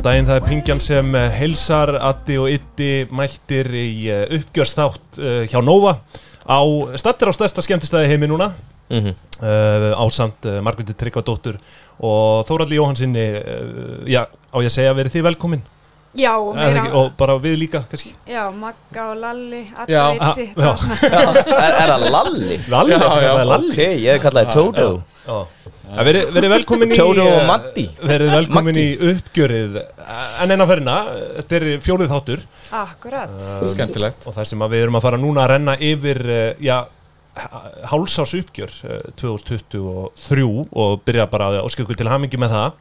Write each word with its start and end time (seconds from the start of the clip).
Góðan 0.00 0.14
daginn, 0.14 0.28
það 0.30 0.38
er 0.38 0.44
Pingjan 0.48 0.78
sem 0.80 1.08
eh, 1.18 1.34
heilsar, 1.36 1.90
Addi 2.08 2.38
og 2.40 2.46
Iddi 2.48 2.86
mættir 3.12 3.68
í 3.76 4.06
eh, 4.08 4.22
uppgjörsþátt 4.38 5.18
uh, 5.20 5.42
hjá 5.44 5.60
Nova 5.60 5.92
á 6.48 6.60
stattir 6.96 7.28
á 7.28 7.36
stærsta 7.36 7.60
skemmtistæði 7.66 8.08
heimi 8.08 8.30
núna 8.30 8.46
mm 8.88 8.96
-hmm. 8.96 9.18
uh, 9.44 9.92
á 9.92 10.04
samt 10.08 10.48
uh, 10.48 10.62
Margreði 10.64 10.96
Tryggvadóttur 10.96 11.58
og 12.00 12.48
Þóraldi 12.48 12.80
Jóhansinni 12.80 13.26
uh, 13.44 14.08
já, 14.08 14.24
á 14.24 14.56
ég 14.64 14.70
að 14.72 14.76
segja 14.78 14.96
verið 14.96 15.12
þið 15.18 15.26
velkomin 15.28 15.62
Já, 16.18 16.32
meira, 16.54 16.80
ekki, 16.80 16.90
og 16.98 17.12
bara 17.20 17.36
við 17.38 17.52
líka 17.60 17.84
kannski 17.86 18.08
já, 18.26 18.40
Magga 18.50 19.04
og 19.12 19.18
Lalli, 19.22 19.60
Já. 19.86 20.00
Adda 20.10 20.30
Viti, 20.34 20.46
Já. 20.64 20.70
er, 21.06 21.76
er 21.84 21.92
það 21.92 22.06
Lalli? 22.10 22.56
Lalli, 22.72 22.96
Já, 22.96 22.98
já, 22.98 23.28
það 23.30 23.42
er 23.44 23.50
Lalli 23.52 23.68
Ok, 23.70 23.78
ég 23.84 24.08
hef 24.16 24.24
kallað 24.24 24.48
það 24.48 24.56
Toto 24.56 24.88
Já. 24.90 25.36
Já, 25.90 26.02
Verið 26.06 26.28
verið 26.34 26.52
velkomin 26.54 26.92
í 26.94 26.98
Toto 26.98 27.22
og 27.26 27.36
eh, 27.36 27.46
Matti. 27.48 27.84
Verið 28.06 28.28
velkomin 28.34 28.76
Maggi. 28.76 28.82
í 28.90 29.10
uppgjörið 29.12 29.78
En 30.42 30.54
enn 30.54 30.62
að 30.64 30.70
ferina, 30.72 30.96
þetta 31.38 31.56
er 31.60 31.66
fjórið 31.86 32.12
þáttur 32.14 32.44
akkurat. 32.80 33.32
Skemmtilegt 33.72 34.26
og 34.30 34.34
það 34.36 34.46
sem 34.50 34.62
að 34.66 34.74
við 34.74 34.84
erum 34.86 34.98
að 35.00 35.06
fara 35.06 35.18
núna 35.18 35.42
að 35.46 35.50
renna 35.54 35.74
yfir 35.82 36.20
uh, 36.30 36.42
já, 36.62 36.76
hálsás 37.90 38.34
uppgjör 38.38 38.74
uh, 38.86 39.00
2023 39.18 40.46
og 40.70 41.02
byrja 41.06 41.26
bara 41.30 41.50
að 41.50 41.60
óskja 41.66 41.82
ykkur 41.86 41.98
til 41.98 42.10
hamingi 42.10 42.38
með 42.40 42.54
það 42.54 42.78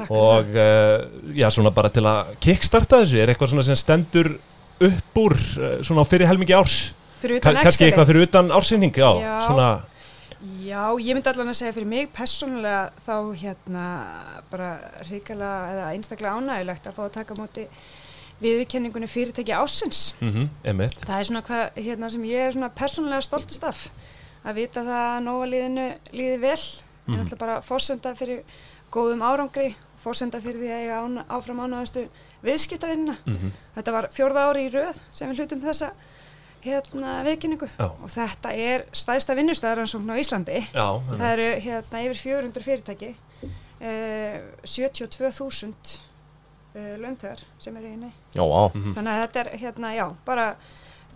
Takk 0.00 0.14
og 0.16 0.54
uh, 0.54 1.34
já, 1.36 1.48
svona 1.52 1.72
bara 1.74 1.90
til 1.92 2.04
að 2.08 2.32
kickstarta 2.42 3.02
þessu, 3.02 3.20
er 3.20 3.32
eitthvað 3.32 3.52
svona 3.52 3.66
sem 3.66 3.78
stendur 3.78 4.32
upp 4.80 5.20
úr 5.20 5.36
uh, 5.36 5.76
svona 5.86 6.06
fyrir 6.08 6.30
helmingi 6.30 6.56
árs? 6.56 6.78
Kannski 7.20 7.90
eitthvað 7.90 8.08
fyrir 8.08 8.28
utan 8.28 8.52
ársinning 8.56 8.96
já, 8.96 9.10
svona, 9.44 9.70
Já, 10.64 10.96
ég 10.96 11.12
myndi 11.12 11.28
allan 11.28 11.50
að 11.52 11.58
segja 11.58 11.74
fyrir 11.76 11.88
mig 11.88 12.06
persónulega 12.16 12.94
þá 13.04 13.16
hérna 13.36 13.86
bara 14.48 14.70
ríkala 15.10 15.50
eða 15.74 15.88
einstaklega 15.92 16.38
ánægilegt 16.38 16.86
að 16.88 16.96
fá 16.96 17.02
að 17.04 17.16
taka 17.18 17.36
móti 17.36 17.66
viðurkenningunni 18.40 19.08
fyrirtæki 19.12 19.52
ásins. 19.52 20.14
mm 20.20 20.30
-hmm, 20.64 20.88
Það 21.04 21.18
er 21.18 21.24
svona 21.28 21.42
hvað 21.42 21.76
hérna, 21.76 22.10
sem 22.10 22.24
ég 22.24 22.46
er 22.46 22.52
svona 22.52 22.70
persónulega 22.70 23.20
stoltust 23.20 23.64
af. 23.64 23.90
Að 24.44 24.54
vita 24.54 24.80
það 24.80 25.04
að 25.16 25.24
nóga 25.24 25.46
liðinu 25.46 25.88
líði 26.12 26.40
vel. 26.40 26.60
Mhm. 27.06 27.14
en 27.14 27.20
alltaf 27.24 27.38
bara 27.38 27.60
fórsenda 27.60 28.14
fyrir 28.14 28.42
góðum 28.90 29.22
árangri 29.22 29.74
fórsenda 30.02 30.40
fyrir 30.40 30.60
því 30.62 30.70
að 30.72 30.84
ég 30.86 30.92
ána, 30.96 31.24
áfram 31.28 31.60
ánægastu 31.64 32.06
viðskiptavinnina 32.44 33.16
Mhm. 33.26 33.52
þetta 33.76 33.92
var 33.92 34.08
fjórða 34.12 34.46
ári 34.50 34.66
í 34.68 34.72
röð 34.72 34.98
sem 35.12 35.30
við 35.30 35.36
hlutum 35.44 35.60
þessa 35.62 35.90
hérna 36.64 37.22
viðkynningu 37.24 37.68
og 37.78 38.08
þetta 38.12 38.52
er 38.52 38.84
stæðsta 38.92 39.34
vinnustæðaransókn 39.38 40.10
á 40.12 40.16
Íslandi. 40.20 40.58
Já, 40.74 40.86
það 41.08 41.32
eru 41.32 41.60
hérna 41.64 42.02
yfir 42.04 42.18
400 42.20 42.62
fyrirtæki 42.62 43.14
eh, 43.80 44.40
72.000 44.64 46.00
eh, 46.74 46.96
launþegar 47.00 47.40
sem 47.58 47.76
eru 47.76 47.86
Já, 48.34 48.42
á 48.44 48.62
Mhm. 48.74 48.92
þannig 48.94 49.12
að 49.14 49.22
þetta 49.26 49.40
er 49.40 49.58
hérna, 49.58 49.94
já, 49.96 50.14
bara 50.24 50.56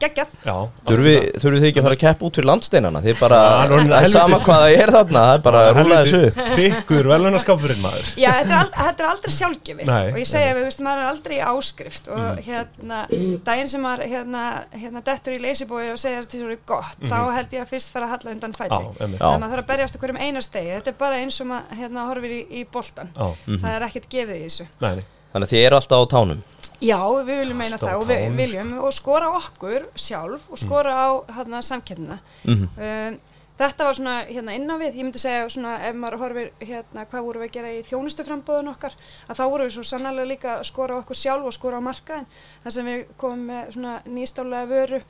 geggjað. 0.05 0.35
Já. 0.45 0.57
Þurfið 0.89 1.41
þið 1.45 1.67
ekki 1.69 1.81
að 1.81 1.87
fara 1.89 1.97
að 1.97 2.03
keppa 2.05 2.27
út 2.29 2.39
fyrir 2.39 2.49
landsteinana? 2.51 3.01
Þið 3.05 3.19
bara, 3.21 3.39
er 3.65 3.75
það 3.75 3.95
er 3.99 4.09
sama 4.13 4.39
hvað 4.45 4.63
það 4.65 4.77
er 4.85 4.93
þarna 4.95 5.23
Það 5.25 5.35
er 5.35 5.43
bara 5.49 5.61
að 5.65 5.79
rúla 5.81 5.99
þessu 6.05 6.21
Þykkur 6.55 7.09
velunarskapurinn 7.15 7.83
maður. 7.85 8.11
Já, 8.21 8.31
þetta 8.39 8.55
er, 8.55 8.59
ald 8.61 8.75
þetta 8.79 9.05
er 9.05 9.09
aldrei 9.11 9.35
sjálfgefið. 9.35 9.87
Nei, 9.91 10.07
og 10.13 10.19
ég 10.21 10.29
segja 10.31 10.51
að 10.53 10.59
við 10.61 10.67
veistum 10.69 10.89
maður 10.89 11.03
er 11.05 11.11
aldrei 11.13 11.37
í 11.37 11.43
áskrift 11.51 12.09
og 12.15 12.23
Mhm. 12.25 12.43
hérna, 12.49 12.99
daginn 13.45 13.69
sem 13.69 13.83
maður 13.85 14.09
hérna, 14.15 14.43
hérna 14.75 15.03
dettur 15.05 15.35
í 15.37 15.41
leysibói 15.43 15.91
og 15.93 15.99
segja 15.99 16.21
að 16.21 16.29
þetta 16.29 16.51
er 16.53 16.59
gott, 16.67 16.99
þá 17.01 17.19
held 17.35 17.51
ég 17.59 17.63
að 17.65 17.71
fyrst 17.75 17.91
fara 17.95 18.07
að 18.07 18.15
halla 18.15 18.31
undan 18.35 18.51
Mhm. 18.55 18.59
Fæti. 18.65 18.83
Þannig 18.99 19.19
að 19.19 19.41
maður 19.41 19.55
þarf 19.55 19.65
að 19.65 19.71
berjast 19.73 19.97
okkur 19.99 20.11
um 20.11 20.17
einastegi, 20.17 20.71
þetta 20.79 20.89
er 20.89 20.99
bara 20.99 21.17
eins 21.17 21.41
og 21.41 21.47
maður 21.47 21.79
hérna, 21.81 22.07
horfir 22.09 22.31
í, 22.31 22.41
í 22.61 22.65
boltan. 22.71 23.09
Já, 23.17 23.35
Það 23.47 23.75
er 23.75 23.83
ekkert 23.89 24.09
gefið 24.11 24.37
í 24.39 24.45
þessu. 24.45 24.67
nei, 24.81 24.95
nei. 24.95 25.05
Þannig 25.35 25.49
að 25.49 25.53
þið 25.55 25.67
eru 25.67 25.77
alltaf 25.81 25.99
á 25.99 26.05
tánum 26.15 26.43
Já, 26.83 26.99
við 27.25 27.39
viljum 27.45 27.61
meina 27.61 27.77
Alltaf 27.79 27.91
á 27.91 27.95
það 27.95 28.01
og 28.01 28.09
við 28.09 28.35
viljum 28.41 28.73
og 28.83 28.91
skora 28.95 29.31
okkur 29.39 29.87
sjálf 29.95 30.49
og 30.51 30.59
skora 30.59 30.95
á 30.95 31.09
hérna, 31.37 31.63
samkemna. 31.63 32.19
Mhm. 32.45 32.69
Um, 32.77 33.21
þetta 33.59 33.87
var 33.87 33.95
svona 33.95 34.15
hérna 34.27 34.55
inn 34.57 34.67
á 34.67 34.77
við, 34.81 34.97
ég 34.99 35.05
myndi 35.07 35.21
segja 35.23 35.47
svona 35.49 35.77
ef 35.87 35.95
maður 35.95 36.19
horfir 36.19 36.51
hérna 36.61 37.07
hvað 37.07 37.23
vorum 37.29 37.45
við 37.45 37.49
að 37.49 37.55
gera 37.55 37.71
í 37.71 37.85
þjónustuframbóðun 37.87 38.73
okkar, 38.75 38.97
að 39.29 39.39
þá 39.39 39.45
vorum 39.53 39.69
við 39.69 39.77
svo 39.77 39.85
sannlega 39.87 40.27
líka 40.27 40.57
að 40.59 40.67
skora 40.73 40.99
okkur 40.99 41.17
sjálf 41.17 41.47
og 41.47 41.55
skora 41.55 41.79
á 41.79 41.87
markaðin 41.87 42.27
þar 42.65 42.73
sem 42.73 42.91
við 42.91 43.05
komum 43.17 43.47
með 43.53 43.71
svona 43.77 43.95
nýstálega 44.07 44.71
vöru 44.73 45.03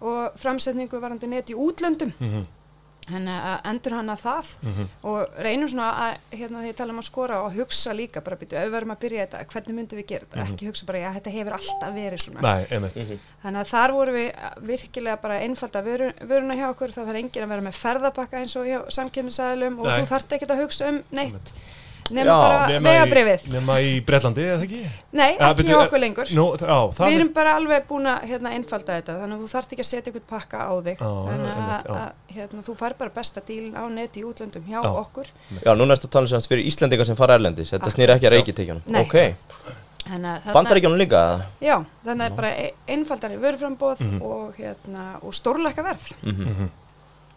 og 0.00 0.36
framsetningu 0.36 1.00
varandi 1.00 1.30
net 1.30 1.50
í 1.50 1.54
útlöndum. 1.54 2.12
Mhm, 2.18 2.46
þannig 3.06 3.44
að 3.50 3.68
endur 3.70 3.94
hana 3.96 4.16
það. 4.18 4.52
Mhm. 4.62 4.88
og 5.02 5.36
reynum 5.46 5.68
svona 5.70 5.88
að 6.06 6.38
hérna 6.40 6.62
því 6.62 6.70
ég 6.72 6.76
tala 6.76 6.92
um 6.92 6.98
að 7.02 7.06
skora 7.08 7.40
og 7.44 7.54
hugsa 7.54 7.94
líka 7.94 8.22
bara 8.24 8.36
býtu, 8.36 8.56
ef 8.58 8.66
við 8.66 8.74
verum 8.76 8.94
að 8.94 9.00
byrja 9.04 9.26
þetta, 9.26 9.44
hvernig 9.52 9.78
myndum 9.78 10.00
við 10.00 10.06
gera 10.06 10.26
þetta? 10.26 10.46
Ekki 10.46 10.66
hugsa 10.70 10.86
bara, 10.86 10.98
já 10.98 11.10
þetta 11.16 11.34
hefur 11.36 11.56
alltaf 11.58 11.94
verið 11.94 12.24
svona. 12.24 12.40
Nei, 12.42 12.66
emitt 12.70 13.20
Þannig 13.46 13.60
að 13.62 13.70
þar 13.70 13.92
vorum 13.92 14.14
við 14.14 14.28
virkilega 14.66 15.20
bara 15.22 15.40
einfalda 15.46 15.82
vöru, 15.86 16.12
vöruna 16.26 16.58
hjá 16.58 16.66
okkur, 16.72 16.90
það 16.96 17.06
þarf 17.06 17.20
enginn 17.22 17.46
að 17.46 17.52
vera 17.54 17.66
með 17.68 17.80
ferðabakka 17.84 18.40
eins 18.42 18.56
og 18.56 18.66
hjá 18.66 18.78
samkynnsæðilum 18.90 19.78
og 19.80 19.86
Nei. 19.86 20.00
þú 20.00 20.06
þarft 20.10 20.36
ekki 20.36 20.50
að 20.50 20.62
hugsa 20.64 20.88
um 20.90 21.02
neitt 21.14 21.52
nema 22.10 22.26
Já, 22.26 22.36
bara 22.42 22.66
Nema 22.70 22.88
í- 22.88 22.92
vegabrifið. 22.96 23.46
Nema 23.52 23.76
í 23.82 23.90
Bretlandi, 24.06 24.42
eða 24.46 24.62
ekki? 24.66 24.80
Nei, 25.12 25.30
ekki 25.36 25.56
byrju, 25.60 25.70
hjá 25.72 25.76
eh, 25.80 25.86
okkur 25.86 26.00
lengur. 26.02 26.26
Já, 26.30 26.76
það 26.96 27.08
við 27.10 27.16
erum 27.18 27.32
bara 27.34 27.54
alveg 27.58 27.86
búin 27.88 28.06
að 28.12 28.26
hérna, 28.30 28.52
einfalda 28.56 28.98
þetta, 29.00 29.16
þannig 29.22 29.36
að 29.36 29.42
þú 29.42 29.48
þarft 29.54 29.72
ekki 29.76 29.84
að 29.84 29.90
setja 29.90 30.12
ykkur 30.12 30.24
pakka 30.30 30.58
á 30.66 30.74
þig. 30.86 31.00
Já, 31.00 31.10
þannig 31.30 31.50
að, 31.66 31.88
að 31.96 32.36
hérna, 32.36 32.62
þú 32.68 32.76
fær 32.82 32.94
bara 32.98 33.10
besta 33.16 33.40
dílin 33.48 33.74
á 33.74 33.84
neti 33.90 34.20
í 34.22 34.24
útlöndum 34.28 34.64
hjá 34.68 34.78
Já. 34.82 34.92
okkur. 35.02 35.26
Já, 35.64 35.72
núna 35.74 35.96
ertu 35.96 36.06
að 36.06 36.14
tala 36.18 36.26
sem 36.30 36.40
sagt 36.40 36.52
fyrir 36.52 36.66
Íslendinga 36.70 37.04
sem 37.06 37.16
fara 37.18 37.34
erlendis 37.40 37.70
Þetta 37.74 37.90
snýr 37.94 38.14
ekki 38.14 38.26
að 38.30 38.36
reikitekjunum 38.38 38.82
Nei. 38.86 39.00
Ok, 39.02 39.16
Þannig 40.06 40.30
að 40.30 40.42
þarna- 40.44 40.54
bandaríkjunum 40.54 40.98
líka 41.00 41.20
Já, 41.60 41.76
þannig 42.06 42.26
að 42.30 42.36
bara 42.36 42.50
e- 42.54 42.74
einfaldari 42.94 43.36
vöruframbóð 43.42 44.00
Mhm. 44.06 44.22
og, 44.22 44.54
hérna, 44.56 45.04
og 45.22 45.34
stórlækka 45.34 45.82
verð. 45.82 46.12
Mhm. 46.22 46.68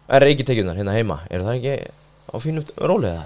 En 0.09 0.21
reikitekjunar 0.21 0.75
hérna 0.77 0.93
heima 0.93 1.19
Er 1.29 1.39
það 1.41 1.57
ekki 1.57 1.87
á 2.29 2.35
fínu 2.37 2.61
róli 2.77 3.07
eða? 3.09 3.23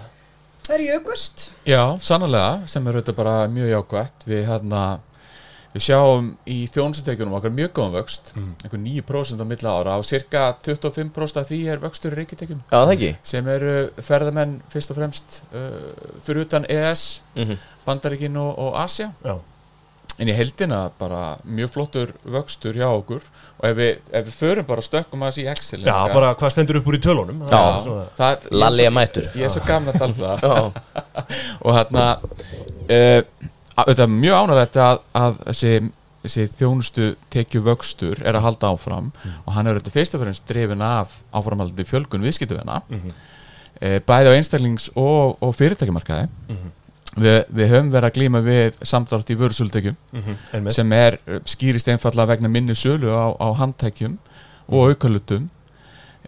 Það 0.63 0.75
er 0.77 0.83
jökust. 0.87 1.49
Já, 1.67 1.81
sannlega, 1.99 2.61
sem 2.71 2.85
er 2.87 2.95
auðvitað 2.99 3.17
bara 3.17 3.33
mjög 3.51 3.73
jákvætt 3.73 4.23
Við 4.29 4.45
hérna 4.47 4.83
Við 5.73 5.81
sjáum 5.87 6.27
í 6.45 6.55
þjónusutekjunum 6.69 7.33
okkar 7.39 7.49
mjög 7.57 7.71
góðum 7.73 7.95
vöxt 7.97 8.29
Mm. 8.37 8.51
einhver 8.63 8.79
9% 8.83 9.41
á 9.41 9.45
milla 9.49 9.71
ára 9.73 9.95
og 9.97 10.05
cirka 10.05 10.43
25% 10.63 11.39
af 11.41 11.47
því 11.49 11.57
er 11.73 11.81
vöxtur 11.81 12.13
í 12.13 12.19
reikitekjum 12.21 12.59
Já, 12.71 12.77
það 12.85 12.91
ekki 12.93 13.09
sem 13.23 13.47
eru 13.49 13.73
ferðamenn 14.05 14.53
fyrst 14.69 14.93
og 14.93 14.99
fremst 14.99 15.39
uh, 15.51 16.19
fyrir 16.21 16.45
utan 16.45 16.65
ES, 16.69 17.21
Mhm. 17.35 17.57
Bandaríkin 17.87 18.37
og, 18.37 18.53
og 18.59 18.77
Asia 18.83 19.09
Já, 19.25 19.39
en 20.21 20.29
í 20.29 20.33
heldina 20.37 20.79
bara 20.99 21.21
mjög 21.45 21.71
flottur 21.73 22.11
vöxtur 22.35 22.75
hjá 22.77 22.85
okkur. 22.91 23.23
Og 23.59 23.65
ef 23.69 23.77
við, 23.79 23.95
ef 24.13 24.27
við 24.27 24.35
förum 24.37 24.67
bara 24.67 24.83
stökkum 24.85 25.23
að 25.25 25.31
þessi 25.31 25.45
í 25.45 25.49
Excel 25.53 25.79
já 25.87 25.95
bara 26.13 26.33
hvað 26.37 26.53
stendur 26.53 26.79
upp 26.81 26.89
úr 26.91 26.97
í 26.99 27.01
tölunum? 27.01 27.41
Já. 27.49 27.63
Það 28.19 28.27
er 28.29 28.37
það, 28.43 28.47
Lalli 28.61 28.85
ég 28.85 28.91
er 28.91 28.95
mættur. 28.99 29.27
Ég 29.39 29.47
er 29.47 29.53
svo 29.55 29.63
gaman 29.67 29.93
að 29.93 29.99
tala 30.03 30.13
um 30.13 30.19
það. 30.21 30.45
Já, 30.45 30.53
og 31.65 31.77
hérna 31.79 32.05
uh, 32.21 33.49
þetta 33.79 34.05
er 34.05 34.13
mjög 34.13 34.39
ánægilegt 34.43 34.79
að, 34.85 35.01
að 35.23 35.41
þessi, 35.47 35.73
þessi 36.27 36.47
þjónustu 36.59 37.09
tekju 37.33 37.63
vöxtur 37.65 38.21
er 38.23 38.37
að 38.37 38.45
halda 38.47 38.73
áfram. 38.75 39.09
Og 39.47 39.55
hann 39.57 39.67
er 39.71 39.79
þetta 39.81 39.95
fyrst 39.97 40.17
og 40.19 40.23
fremst 40.25 40.45
drefin 40.49 40.85
af 40.85 41.17
áframhaldandi 41.33 41.87
fjölgun 41.89 42.27
viðskiptuvina 42.27 42.83
Mhm, 42.89 43.17
uh, 43.81 43.97
bæði 44.05 44.29
á 44.29 44.37
einstaklings 44.37 44.91
og, 44.93 45.35
og 45.41 45.55
fyrirtækjumarkaði 45.57 46.29
mhm, 46.53 46.69
Vi, 46.69 46.82
við 47.17 47.67
höfum 47.69 47.89
verið 47.93 48.09
að 48.09 48.15
glíma 48.17 48.41
við 48.45 48.77
samdrátt 48.89 49.29
í 49.29 49.35
vörusöldekjum 49.37 49.97
mhm, 50.11 50.37
einmitt. 50.53 50.73
sem 50.73 50.91
er 50.97 51.19
uh, 51.27 51.39
skýrist 51.45 51.87
einfallega 51.93 52.31
vegna 52.33 52.49
minni 52.49 52.73
sölu 52.75 53.11
á, 53.13 53.37
á 53.37 53.47
handtækjum 53.59 54.15
og 54.69 54.93
aukalutum. 54.93 55.49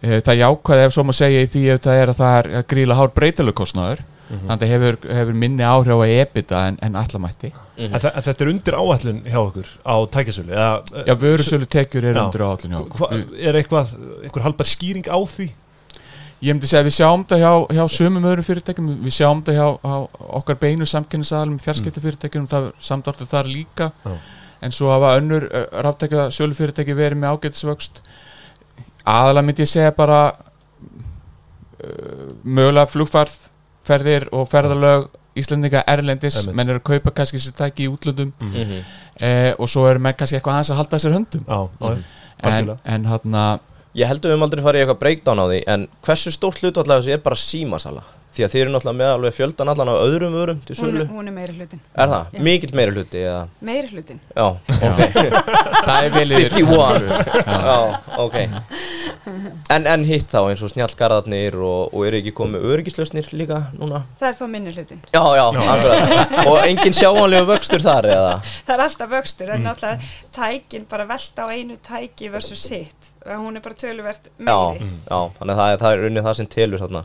Uh, 0.04 0.20
það 0.20 0.42
jákvæði 0.44 0.84
ef 0.86 0.92
svo 0.94 1.02
maður 1.08 1.20
segja 1.24 1.42
í 1.46 1.48
því 1.50 1.64
ef 1.74 1.80
það 1.88 2.02
er 2.02 2.12
að 2.12 2.20
það 2.20 2.36
er 2.38 2.50
að 2.60 2.68
gríla 2.74 2.98
hár 3.00 3.14
breytalugkostnaður 3.16 4.04
Mhm. 4.26 4.48
þannig 4.48 4.54
að 4.56 4.62
það 4.66 4.70
hefur, 4.74 4.96
hefur 5.14 5.36
minni 5.38 5.62
áhrif 5.62 6.00
á 6.02 6.06
EBITDA 6.10 6.60
en, 6.68 6.76
en 6.82 6.96
allamætti 6.98 7.50
þa 7.78 8.10
en 8.10 8.22
þetta 8.26 8.42
er 8.42 8.48
undir 8.50 8.74
áætlun 8.74 9.20
hjá 9.22 9.36
okkur 9.38 9.68
á 9.86 9.94
tækjasölu 10.16 10.50
eða, 10.50 11.04
Já, 11.06 11.14
vörusölu 11.14 11.68
tekjur 11.70 12.08
er 12.10 12.18
undir 12.18 12.42
áallin 12.42 12.74
hjá 12.74 12.80
okkur. 12.80 13.12
Við- 13.12 13.36
Er 13.46 13.54
eitthvað, 13.60 13.92
einhver 14.26 14.42
halbar 14.48 14.66
skýring 14.66 15.06
á 15.06 15.14
því? 15.30 15.46
Ég 16.44 16.52
myndi 16.52 16.68
segja 16.68 16.82
að 16.84 16.88
við 16.90 16.94
sjáum 16.98 17.22
það 17.24 17.38
hjá, 17.40 17.52
hjá 17.78 17.84
sömum 17.96 18.26
öðrum 18.28 18.44
fyrirtækjum. 18.44 18.88
Við 19.06 19.12
sjáum 19.16 19.38
það 19.46 19.54
hjá, 19.56 19.68
hjá 19.80 19.94
okkar 20.40 20.56
beinu 20.60 20.84
samkynnisaðalum 20.90 21.56
fjarskiptafyrirtækjum. 21.64 22.44
Það 22.50 22.66
samdráttu 22.88 23.24
þar 23.30 23.46
líka. 23.48 23.86
Já. 24.04 24.12
en 24.66 24.72
svo 24.72 24.88
hafa 24.90 25.10
önnur 25.20 25.44
ráttækja 25.84 26.30
sölu 26.32 26.54
fyrirtæki 26.56 26.94
verið 26.96 27.18
með 27.20 27.28
ágætisvöxt. 27.36 28.00
Aðalega 29.06 29.46
myndi 29.46 29.62
ég 29.64 29.68
segja 29.70 29.92
bara 29.96 30.20
uh, 30.32 30.36
mögulega 32.42 32.88
flugfarðferðir 32.90 34.28
og 34.32 34.48
ferðalög 34.50 35.08
Íslandinga 35.36 35.82
erlendis, 35.92 36.38
Einmitt. 36.40 36.56
menn 36.56 36.70
eru 36.72 36.80
að 36.80 36.86
kaupa 36.88 37.10
kannski 37.18 37.36
sér 37.42 37.52
tæki 37.58 37.84
í 37.84 37.90
útlöndum. 37.92 38.30
Mhm. 38.40 38.78
eh, 39.20 39.52
og 39.58 39.68
svo 39.68 39.84
eru 39.90 40.00
menn 40.00 40.16
kannski 40.16 40.36
eitthvað 40.38 40.54
aðeins 40.54 40.70
að 40.72 40.78
halda 40.80 40.96
sér 41.02 41.12
höndum. 41.12 41.42
Já, 41.44 41.60
en, 42.40 42.70
en 42.84 43.04
hann 43.12 43.36
Ég 43.96 44.10
held 44.10 44.20
að 44.20 44.28
við 44.28 44.34
höfum 44.36 44.46
aldrei 44.48 44.62
farið 44.66 44.80
í 44.80 44.84
eitthvað 44.84 45.00
breakdown 45.02 45.40
á 45.40 45.46
því 45.48 45.62
En 45.72 45.88
hversu 46.04 46.32
stórt 46.34 46.60
hlutvall 46.62 46.90
af 46.92 47.00
þessu 47.02 47.16
er 47.16 47.22
bara 47.24 47.38
símasala? 47.40 48.02
Því 48.36 48.44
að 48.44 48.50
þið 48.52 48.60
eru 48.60 48.72
náttúrulega 48.74 48.98
með 49.00 49.10
alveg 49.14 49.32
fjöldan 49.32 49.70
allan 49.72 49.88
á 49.88 49.96
öðrum 49.96 50.34
vörum 50.36 50.58
til 50.68 50.74
hún, 50.76 50.80
sölu 50.82 51.00
er- 51.00 51.08
hún 51.08 51.28
er 51.30 51.32
meiri 51.32 51.54
hlutin 51.56 51.80
Er 51.96 52.10
það? 52.12 52.26
Já. 52.36 52.40
Mikill 52.44 52.74
meiri 52.76 52.92
hluti 52.92 53.22
eða? 53.24 53.46
meiri 53.64 53.88
hlutin 53.94 54.18
Já, 54.36 54.46
ok. 54.76 55.14
Það 55.86 55.96
er 55.96 56.08
yfir 56.10 56.52
51 56.60 57.08
Já, 57.46 57.78
ok. 58.26 58.36
En, 59.72 59.86
en 59.90 60.04
hitt 60.06 60.28
þá 60.30 60.38
eins 60.50 60.62
og 60.66 60.70
snjallgarðarnir 60.74 61.56
og, 61.64 61.94
og 61.96 62.04
eru 62.10 62.20
ekki 62.20 62.32
komið 62.36 62.66
öryggislausnir 62.74 63.30
líka 63.40 63.58
núna? 63.78 64.02
það 64.20 64.28
er 64.28 64.36
þá 64.38 64.44
minni 64.52 64.74
hlutin 64.76 65.00
Já, 65.16 65.22
já, 65.40 65.44
akkurat. 65.72 66.36
Og 66.46 66.58
engin 66.68 66.96
sjáanlegu 67.00 67.48
vöxtur 67.50 67.82
þar 67.88 68.08
eða? 68.12 68.34
það 68.68 68.74
er 68.76 68.84
alltaf 68.86 69.12
vöxtur 69.16 69.46
Mm. 69.46 69.54
en 69.56 69.66
náttúrulega 69.70 69.98
tækin 70.36 70.84
bara 70.90 71.04
velta 71.08 71.46
á 71.46 71.54
einu 71.54 71.76
tæki 71.80 72.28
versus 72.32 72.60
sitt 72.68 72.95
hún 73.26 73.56
er 73.58 73.62
bara 73.64 73.74
töluvert 73.74 74.28
Já, 74.38 74.44
meiri. 74.46 74.90
já, 75.10 75.18
þannig 75.38 75.52
að 75.52 75.58
það 75.60 75.72
er, 75.72 75.80
það 75.82 75.92
er 75.96 76.04
unnið 76.10 76.26
það 76.28 76.36
sem 76.38 76.46
telur 76.54 76.82
þarna 76.84 77.02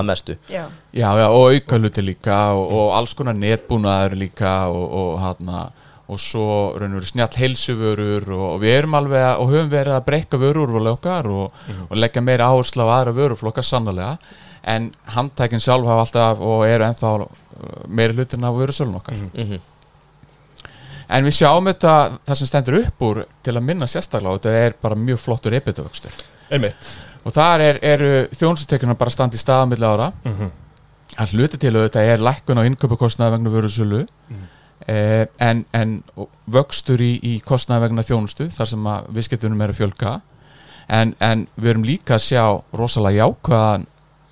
að 0.00 0.06
mestu. 0.10 0.36
Já, 0.52 0.62
Já, 0.92 1.08
já, 1.20 1.26
og 1.28 1.44
auka 1.52 1.78
hluti 1.82 2.04
líka 2.06 2.38
og, 2.54 2.72
og 2.78 2.94
alls 3.00 3.14
konar 3.18 3.34
netbúnaður 3.40 4.16
líka 4.22 4.54
og, 4.70 4.86
og 5.00 5.18
hana 5.24 5.66
og 6.06 6.20
svo 6.22 6.44
raun 6.78 6.92
og 6.94 7.00
veru 7.00 7.08
snjall 7.10 7.34
heilsuvörur 7.40 8.28
og, 8.30 8.44
og 8.54 8.60
við 8.62 8.76
erum 8.78 8.94
alveg 8.94 9.24
að, 9.26 9.40
og 9.42 9.48
höfum 9.50 9.70
verið 9.72 9.96
að 9.96 10.04
breyka 10.06 10.38
vörurúrvali 10.38 10.92
okkar 10.94 11.26
og, 11.34 11.62
og 11.88 11.96
leggja 11.98 12.22
meira 12.22 12.46
áherslu 12.52 12.86
á 12.86 12.94
aðra 13.00 13.14
vöruflokka 13.16 13.64
sannlega 13.66 14.12
en 14.62 14.92
handtækin 15.16 15.62
sjálf 15.62 15.86
hafa 15.90 16.04
alltaf 16.06 16.44
og 16.46 16.62
eru 16.66 16.86
ennþá 16.86 17.10
uh, 17.24 17.26
meiri 17.88 18.14
hlutin 18.20 18.46
af 18.46 18.54
vörusölun 18.54 19.00
okkar. 19.00 19.18
Mm 19.34 19.58
en 21.08 21.24
við 21.28 21.36
sjáum 21.38 21.68
þetta, 21.70 21.94
það 22.26 22.38
sem 22.40 22.50
stendur 22.50 22.78
upp 22.80 23.02
úr 23.06 23.24
til 23.46 23.54
að 23.56 23.66
minna 23.68 23.86
sérstaklega 23.90 24.32
og 24.34 24.40
þetta 24.42 24.64
er 24.66 24.76
bara 24.82 24.98
mjög 24.98 25.20
flottur 25.22 25.54
ebitavöxtur 25.58 26.12
og 27.26 27.34
þar 27.34 27.60
er, 27.64 27.78
eru 27.82 28.10
þjónsutekjuna 28.38 28.94
bara 28.98 29.10
standi 29.10 29.38
í 29.38 29.42
staða 29.42 29.66
milli 29.70 29.86
ára. 29.86 30.12
Mhm. 30.24 30.52
að 31.16 31.32
hluti 31.32 31.56
til 31.58 31.72
auðvitað 31.72 32.10
er 32.12 32.18
lækkun 32.20 32.58
á 32.60 32.66
innköpukostnaði 32.68 33.32
vegna 33.32 33.50
vörusölu. 33.50 34.02
Eh, 34.86 35.26
en, 35.40 35.64
en 35.72 36.02
vöxtur 36.46 37.00
í, 37.00 37.18
í 37.24 37.40
kostnaði 37.40 37.86
vegna 37.86 38.02
þjónustu 38.04 38.50
þar 38.52 38.68
sem 38.68 38.84
að 38.86 39.06
viðskiptunum 39.16 39.62
er 39.64 39.72
að 39.72 39.78
fjölga. 39.80 40.20
En, 40.88 41.14
en 41.18 41.46
við 41.56 41.70
erum 41.70 41.86
líka 41.88 42.14
að 42.18 42.26
sjá 42.26 42.44
rosalega 42.76 43.24
jákvæðan 43.24 43.86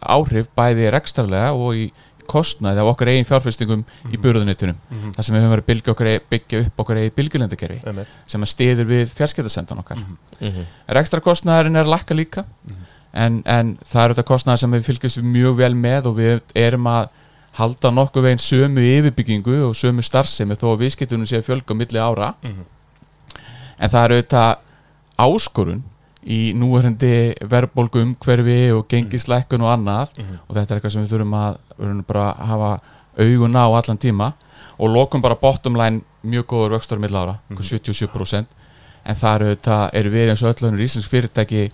áhrif 0.05 0.51
bæði 0.55 0.91
rekstrarlega 0.93 1.55
og 1.57 1.75
í 1.75 1.87
kostnaði 2.27 2.79
af 2.83 2.91
okkar 2.95 3.09
eigin 3.13 3.25
fjárfestingum 3.29 3.85
í 4.13 4.17
burðunitunum 4.21 4.77
Mhm. 4.91 5.13
þar 5.17 5.23
sem 5.25 5.35
við 5.37 5.43
höfum 5.43 5.55
verið 5.55 5.65
að 5.65 5.71
byggja, 5.73 5.93
okkar, 5.95 6.07
eigi- 6.07 6.25
byggja 6.31 6.61
upp 6.67 6.81
okkar 6.85 6.97
eigin 6.97 7.15
bylgjulendakerfi 7.17 7.81
Einmitt 7.87 8.07
sem 8.27 8.41
að 8.43 8.53
stiður 8.55 8.87
við 8.87 9.13
fjarskiptasendan 9.15 9.79
okkar 9.79 9.97
Mhm. 9.99 10.17
-hmm. 10.41 10.65
Rekstra 10.89 11.21
kostnæðurinn 11.21 11.77
er 11.77 11.85
lakka 11.85 12.15
líka 12.15 12.45
en, 13.15 13.43
en 13.47 13.77
það 13.85 14.05
er 14.05 14.09
auðvitað 14.15 14.25
kostnæður 14.33 14.59
sem 14.59 14.73
við 14.73 14.83
fylgjumst 14.85 15.23
mjög 15.23 15.57
vel 15.57 15.75
með 15.75 16.07
og 16.07 16.17
við 16.17 16.41
erum 16.55 16.85
að 16.87 17.09
halda 17.55 17.91
nokkuð 17.91 18.23
veginn 18.23 18.39
sömu 18.39 18.81
yfirbyggingu 18.81 19.69
og 19.69 19.75
sömu 19.75 20.03
starfsemi 20.03 20.55
þó 20.57 20.75
að 20.75 20.79
viðskiptunum 20.83 21.27
sé 21.27 21.39
að 21.39 21.47
fjölga 21.47 21.75
milli 21.77 21.99
ára 22.01 22.35
Mhm. 22.43 22.65
en 23.79 23.91
það 23.91 24.05
er 24.05 24.11
auðvitað 24.23 24.57
áskorun 25.19 25.83
í 26.27 26.55
núverandi 26.57 27.35
verðbólgu 27.45 28.01
umhverfi 28.03 28.73
og 28.73 28.87
gengislækkun 28.89 29.61
og 29.63 29.71
annað 29.79 30.09
Mhm. 30.19 30.39
og 30.49 30.57
þetta 30.57 30.71
er 30.75 30.81
eitthvað 30.81 30.93
sem 30.93 31.05
við 31.05 31.13
þurfum 31.13 31.35
að, 31.37 31.57
við 31.79 31.87
þurfum 31.87 32.07
bara 32.07 32.33
að 32.33 32.47
hafa 32.47 32.81
augun 33.19 33.57
á 33.57 33.65
allan 33.69 33.99
tíma 33.99 34.33
og 34.79 34.89
lokum 34.91 35.21
bara 35.23 35.35
bottom 35.37 35.75
line 35.77 36.03
mjög 36.25 36.45
góður 36.47 36.79
vöxtur 36.79 36.97
á 36.99 37.01
milli 37.01 37.17
ára, 37.17 37.39
mm 37.51 37.57
77% 37.57 38.47
en 39.07 39.15
það 39.15 39.35
eru 39.35 39.55
þetta, 39.57 39.91
eru 39.93 40.11
við 40.11 40.29
eins 40.31 40.43
og 40.43 40.55
öll 40.57 40.69
önnur 40.71 40.81
íslensk 40.83 41.09
fyrirtæki 41.13 41.71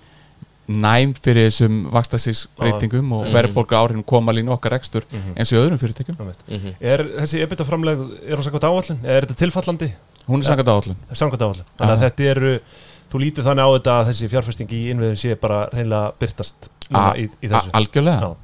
næm 0.70 1.14
fyrir 1.14 1.48
þessum 1.50 1.90
vakstasíksbreytingum 1.90 3.12
og 3.12 3.26
Mhm. 3.26 3.32
verðbólgu 3.34 3.74
áhrifin 3.74 4.04
koma 4.06 4.32
línu 4.32 4.50
okkar 4.52 4.72
rekstur 4.72 5.02
Mhm. 5.10 5.34
eins 5.36 5.52
og 5.52 5.58
öðrum 5.70 5.78
fyrirtækjum 5.78 6.16
Mhm. 6.48 6.74
Er 6.80 6.98
þessi 7.20 7.40
ebita 7.42 7.64
framlegð, 7.64 8.18
er 8.28 8.36
hún 8.36 8.42
samkvæmt 8.42 8.64
áallin? 8.64 9.04
Er 9.04 9.22
þetta 9.26 9.34
tilfallandi? 9.36 9.92
hún 10.28 10.38
er 10.38 10.42
sangat 10.44 10.66
áallin 10.66 11.64
Þannig 11.78 11.96
að 11.96 12.10
þetta 12.10 12.24
eru, 12.30 12.60
þú 13.10 13.20
lítið 13.24 13.46
þannig 13.48 13.66
á 13.66 13.70
þetta 13.74 13.94
að 14.00 14.08
þessi 14.10 14.28
fjárfesting 14.32 14.72
í 14.76 14.80
innviðum 14.92 15.18
sé 15.18 15.34
bara 15.40 15.60
reynilega 15.72 16.12
byrtast 16.20 16.68
A- 16.94 17.12
í, 17.18 17.26
í 17.42 17.50
þessu. 17.50 17.70
algjörlega. 17.74 18.30
Já. 18.30 18.36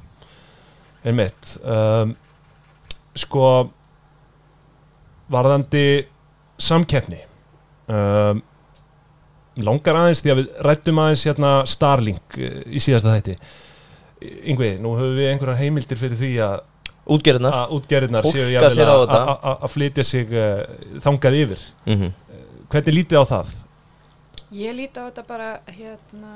Einmitt. 1.07 1.53
Um, 1.63 2.15
Sko 3.17 3.43
Varðandi 5.33 5.85
samkeppni 6.61 7.19
um, 7.91 8.39
Langar 9.65 9.97
aðeins 10.03 10.21
því 10.23 10.31
að 10.33 10.39
við 10.39 10.59
rættum 10.67 10.99
aðeins 11.01 11.23
hérna 11.27 11.51
Starlink 11.67 12.37
uh, 12.37 12.59
í 12.69 12.79
síðasta 12.83 13.15
þætti. 13.17 13.35
Yngvi, 14.53 14.69
nú 14.81 14.91
höfum 14.97 15.15
við 15.17 15.31
einhverjar 15.31 15.59
heimildir 15.63 15.99
fyrir 16.01 16.19
því 16.19 16.31
að 16.45 16.57
Útgerðnar 17.07 17.53
að 17.55 17.73
útgerðirnar 17.77 18.25
Fólka 18.25 18.37
séu 18.43 18.51
jafnvel 18.51 18.75
sér 18.75 18.89
á 18.91 18.97
að- 19.53 19.67
flytja 19.71 20.03
sig 20.03 20.31
uh, 20.35 20.63
þangað 21.05 21.37
yfir. 21.43 21.61
Mm 21.87 22.09
Hvernig 22.67 22.95
lítið 22.97 23.21
á 23.23 23.25
það? 23.29 23.51
Ég 24.51 24.75
líti 24.75 24.99
á 24.99 25.07
þetta 25.09 25.23
bara 25.27 25.59
hérna 25.67 26.33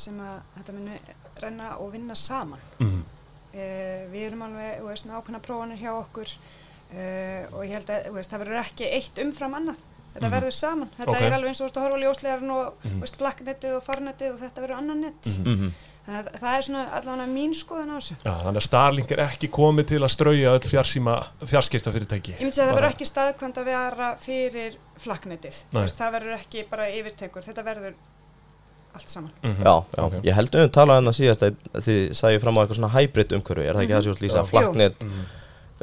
sem 0.00 0.18
að 0.20 0.36
þetta 0.58 0.72
muni 0.72 0.98
renna 1.42 1.76
og 1.78 1.92
vinna 1.92 2.14
saman 2.14 2.60
Mm. 2.80 3.00
uh, 3.54 4.12
við 4.12 4.26
erum 4.28 4.42
alveg, 4.42 4.78
þú 4.80 4.86
veist, 4.88 5.06
með 5.06 5.16
ákveðna 5.20 5.40
prófanir 5.44 5.78
hjá 5.82 5.90
okkur 5.98 6.28
uh, 6.94 7.42
og 7.56 7.64
ég 7.64 7.72
held 7.76 7.90
að, 7.90 8.08
veist, 8.14 8.30
það 8.30 8.42
verður 8.44 8.62
ekki 8.64 8.88
eitt 8.90 9.18
umfram 9.18 9.54
annað 9.54 9.76
þetta 10.14 10.28
Mhm. 10.28 10.34
verður 10.36 10.52
saman, 10.54 10.90
þetta 10.98 11.10
Ok. 11.10 11.20
er 11.22 11.32
alveg 11.32 11.48
eins 11.48 11.60
og 11.60 11.66
þú 11.66 11.68
veist 11.68 11.76
að 11.76 11.82
horfa 11.84 11.96
á 11.98 12.02
ljóslegarinn 12.04 12.50
og, 12.54 12.74
Mhm. 12.84 12.96
þú 12.98 13.00
veist, 13.02 13.16
flakknettið 13.18 13.76
og 13.76 13.82
farnettið 13.84 14.32
og 14.32 14.40
þetta 14.40 14.62
verður 14.62 14.78
annan 14.78 15.00
nett 15.00 15.24
Mhm. 16.04 16.14
þannig 16.14 16.34
að 16.34 16.40
það 16.40 16.56
er 16.58 16.62
svona 16.66 16.82
allavega 16.98 17.26
mín 17.32 17.52
skoðun 17.56 17.92
á 17.92 17.96
þessu 17.96 18.14
Já, 18.24 18.32
þannig 18.44 18.60
að 18.60 18.66
Starlink 18.68 19.10
er 19.12 19.22
ekki 19.24 19.48
komið 19.50 19.86
til 19.88 20.00
að 20.04 20.10
strauja 20.12 20.50
öll 20.54 20.60
fjarsíma, 20.68 21.14
fjarskipta 21.48 21.92
fyrirtæki 21.94 22.34
Ég 22.36 22.40
myndi 22.44 22.60
að 22.60 22.68
það 22.68 22.74
verður 22.74 22.90
ekki 22.92 23.06
staðkvæmt 23.08 23.60
að 23.62 23.64
vera 23.64 24.08
fyrir 24.20 24.76
flakknetið. 25.00 25.54
Þú 25.70 25.72
Nei. 25.78 25.82
Veist, 25.82 25.98
það 25.98 26.12
verður 26.18 26.34
ekki 26.38 26.64
bara 26.70 26.88
yfirtekur, 26.92 27.42
þetta 27.42 27.64
verður 27.64 27.94
allt 28.94 29.08
saman. 29.10 29.30
Mhm. 29.42 29.62
Já, 29.64 29.84
já, 29.96 30.02
Ok. 30.04 30.12
ég 30.22 30.34
held 30.34 30.54
um 30.54 30.68
talað 30.70 30.98
um 30.98 31.06
það 31.10 31.16
síðast 31.18 31.42
að 31.42 31.56
þið 31.82 32.10
sagði 32.14 32.40
fram 32.40 32.54
á 32.54 32.60
eitthvað 32.62 32.78
svona 32.78 32.92
hybrid 32.94 33.32
umhverfi 33.34 33.64
er 33.68 33.74
það 33.74 33.82
ekki 33.82 33.94
það 33.96 34.02
sem 34.04 34.12
þú 34.12 34.14
ert 34.14 34.22
lýsa, 34.22 34.42
Já. 34.44 34.50
flaknet, 34.52 34.98
Mhm. 35.00 35.24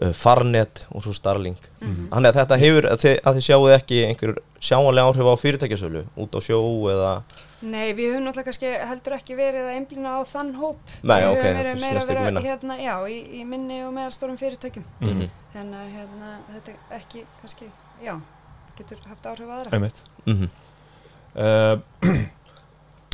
Uh, 0.02 0.12
farnet 0.14 0.86
og 0.92 1.04
svo 1.06 1.14
Starlink 1.14 1.70
Mhm. 1.82 2.10
Þannig 2.12 2.30
að 2.30 2.36
þetta 2.42 2.58
hefur, 2.62 2.86
að 2.92 3.00
þið, 3.02 3.16
að 3.26 3.38
þið 3.38 3.46
sjáuð 3.48 3.72
ekki 3.78 4.02
einhver 4.08 4.34
sjáanlega 4.62 5.08
áhrif 5.10 5.30
á 5.30 5.36
fyrirtækjasölu 5.42 6.04
út 6.22 6.36
á 6.38 6.40
sjó 6.46 6.60
eða 6.94 7.14
Nei, 7.62 7.94
við 7.94 8.16
höfum 8.16 8.24
náttúrulega 8.26 8.48
kannski 8.50 8.70
heldur 8.90 9.14
ekki 9.20 9.36
verið 9.38 9.68
að 9.70 9.76
einblýna 9.78 10.14
á 10.18 10.20
þann 10.26 10.48
hóp. 10.58 10.80
Nei, 11.06 11.20
ok, 11.30 11.42
það 11.44 11.58
verið 11.60 11.82
meira 11.84 12.02
að 12.02 12.08
vera 12.10 12.24
minna. 12.26 12.42
hérna, 12.42 12.78
já, 12.82 12.96
í, 13.06 13.18
í 13.38 13.44
minni 13.46 13.78
og 13.86 13.92
meðalstórum 13.94 14.38
fyrirtækjum. 14.42 14.86
Mhm. 15.02 15.28
Þannig 15.54 15.78
að 15.78 15.92
hérna, 15.98 16.32
þetta 16.56 16.74
ekki 16.98 17.22
kannski, 17.42 17.70
já, 18.02 18.16
getur 18.80 18.98
haft 19.06 19.30
áhrif 19.30 19.54
aðra. 19.58 19.74
Einmitt 19.78 20.02
mm 20.26 20.50
uh, 21.36 21.78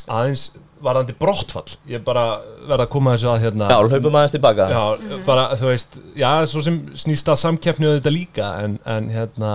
aðeins 0.08 0.44
varðandi 0.84 1.14
brottfall 1.18 1.72
ég 1.90 2.04
bara 2.06 2.40
verða 2.68 2.86
að 2.86 2.92
koma 2.94 3.16
þessu 3.16 3.30
að 3.32 3.42
hérna 3.48 3.68
Já, 3.72 3.78
hlaupum 3.90 4.16
aðeins 4.20 4.36
tilbaka 4.36 4.68
já, 4.70 4.82
Mhm. 5.02 5.24
bara 5.26 5.46
þú 5.58 5.66
veist 5.72 5.98
já, 6.16 6.32
svo 6.48 6.62
sem 6.64 6.78
snýst 6.94 7.28
að 7.34 7.40
samkeppni 7.42 7.88
auðvitað 7.90 8.14
líka 8.18 8.52
en, 8.64 8.80
en 8.86 9.10
hérna 9.10 9.54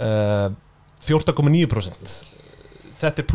uh, 0.00 0.48
14,9% 1.06 2.14
þetta 3.00 3.22
er 3.22 3.28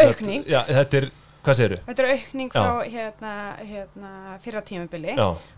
sagt- 0.00 0.08
Aukning. 0.20 0.44
já, 0.48 0.64
þetta 0.66 0.96
er, 1.02 1.10
hvað 1.46 1.58
segirðu? 1.60 1.78
Þetta 1.86 2.02
er 2.04 2.08
aukning 2.16 2.50
frá 2.56 2.72
hérna, 2.94 3.34
hérna, 3.70 4.10
fyrra 4.44 4.62
tímabili. 4.66 5.14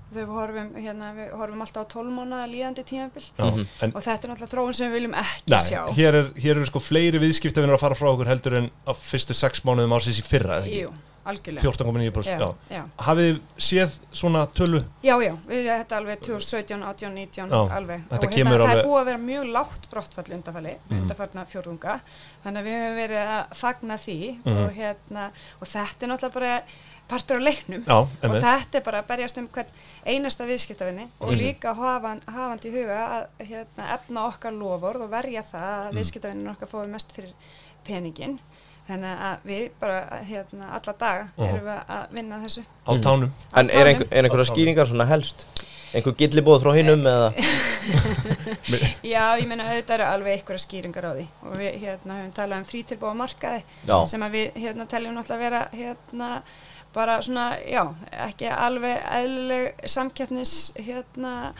Við 0.08 0.24
horfum, 0.32 0.68
hérna, 0.80 1.10
við 1.12 1.32
horfum 1.36 1.60
alltaf 1.66 1.84
á 1.84 1.92
12 1.92 2.12
mánuða 2.16 2.46
líðandi 2.48 2.84
tímabil. 2.88 3.24
já, 3.38 3.44
Mhm. 3.44 3.92
Og 3.94 4.02
þetta 4.04 4.24
er 4.24 4.30
náttúrulega 4.30 4.52
þróun 4.54 4.74
sem 4.74 4.90
við 4.90 4.94
viljum 4.96 5.14
ekki 5.20 5.50
Nei, 5.52 5.58
sjá. 5.60 5.82
hér, 5.92 6.14
er, 6.14 6.30
hér 6.40 6.56
eru 6.56 6.64
sko 6.70 6.80
fleiri 6.80 7.18
viðskiptavinnar 7.20 7.76
að 7.76 7.80
fara 7.84 7.94
frá 7.94 8.08
okkur 8.14 8.26
heldur 8.30 8.56
en 8.56 8.70
á 8.88 8.92
fyrstu 8.96 9.34
sex 9.34 9.60
mánuðum 9.64 9.92
ársins 9.92 10.18
í 10.18 10.24
fyrra? 10.24 10.62
Jú. 10.64 10.88
14,9% 11.28 12.24
já. 12.24 12.38
já, 12.38 12.76
já. 12.76 12.82
Hafið 13.04 13.28
þið 13.28 13.40
séð 13.68 13.96
svona 14.12 14.46
tölu? 14.56 14.80
Já, 15.04 15.14
já, 15.22 15.32
við 15.48 15.68
þetta 15.68 15.96
alveg 16.00 16.20
2017, 16.24 16.82
18, 16.82 17.14
19 17.14 17.50
Já, 17.52 17.76
alveg 17.76 18.02
þetta 18.08 18.26
og 18.26 18.32
það 18.32 18.52
alveg- 18.62 18.78
er 18.78 18.84
búið 18.88 19.00
að 19.02 19.08
vera 19.10 19.18
mjög 19.18 19.52
lágt 19.52 19.88
brottfall 19.90 20.32
undarfalli, 20.38 20.74
Mhm. 20.88 21.00
undarfallna 21.02 21.46
fjórðunga 21.52 22.00
þannig 22.44 22.60
að 22.62 22.68
við 22.68 22.78
höfum 22.78 23.00
verið 23.02 23.32
að 23.36 23.56
fagna 23.62 23.98
því 23.98 24.18
Mhm. 24.44 24.56
og, 24.64 24.70
hérna, 24.72 25.30
og 25.60 25.68
þetta 25.68 26.02
er 26.02 26.08
náttúrulega 26.08 26.32
bara 26.34 26.62
partur 27.08 27.36
á 27.40 27.42
leiknum 27.48 27.84
Já, 27.86 27.94
og 28.00 28.10
þetta 28.22 28.74
er 28.74 28.80
bara 28.84 29.02
að 29.02 29.06
berjast 29.08 29.38
um 29.38 29.48
hvern 29.48 29.66
einasta 30.06 30.44
viðskiptavinni 30.46 31.08
og 31.20 31.28
Mhm. 31.32 31.38
líka 31.38 31.74
hafandi, 31.74 32.24
hafandi 32.26 32.68
í 32.68 32.72
huga 32.72 32.98
að 33.40 33.46
hérna, 33.46 33.94
efna 33.94 34.26
okkar 34.28 34.52
lofórð 34.52 35.02
og 35.02 35.10
verja 35.10 35.42
það 35.42 35.88
að 35.88 35.92
Mhm. 35.92 35.96
viðskiptavinnin 35.98 36.50
okkar 36.56 36.68
fái 36.68 36.88
mest 36.88 37.12
fyrir 37.16 37.32
peningin 37.84 38.38
þannig 38.88 39.22
að 39.28 39.46
við 39.50 39.64
bara 39.80 39.98
hérna, 40.28 40.68
alla 40.78 40.94
daga 40.98 41.28
erum 41.38 41.64
við 41.68 41.80
að 41.96 42.04
vinna 42.18 42.36
að 42.38 42.44
þessu. 42.48 42.62
Á 42.88 42.90
Mhm. 42.92 43.02
tánum. 43.04 43.30
En 43.56 43.70
er, 43.70 43.86
einhver, 43.92 44.08
er 44.10 44.24
einhverja 44.24 44.50
skýringar 44.52 44.86
svona 44.88 45.06
helst? 45.06 45.44
Einhver 45.94 46.12
gillibóð 46.20 46.62
frá 46.62 46.72
hinnum 46.76 47.04
eða? 47.08 47.32
Já, 49.08 49.24
ég 49.40 49.46
meina 49.48 49.64
auðvitað 49.68 49.94
eru 49.98 50.06
alveg 50.08 50.34
einhverja 50.38 50.62
skýringar 50.64 51.06
á 51.08 51.12
því. 51.16 51.26
Og 51.48 51.54
við 51.60 51.76
hérna 51.82 52.16
höfum 52.20 52.32
talað 52.36 52.58
um 52.62 52.66
frítilbúa 52.68 53.14
markaði 53.16 53.62
Já, 53.88 53.96
sem 54.10 54.24
að 54.26 54.34
við 54.36 54.58
hérna 54.64 54.86
teljum 54.90 55.14
náttúrulega 55.16 55.44
vera 55.44 55.62
hérna 55.72 56.30
bara 56.94 57.18
svona, 57.22 57.46
já, 57.68 57.82
ekki 58.28 58.48
alveg 58.50 59.02
eðlileg 59.18 59.82
samkeppnis 59.92 60.54
hérna, 60.76 61.52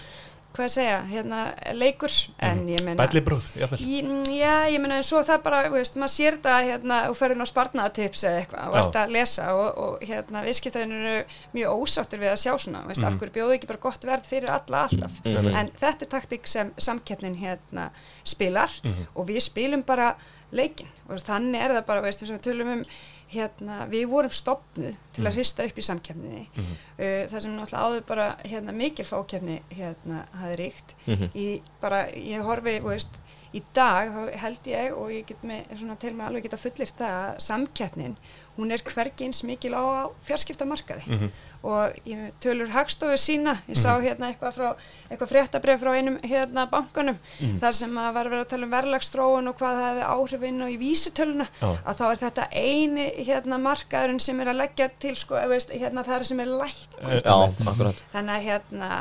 hvað 0.56 0.64
ég 0.64 0.72
segja, 0.74 0.94
hérna 1.06 1.40
leikur, 1.76 2.10
en 2.42 2.62
ég 2.68 2.80
meina 2.82 2.98
Bælli 3.06 3.20
brúð, 3.22 3.44
jáfnvel 3.54 3.78
Í- 3.78 4.38
Já, 4.38 4.54
ég 4.72 4.80
meina 4.80 4.96
en 4.96 5.02
svo 5.06 5.20
það 5.22 5.42
bara, 5.44 5.60
veist, 5.70 5.94
maður 6.00 6.14
sér 6.14 6.38
þetta 6.38 6.54
hérna 6.66 6.96
og 7.10 7.16
ferðin 7.18 7.44
á 7.44 7.46
spartnaðatips 7.46 8.24
eða 8.24 8.40
eitthvað 8.42 8.68
og 8.72 8.78
ert 8.80 8.96
að 9.02 9.12
lesa 9.14 9.46
og, 9.54 9.78
og 9.84 10.00
hérna 10.08 10.42
viðskiptöðin 10.46 10.96
eru 10.98 11.24
mjög 11.54 11.84
ósáttur 11.84 12.18
við 12.24 12.32
að 12.32 12.40
sjá 12.42 12.52
svona, 12.58 12.82
veist, 12.88 13.04
af 13.04 13.12
Mhm. 13.12 13.18
hverju 13.20 13.36
bjóðu 13.36 13.54
ekki 13.58 13.66
bara 13.70 13.78
gott 13.86 14.04
verð 14.04 14.24
fyrir 14.26 14.50
alla 14.50 14.82
alltaf. 14.88 15.12
Mhm. 15.24 15.54
En 15.54 15.70
þetta 15.80 16.02
er 16.02 16.12
taktik 16.16 16.46
sem 16.46 16.72
samkeppnin 16.78 17.36
hérna 17.38 17.90
spilar 18.24 18.70
Mhm. 18.84 19.06
og 19.14 19.26
við 19.28 19.40
spilum 19.42 19.82
bara 19.86 20.14
leikin 20.52 20.88
og 21.08 21.18
þannig 21.20 21.60
er 21.60 21.70
það 21.76 21.86
bara, 21.86 22.00
veist, 22.02 22.22
að 22.22 22.30
við 22.38 22.40
tölum 22.40 22.72
um 22.72 22.82
hérna, 23.32 23.86
við 23.90 24.06
vorum 24.08 24.30
stopnuð 24.30 24.96
til 25.12 25.24
að 25.24 25.34
hrista 25.36 25.64
upp 25.68 25.78
í 25.78 25.82
samkeppninni 25.84 26.48
Mhm. 26.56 26.72
uh, 26.98 27.26
það 27.28 27.40
sem 27.42 27.56
náttúrulega 27.56 27.84
áður 27.86 28.06
bara 28.06 28.36
hérna, 28.44 28.72
mikil 28.72 29.04
fákeppni 29.04 29.62
hérna 29.70 30.24
hafi 30.40 30.56
ríkt 30.56 30.94
Mhm. 31.06 31.30
í 31.34 31.60
bara, 31.80 32.06
ég 32.12 32.42
horfi, 32.42 32.80
veist 32.82 33.20
í 33.54 33.62
dag 33.74 34.10
held 34.36 34.60
ég 34.66 34.92
og 34.96 35.08
ég 35.10 35.26
get 35.26 35.42
með 35.42 35.64
svona 35.78 35.98
til 35.98 36.12
mig 36.14 36.26
alveg 36.26 36.42
geta 36.42 36.56
fullir 36.56 36.90
það 36.98 37.14
að 37.34 37.40
samkeppnin, 37.40 38.16
hún 38.58 38.72
er 38.72 38.78
hvergi 38.84 39.24
eins 39.24 39.42
mikil 39.42 39.72
á, 39.72 40.10
fjarskiptamarkaði 40.26 41.06
Mhm. 41.06 41.30
Og 41.66 41.96
ég 42.06 42.32
tölur 42.42 42.70
hagstofu 42.70 43.16
sína, 43.18 43.56
ég 43.66 43.78
sá 43.78 43.96
hérna 43.98 44.28
eitthvað 44.30 44.54
frá 44.54 44.68
eitthvað 45.10 45.30
fréttabref 45.32 45.80
frá 45.82 45.90
einum 45.96 46.18
hérna 46.22 46.66
bankanum, 46.70 47.18
þar 47.60 47.74
sem 47.74 47.96
að 47.98 48.12
var 48.14 48.30
verið 48.30 48.44
að 48.44 48.50
tala 48.52 48.68
um 48.68 48.74
verðlagstróun 48.76 49.50
og 49.50 49.56
hvað 49.58 49.80
það 49.80 49.88
hefði 49.88 50.04
áhrif 50.12 50.46
inn 50.50 50.62
og 50.62 50.70
í 50.70 50.78
vísitöluna, 50.78 51.48
Já. 51.58 51.68
að 51.84 51.98
þá 51.98 52.04
er 52.10 52.22
þetta 52.22 52.46
eini 52.52 53.08
hérna 53.26 53.58
markaðurinn 53.64 54.22
sem 54.22 54.40
er 54.40 54.52
að 54.52 54.60
leggja 54.62 54.88
til 55.02 55.16
sko, 55.18 55.40
veist, 55.50 55.74
hérna 55.74 56.06
það 56.06 56.20
er 56.20 56.28
sem 56.30 56.40
er 56.44 56.54
lækkun. 56.62 57.14
Já, 57.18 57.36
akkurat. 57.72 58.02
Þannig 58.14 58.34
að 58.36 58.48
hérna 58.52 58.92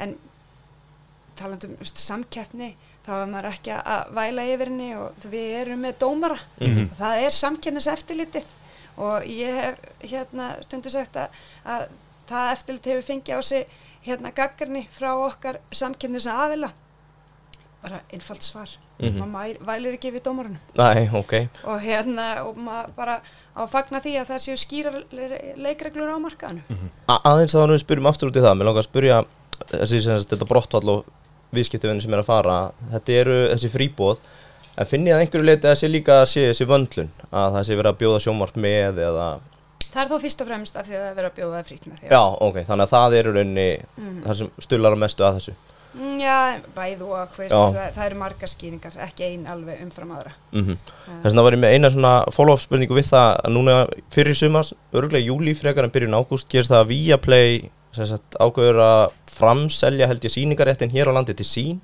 en 0.00 0.16
talandum 1.40 1.76
um 1.78 1.88
samkeppni 1.88 2.74
þá 3.06 3.12
er 3.16 3.28
maður 3.30 3.52
ekki 3.54 3.76
að 3.80 4.10
væla 4.18 4.46
yfir 4.52 4.70
henni 4.70 4.88
og 4.98 5.28
við 5.32 5.52
erum 5.62 5.84
með 5.86 6.00
dómara. 6.02 6.40
Mhm. 6.60 6.90
það 6.98 7.22
er 7.26 7.36
samkeppnis 7.38 7.86
eftirlitið 7.86 8.56
og 9.00 9.26
ég 9.26 9.56
hef 9.56 9.80
hérna 10.12 10.52
stundu 10.64 10.92
sagt 10.92 11.16
að, 11.20 11.40
að 11.64 11.88
það 12.30 12.52
eftirlit 12.54 12.90
hefur 12.92 13.08
fengið 13.08 13.40
á 13.40 13.40
sig 13.42 13.80
hérna 14.06 14.32
gaggarni 14.36 14.86
frá 14.92 15.10
okkar 15.16 15.60
samkeppnis 15.72 16.28
aðila 16.30 16.70
bara 17.80 18.02
einfalt 18.12 18.44
svar. 18.44 18.68
Mhm. 19.00 19.30
maður 19.32 19.60
vælir 19.64 19.94
ekki 19.96 20.10
við 20.12 20.22
dómarunum. 20.26 20.58
Nei, 20.76 21.08
ok. 21.16 21.32
Og 21.64 21.78
hérna 21.80 22.26
og 22.44 22.58
maður 22.60 22.90
bara 22.96 23.14
á 23.56 23.60
að 23.64 23.70
fagna 23.72 24.00
því 24.04 24.12
að 24.20 24.28
það 24.28 24.42
séu 24.44 24.56
skýra 24.60 24.92
leikreglur 25.56 26.12
á 26.12 26.20
markaðanum 26.20 26.90
A 27.08 27.16
aðeins 27.32 27.54
að 27.56 27.72
við 27.72 27.80
spyrjum 27.80 28.10
aftur 28.10 28.28
út 28.28 28.36
í 28.36 28.44
það 28.44 28.58
Mér 28.58 28.68
langar 28.68 28.84
að 28.84 28.90
spyrja 28.90 29.22
þessi 29.70 30.02
sagt, 30.04 30.28
þetta 30.28 30.50
brottfall 30.50 30.92
og 30.92 31.08
viðskiptavinni 31.56 32.04
sem 32.04 32.12
er 32.12 32.20
að 32.20 32.28
fara. 32.28 32.58
Þetta 32.92 33.16
eru 33.22 33.38
þessi 33.54 33.72
fríbóð 33.72 34.20
En 34.78 34.86
finn 34.86 35.06
ég 35.06 35.14
að 35.16 35.20
einhverju 35.24 35.44
leiti 35.44 35.66
að 35.68 35.78
sé 35.80 35.88
líka 35.90 36.20
að 36.22 36.28
sé 36.30 36.44
þessi 36.50 36.66
vöndlun 36.70 37.10
að 37.32 37.56
það 37.56 37.64
sé 37.68 37.76
verið 37.80 37.90
að 37.92 37.98
bjóða 38.02 38.20
sjónvart 38.24 38.56
með 38.56 39.00
eða 39.08 39.26
það 39.90 40.02
er 40.04 40.08
þó 40.12 40.20
fyrst 40.22 40.40
og 40.44 40.46
fremst 40.46 40.76
af 40.78 40.86
því 40.86 40.94
að 40.94 41.00
það 41.02 41.10
er 41.10 41.16
verið 41.18 41.30
að 41.30 41.38
bjóða 41.40 41.56
það 41.58 41.66
frýtt 41.70 41.86
með 41.90 41.98
því 42.00 42.10
Já, 42.14 42.22
ok, 42.46 42.56
þannig 42.68 42.84
að 42.86 42.94
það 42.94 43.16
eru 43.20 43.32
rauninni 43.34 43.68
Mhm. 43.98 44.22
það 44.26 44.36
sem 44.40 44.50
stular 44.60 44.92
að 44.96 45.02
mestu 45.04 45.24
að 45.26 45.36
þessu 45.40 45.54
Mm, 45.90 46.20
Já, 46.22 46.60
bæð 46.76 47.00
og 47.02 47.30
Já. 47.34 47.48
það, 47.50 47.94
það 47.96 48.04
eru 48.06 48.14
margar 48.20 48.46
skýringar, 48.48 48.92
ekki 49.08 49.24
ein 49.26 49.46
alveg 49.50 49.80
umfram 49.82 50.12
aðra. 50.14 50.30
mm 50.52 50.68
Uh, 50.70 50.76
Þess 51.24 51.32
vegna 51.34 51.42
var 51.42 51.52
ég 51.52 51.58
með 51.58 51.72
eina 51.74 51.90
svona 51.90 52.12
follow-up 52.30 52.60
spurningu 52.62 52.94
við 52.94 53.08
það 53.10 53.40
að 53.42 53.50
núna 53.56 53.74
fyrir 54.08 54.36
sumars, 54.38 54.72
örgulega 54.94 55.26
júli 55.26 55.54
frekar 55.58 55.82
en 55.84 55.90
byrjun 55.90 56.14
ágúst, 56.14 56.46
gerist 56.48 56.70
það 56.70 56.84
að 56.84 56.86
Viaplay 56.92 57.70
ágöður 58.38 58.78
að 58.86 59.10
framselja 59.34 60.06
held 60.06 60.22
ég 60.22 60.30
síningaréttin 60.30 60.92
hér 60.94 61.10
á 61.10 61.12
landi 61.18 61.34
til 61.34 61.44
sín 61.46 61.80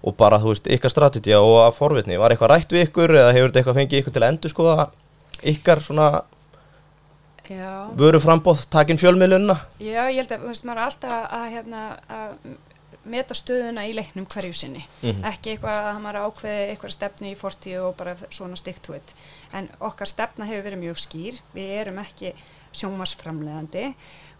og 0.00 0.16
bara, 0.16 0.40
þú 0.40 0.54
veist, 0.54 0.68
ykkar 0.72 0.92
strategía 0.92 1.40
og 1.44 1.58
að 1.66 1.76
forvitni, 1.76 2.18
var 2.20 2.32
eitthvað 2.32 2.54
rætt 2.54 2.72
við 2.72 2.86
ykkur 2.88 3.16
eða 3.18 3.34
hefur 3.36 3.50
þetta 3.50 3.60
eitthvað 3.60 3.80
fengið 3.80 4.02
ykkur 4.02 4.16
til 4.16 4.22
að 4.22 4.30
endur 4.32 4.54
skoða 4.54 4.86
ykkar 5.52 5.82
svona 5.84 6.08
vöru 7.98 8.20
frambóð 8.22 8.64
takin 8.70 9.00
fjölmiðlunna? 9.00 9.56
já, 9.82 10.06
ég 10.08 10.22
held 10.22 10.34
að, 10.36 10.44
veist, 10.46 10.64
maður 10.64 10.80
er 10.80 10.86
alltaf 10.86 11.32
að, 11.34 11.46
hérna, 11.56 11.84
að 12.08 12.34
meta 13.10 13.34
stöðuna 13.34 13.86
í 13.88 13.94
leiknum 13.96 14.26
hverju 14.28 14.54
sinni. 14.54 14.84
Mhm. 15.02 15.24
Ekki 15.32 15.54
eitthvað 15.54 15.78
að 15.90 16.00
maður 16.04 16.28
ákveði 16.28 16.64
eitthvað 16.70 16.94
stefnu 16.96 17.30
í 17.30 17.36
fortíu 17.36 17.82
og 17.88 17.96
bara 17.96 18.16
svona 18.30 18.56
it. 18.96 19.14
En 19.52 19.68
okkar 19.80 20.06
stefna 20.06 20.46
hefur 20.46 20.70
verið 20.70 20.82
mjög 20.84 20.98
skýr. 21.00 21.40
Við 21.54 21.70
erum 21.80 21.98
ekki 21.98 22.34
sjónvarsframleðandi. 22.76 23.86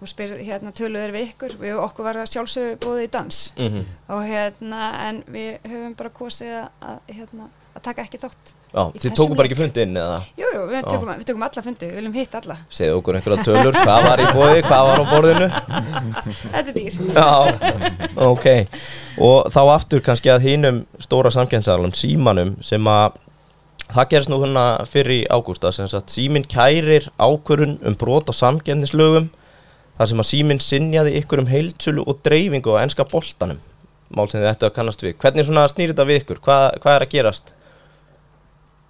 Þú 0.01 0.09
spyr, 0.09 0.37
hérna, 0.47 0.73
töluður 0.77 1.13
við 1.17 1.27
ykkur. 1.33 1.57
Við 1.61 1.81
okkur 1.83 2.07
var 2.07 2.21
að 2.23 2.31
sjálfsögðu 2.33 2.79
bóðið 2.85 3.07
í 3.07 3.11
dans. 3.17 3.41
Mm 3.59 3.83
Og 4.09 4.23
hérna, 4.29 4.87
en 5.09 5.25
við 5.29 5.51
höfum 5.67 5.99
bara 5.99 6.15
kosið 6.15 6.57
að, 6.63 6.97
hérna, 7.11 7.51
að 7.75 7.85
taka 7.85 8.07
ekki 8.07 8.23
þátt. 8.23 8.55
Já, 8.71 8.85
þið 8.95 9.03
þessum 9.03 9.17
tóku 9.19 9.35
bara 9.35 9.49
ekki 9.49 9.57
fundi 9.59 9.83
inn 9.83 9.97
eða 9.99 10.19
Jú, 10.39 10.47
jú, 10.55 10.61
við 10.71 10.77
við 10.79 11.25
tökum 11.27 11.43
alla 11.43 11.63
fundi, 11.67 11.87
við 11.91 11.97
viljum 11.99 12.13
hitta 12.15 12.39
alla. 12.39 12.57
segðu 12.71 12.99
okkur 13.01 13.17
einhverja 13.19 13.47
tölur, 13.49 13.79
hvað 13.81 14.05
var 14.07 14.23
í 14.23 14.27
bóði, 14.31 14.61
hvað 14.63 14.85
var 14.87 15.01
á 15.03 15.05
borðinu? 15.11 15.49
Þetta 16.53 16.61
er 16.61 16.77
dýrt. 16.77 17.01
Já, 17.17 17.31
ok 18.29 18.47
og 19.27 19.51
þá 19.51 19.61
aftur 19.75 20.05
kannski 20.07 20.31
að 20.31 20.47
hínum 20.47 20.79
stóra 21.03 21.33
samkennsalum, 21.35 21.91
símanum 21.99 22.55
sem 22.63 22.87
að 22.87 23.19
það 23.95 24.09
gerist 24.13 24.31
nú 24.31 24.39
hérna 24.43 24.65
fyrir 24.89 25.17
í 25.17 25.29
ágústa 25.31 25.73
sem 25.75 25.89
sagt 25.91 26.13
síminn 26.15 26.47
kærir 26.47 27.09
ákvörun 27.19 27.79
um 27.87 27.97
brot 27.99 28.31
á 28.31 28.35
samkennislögum 28.37 29.31
þar 29.99 30.11
sem 30.11 30.23
að 30.23 30.29
síminn 30.31 30.63
sinjaði 30.65 31.17
ykkur 31.21 31.43
um 31.43 31.51
heilsölu 31.51 32.05
og 32.09 32.21
dreifingu 32.25 32.77
á 32.77 32.83
enska 32.83 33.05
boltanum. 33.09 33.59
Mál 34.11 34.27
sem 34.31 34.41
þið 34.41 34.51
ættu 34.51 34.67
að 34.67 34.77
kannast 34.77 35.03
við. 35.05 35.17
Hvernig 35.23 35.47
svona 35.47 35.67
snýr 35.71 35.93
þetta 35.93 36.07
við 36.09 36.23
ykkur, 36.23 36.41
hvað, 36.47 36.67
hvað 36.83 36.97
er 36.97 37.05
að 37.05 37.13
gerast? 37.15 37.53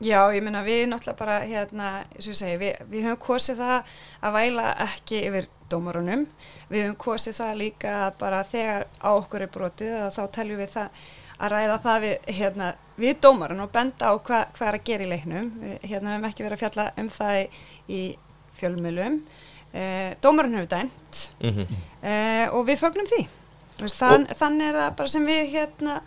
Já, 0.00 0.20
ég 0.32 0.40
meina 0.40 0.62
við 0.64 0.86
náttúrulega 0.88 1.18
bara 1.18 1.40
hérna, 1.44 1.88
og 2.08 2.28
ég 2.30 2.36
segi, 2.38 2.54
við, 2.56 2.78
við 2.88 3.08
höfum 3.08 3.18
kosið 3.20 3.58
það 3.60 3.90
að 4.24 4.36
væla 4.38 4.68
ekki 4.86 5.18
yfir 5.28 5.48
dómarunum, 5.68 6.22
við 6.70 6.86
höfum 6.86 7.00
kosið 7.04 7.36
það 7.36 7.58
líka 7.60 7.96
bara 8.22 8.38
þegar 8.48 8.86
á 8.96 9.10
okkur 9.10 9.44
er 9.44 9.52
brotið 9.52 9.98
að 9.98 10.14
þá 10.16 10.22
teljum 10.38 10.62
við 10.62 10.72
það 10.78 11.02
að 11.40 11.52
ræða 11.54 11.76
það 11.84 12.00
við, 12.04 12.14
hérna, 12.38 12.70
við 13.00 13.20
dómarun 13.24 13.62
og 13.64 13.70
benda 13.72 14.10
á 14.10 14.14
hva, 14.18 14.40
hvað 14.56 14.68
er 14.68 14.78
að 14.78 14.84
gera 14.90 15.04
í 15.06 15.10
leiknum, 15.10 15.50
hérna 15.82 16.10
við 16.10 16.16
höfum 16.16 16.28
ekki 16.30 16.44
verið 16.46 16.56
að 16.56 16.62
fjalla 16.64 16.86
um 17.00 17.08
það 17.16 17.36
í, 17.40 17.44
í 17.88 18.00
fjölmjölum, 18.60 19.20
eh, 19.72 20.10
dómarun 20.22 20.58
hefur 20.58 20.72
dæmt 20.74 21.20
Mm 21.40 21.50
-hmm. 21.56 21.66
eh, 22.02 22.54
og 22.54 22.66
við 22.66 22.76
fögnum 22.78 23.06
því, 23.06 23.22
þann, 23.80 24.26
þannig 24.36 24.68
er 24.68 24.74
það 24.74 24.96
bara 24.96 25.08
sem 25.08 25.26
við 25.26 25.48
hérna 25.54 26.00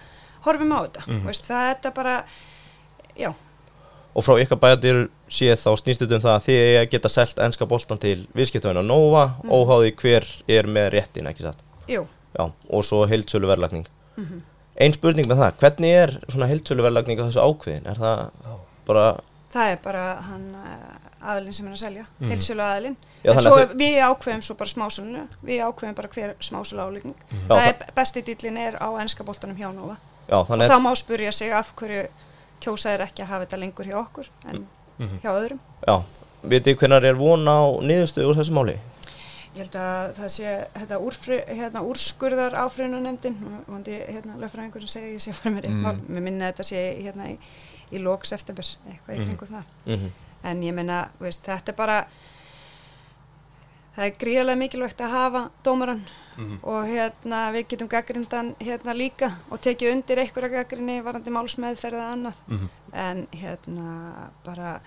horfum 0.45 0.71
á 0.71 0.79
þetta, 0.85 1.03
mm. 1.07 1.25
veist, 1.25 1.45
það 1.47 1.69
er 1.69 1.75
þetta 1.75 1.91
bara, 1.93 2.23
já, 3.17 3.33
og 4.13 4.23
frá 4.23 4.37
ykkar 4.41 4.59
bæjadir 4.61 5.09
séð 5.33 5.57
þá 5.57 5.71
snýst 5.81 6.01
þetta 6.03 6.15
um 6.15 6.21
það 6.21 6.35
að 6.37 6.45
þið 6.47 6.89
geta 6.91 7.09
selt 7.09 7.39
enska 7.39 7.65
boltan 7.65 7.97
til 7.97 8.27
viðskiptöfina 8.37 8.83
Nova 8.85 9.33
Mhm. 9.43 9.49
óháði 9.49 9.95
hver 9.95 10.27
er 10.47 10.67
með 10.67 10.89
réttin, 10.93 11.27
ekki 11.27 11.41
satt? 11.41 11.57
jú, 11.87 12.05
Já, 12.39 12.51
og 12.69 12.83
svo 12.85 13.05
heildsölu 13.07 13.47
verðlagning 13.47 13.87
mhm. 14.17 14.41
Ein 14.81 14.93
spurning 14.95 15.27
með 15.29 15.37
það, 15.37 15.51
hvernig 15.61 15.93
er 16.03 16.11
svona 16.31 16.47
heildsölu 16.49 16.81
verðlagning 16.85 17.19
á 17.21 17.25
þessu 17.29 17.43
ákveðin? 17.45 17.85
Er 17.91 17.99
það 18.01 18.23
bara, 18.87 19.05
Það 19.53 19.67
er 19.69 19.77
bara 19.83 20.03
hann 20.25 20.45
aðilinn 21.21 21.53
sem 21.53 21.67
er 21.69 21.73
að 21.75 21.81
selja, 21.83 22.05
mm. 22.19 22.29
heilsölu 22.31 22.63
aðilinn. 22.65 22.95
Já, 23.23 23.29
en 23.35 23.41
svo 23.45 23.51
að 23.61 23.75
við 23.77 23.97
ákveðum 24.01 24.41
svo 24.43 24.55
bara 24.57 24.71
smásölinu, 24.71 25.21
við 25.45 25.61
ákveðum 25.67 25.95
bara 25.99 26.09
hver 26.15 26.33
smásölu 26.43 26.81
áleikning. 26.87 27.15
Já, 27.29 27.37
það 27.47 27.59
það- 27.61 27.67
er 27.69 27.93
besti 27.99 28.23
dýllin 28.27 28.57
er 28.57 28.73
á 28.81 28.87
ennska 29.03 29.23
boltanum 29.23 29.55
hjá 29.55 29.69
Nova. 29.75 29.97
já, 30.27 30.35
Og 30.39 30.47
þannig 30.49 30.69
þá 30.73 30.79
má 30.81 30.91
spurja 30.97 31.31
sig 31.31 31.51
af 31.53 31.69
hverju 31.75 32.07
kjósa 32.61 32.89
er 32.95 32.99
ekki 33.05 33.21
að 33.23 33.29
hafa 33.29 33.45
þetta 33.45 33.59
lengur 33.59 33.85
hjá 33.85 33.95
okkur 34.01 34.25
en 34.49 34.67
Mhm. 34.99 35.19
hjá 35.21 35.29
öðrum. 35.37 35.59
já, 35.87 36.01
vitið 36.47 36.77
hvernar 36.79 37.03
er 37.05 37.13
von 37.13 37.45
á 37.45 37.61
niðurstöðu 37.79 38.25
úr 38.33 38.35
þessu 38.41 38.51
máli? 38.57 38.77
Ég 39.53 39.59
held 39.61 39.75
að 39.77 40.13
það 40.17 40.29
sé 40.33 40.51
þetta 40.73 40.97
úrfri, 41.05 41.35
hérna, 41.47 41.81
úrskurðar 41.85 42.55
áfriðunanemndin 42.63 43.35
og 43.45 43.67
vondi 43.69 43.99
hérna 44.07 44.37
lögfræðingur 44.41 44.81
sem 44.87 44.87
segir 44.95 45.13
ég 45.13 45.21
sé 45.21 45.33
fyrir 45.37 45.53
mér 45.53 45.67
Mm. 45.67 45.75
eitthvað, 45.75 45.99
mér 46.09 46.21
minna 46.25 46.45
að 46.47 46.53
þetta 46.53 46.63
sé 46.63 46.81
hérna 47.03 47.27
í, 47.29 47.37
í 47.93 47.99
lók 48.01 48.25
september, 48.25 48.65
eitthvað 48.89 49.15
í 49.15 49.19
Mhm. 49.19 49.27
kringum 49.29 49.47
það. 49.47 49.63
Mm 49.85 50.11
en 50.43 50.61
ég 50.61 50.73
veist, 51.19 51.43
þetta 51.45 51.69
er 51.69 51.75
bara 51.75 52.07
það 53.95 54.05
er 54.07 54.15
gríðarlega 54.19 54.57
mikilvægt 54.57 55.01
að 55.05 55.09
hafa 55.13 55.49
dómaran 55.63 56.01
Mhm. 56.37 56.57
og 56.63 56.85
hérna 56.89 57.51
við 57.53 57.67
getum 57.67 57.87
gaggrindan 57.87 58.55
hérna 58.59 58.93
líka 58.97 59.31
og 59.51 59.61
tekið 59.61 59.91
undir 59.93 60.17
einhverja 60.17 60.49
gaggrinni 60.49 61.01
varandi 61.03 61.29
málsmeðferð 61.29 61.93
eða 61.93 62.13
annað 62.13 62.33
Mhm. 62.47 62.69
en 62.93 63.27
hérna 63.31 64.29
bara 64.43 64.81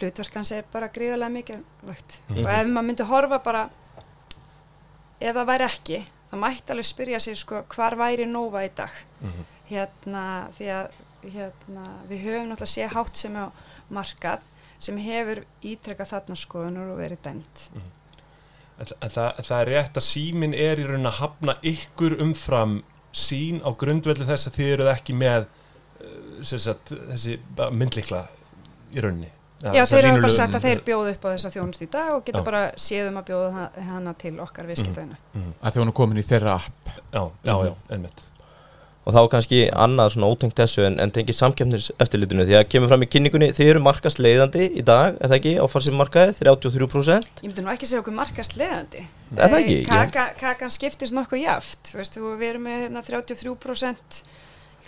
hlutverk 0.00 0.34
hans 0.34 0.52
er 0.52 0.64
bara 0.72 0.88
gríðarlega 0.88 1.32
mikilvægt 1.34 2.20
Mhm. 2.28 2.44
og 2.44 2.50
ef 2.52 2.66
maður 2.66 2.86
myndi 2.88 3.04
horfa 3.08 3.38
bara 3.44 3.68
ef 5.20 5.34
það 5.36 5.46
væri 5.50 5.66
ekki 5.68 5.98
þá 6.30 6.36
mætti 6.42 6.70
alveg 6.74 6.84
spyrja 6.88 7.20
sig 7.20 7.36
sko 7.36 7.62
hvar 7.74 7.96
væri 7.96 8.26
Nova 8.26 8.64
í 8.66 8.70
dag 8.74 8.90
Mhm. 9.22 9.44
hérna 9.70 10.24
því 10.58 10.66
að 10.78 10.90
hérna, 11.28 11.84
við 12.08 12.20
höfum 12.24 12.48
náttúrulega 12.48 12.74
séð 12.74 12.92
hátt 12.94 13.16
sem 13.16 13.34
á 13.36 13.50
markað 13.90 14.40
sem 14.78 14.96
hefur 14.98 15.44
ítrekka 15.62 16.04
þarna 16.06 16.36
skoðunur 16.36 16.92
og 16.92 16.98
verið 16.98 17.18
dæmt 17.22 17.70
En, 18.80 18.86
en, 19.02 19.10
það, 19.10 19.40
það 19.42 19.60
er 19.60 19.66
rétt 19.66 19.96
að 19.98 20.04
símin 20.06 20.54
er 20.54 20.76
í 20.78 20.84
raunin 20.86 21.06
að 21.10 21.18
hafna 21.18 21.56
ykkur 21.66 22.14
umfram 22.22 22.84
sín 23.12 23.58
á 23.66 23.74
grundvelli 23.74 24.24
þess 24.24 24.46
að 24.46 24.54
þið 24.54 24.68
eruð 24.76 24.90
ekki 24.92 25.14
með 25.18 25.46
uh, 26.00 26.42
sagt, 26.44 26.92
þessi 27.10 27.40
myndlikla 27.74 28.28
í 28.94 29.00
rauninni. 29.02 29.32
Já, 29.58 29.72
þessar 29.74 29.98
þeir 29.98 30.06
eru 30.12 30.22
bara 30.22 30.36
sagt 30.38 30.54
að 30.54 30.66
þeir 30.68 30.80
bjóðu 30.86 31.10
upp 31.16 31.24
á 31.26 31.28
þessa 31.34 31.50
þjónust 31.56 31.82
í 31.82 31.90
dag 31.90 32.12
og 32.14 32.24
geta 32.28 32.38
Já. 32.38 32.44
bara 32.46 32.62
séð 32.78 33.08
um 33.10 33.16
að 33.18 33.24
bjóða 33.32 33.48
ha- 33.56 33.70
hana 33.88 34.12
til 34.14 34.36
okkar 34.44 34.68
viðskiptæðina. 34.70 35.16
að 35.34 35.72
því 35.74 35.80
hún 35.82 35.88
er 35.92 35.96
komin 35.98 36.18
í 36.22 36.26
þeirra 36.28 36.54
app 36.60 36.96
Já, 37.12 37.22
já, 37.42 37.54
já, 37.66 37.72
einmitt. 37.90 38.22
og 39.08 39.14
þá 39.16 39.20
kannski 39.32 39.58
annað 39.72 40.12
svona 40.14 40.28
ótengt 40.30 40.54
þessu 40.60 40.84
en, 40.86 41.00
en 41.00 41.10
tengið 41.10 41.34
samkeppnis 41.40 41.90
eftirlitinu 41.98 42.44
því 42.44 42.54
að 42.60 42.66
kemur 42.70 42.88
fram 42.92 43.02
í 43.02 43.08
kynningunni 43.10 43.48
þið 43.56 43.70
eru 43.72 43.80
markast 43.82 44.18
leiðandi 44.20 44.66
í 44.78 44.82
dag, 44.84 45.16
er 45.18 45.26
það 45.32 45.38
ekki, 45.40 45.54
á 45.58 45.64
farsið 45.74 45.96
markaði 45.96 46.34
33% 46.38 47.42
Ég 47.42 47.48
myndi 47.48 47.64
nú 47.64 47.72
ekki 47.72 47.88
segja 47.88 48.02
okkur 48.04 48.14
markast 48.18 48.54
leðandi. 48.60 49.06
Er 49.34 49.48
það 49.48 49.58
ekki? 49.62 49.78
Ég- 49.80 49.88
Kaka, 49.88 50.26
kakan 50.38 50.70
skiptist 50.70 51.16
nokkuð 51.16 51.40
jaft, 51.46 51.80
þú 51.90 51.98
veist, 52.02 52.20
við 52.20 52.46
erum 52.52 52.68
með 52.68 52.84
hérna, 52.84 53.02
33%, 53.08 54.22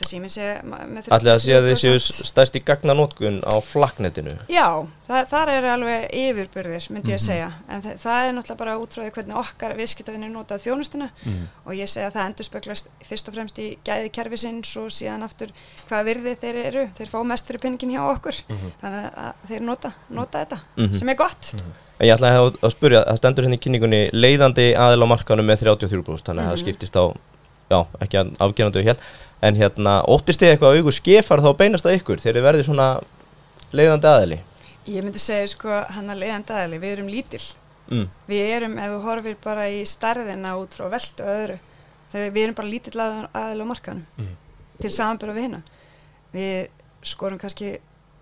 það 0.01 0.09
sé 0.11 0.21
mér 0.23 0.33
segja 0.33 0.55
ma- 0.65 0.79
með 0.89 1.05
33%. 1.07 1.15
Allir 1.17 1.33
að 1.35 1.43
sé 1.45 1.53
að 1.57 1.67
þið 1.69 1.79
séu 1.81 2.25
stærst 2.31 2.57
í 2.57 2.63
gagnanótkun 2.65 3.37
á 3.45 3.55
flaknetinu 3.61 4.33
Já, 4.49 4.67
það, 5.09 5.27
þar 5.33 5.49
er 5.55 5.67
alveg 5.75 6.07
yfirbyrðir, 6.17 6.87
myndi 6.91 7.11
Mhm. 7.11 7.15
ég 7.15 7.21
segja. 7.21 7.51
En 7.69 7.83
það, 7.83 7.99
það 8.01 8.29
er 8.29 8.33
náttúrulega 8.39 8.57
bara 8.63 8.77
útráðið 8.81 9.13
hvernig 9.19 9.37
okkar 9.37 9.77
viðskiptafinni 9.77 10.31
notað 10.33 10.65
þjónustuna 10.65 11.11
Mhm. 11.25 11.45
og 11.67 11.73
ég 11.75 11.89
segja 11.89 12.09
að 12.11 12.15
það 12.17 12.27
endur 12.31 12.45
speglast 12.49 12.89
fyrst 13.09 13.29
og 13.29 13.35
fremst 13.35 13.59
í 13.59 13.79
gæði 13.85 14.11
kerfisins 14.11 14.77
og 14.77 14.89
síðan 14.91 15.23
aftur 15.23 15.49
hvað 15.89 16.05
virði 16.09 16.37
þeir 16.41 16.57
eru. 16.67 16.89
Þeir 16.99 17.09
fá 17.09 17.23
mest 17.27 17.47
fyrir 17.47 17.61
pinningin 17.61 17.91
hjá 17.97 18.03
okkur, 18.17 18.35
þannig 18.83 19.15
að 19.15 19.33
þeir 19.49 19.61
nota, 19.63 19.93
nota 20.11 20.45
þetta, 20.47 20.61
Mhm. 20.77 20.97
sem 20.99 21.09
er 21.09 21.15
gott. 21.15 21.55
En 22.01 22.07
ég 22.09 22.17
ætlaði 22.17 22.37
að, 22.39 22.57
að 22.63 22.71
spurja, 22.73 23.05
það 23.05 23.17
stendur 23.19 23.45
hérna 23.45 23.59
í 23.59 23.61
kynningunni 23.61 24.11
leiðandi 24.13 24.75
aðil 24.75 25.03
á 25.05 25.07
markanum 25.13 25.45
með 25.45 25.59
33% 25.61 26.25
þannig 26.25 26.41
að 26.41 26.49
það 26.49 26.57
Mhm. 26.57 26.65
skiptist 26.65 26.97
á, 26.97 27.05
já, 27.71 27.87
ekki 28.01 28.17
að 28.19 28.37
afgerandi 28.39 28.85
hér 28.87 28.97
en 29.43 29.57
hérna, 29.57 30.03
óttist 30.09 30.41
þið 30.43 30.51
eitthvað 30.55 30.75
að 30.75 30.79
augu 30.81 30.93
skefar 30.93 31.41
þá 31.41 31.51
beinast 31.57 31.87
að 31.89 31.97
ykkur 32.01 32.21
þegar 32.21 32.37
þið 32.39 32.47
verðið 32.49 32.67
svona 32.69 32.89
leiðandi 33.73 34.09
aðili 34.11 34.39
Ég 34.91 35.05
myndi 35.05 35.21
segja 35.23 35.47
sko 35.53 35.69
hann 35.95 36.09
að 36.11 36.23
leiðandi 36.25 36.55
aðli, 36.57 36.79
við 36.83 36.93
erum 36.97 37.09
lítill. 37.13 37.43
mm. 37.91 38.07
Við 38.27 38.47
erum, 38.57 38.79
ef 38.81 38.91
þú 38.95 39.01
horfir 39.05 39.37
bara 39.45 39.67
í 39.71 39.83
starðina 39.87 40.55
út 40.59 40.75
frá 40.75 40.89
veltu 40.91 41.23
og 41.23 41.29
öðru, 41.35 41.59
þegar 42.13 42.33
við 42.35 42.43
erum 42.47 42.55
bara 42.59 42.69
lítill 42.69 43.01
aðil 43.05 43.63
á 43.63 43.67
markanum 43.71 44.07
Mhm. 44.19 44.33
til 44.81 44.91
samanbyrða 44.91 45.35
við 45.37 45.43
hérna. 45.45 45.63
Við 46.35 46.69
skorum 47.03 47.39
kannski, 47.39 47.79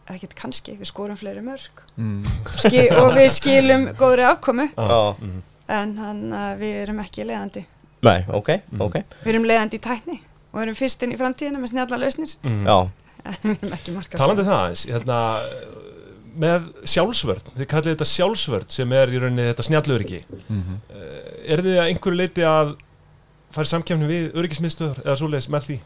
ekkert 0.09 0.35
kannski, 0.35 0.77
við 0.77 0.87
skorum 0.91 1.17
fleiri 1.17 1.41
mörg 1.47 1.83
mm. 1.97 2.25
Ski, 2.59 2.89
og 2.91 3.13
við 3.15 3.29
skilum 3.39 3.89
góðri 3.97 4.25
afkomu 4.29 4.69
Já. 4.77 5.15
Mhm. 5.21 5.43
en 5.69 5.97
hann 5.99 6.23
að 6.33 6.59
við 6.59 6.83
erum 6.83 7.01
ekki 7.01 7.25
leiðandi. 7.25 7.65
Nei, 8.03 8.25
ok, 8.29 8.49
Mhm. 8.73 8.81
ok 8.83 8.95
Við 9.25 9.33
erum 9.35 9.45
leiðandi 9.45 9.75
í 9.79 9.81
tækni 9.81 10.21
og 10.53 10.63
erum 10.63 10.77
fyrst 10.79 11.03
inn 11.05 11.13
í 11.15 11.19
framtíðina 11.21 11.61
með 11.63 11.73
snjalla 11.75 11.99
lausnir. 12.05 12.33
Já, 12.43 12.79
en 13.29 13.39
við 13.43 13.55
erum 13.59 13.77
ekki 13.79 13.95
markast. 13.97 14.21
Talandi 14.23 14.47
það 14.49 14.59
aðeins, 14.63 14.85
hérna, 14.89 15.19
með 16.39 16.67
sjálfsvörn, 16.95 17.53
þið 17.59 17.69
kallið 17.75 17.95
þetta 17.97 18.09
sjálfsvörn 18.15 18.69
sem 18.71 18.93
er 19.01 19.11
í 19.13 19.21
rauninni 19.23 19.49
þetta 19.51 19.69
snjallöryggi. 19.69 20.21
Mm 20.49 20.81
Er 21.49 21.63
þið 21.65 21.79
að 21.81 21.87
einhverju 21.89 22.17
leiti 22.19 22.43
að 22.45 22.75
fara 23.57 23.65
í 23.65 23.71
samkefni 23.71 24.09
við 24.11 24.35
öryggismiðstöður 24.37 24.99
eða 25.07 25.15
svoleiðis 25.17 25.47
með 25.55 25.63
því? 25.69 25.77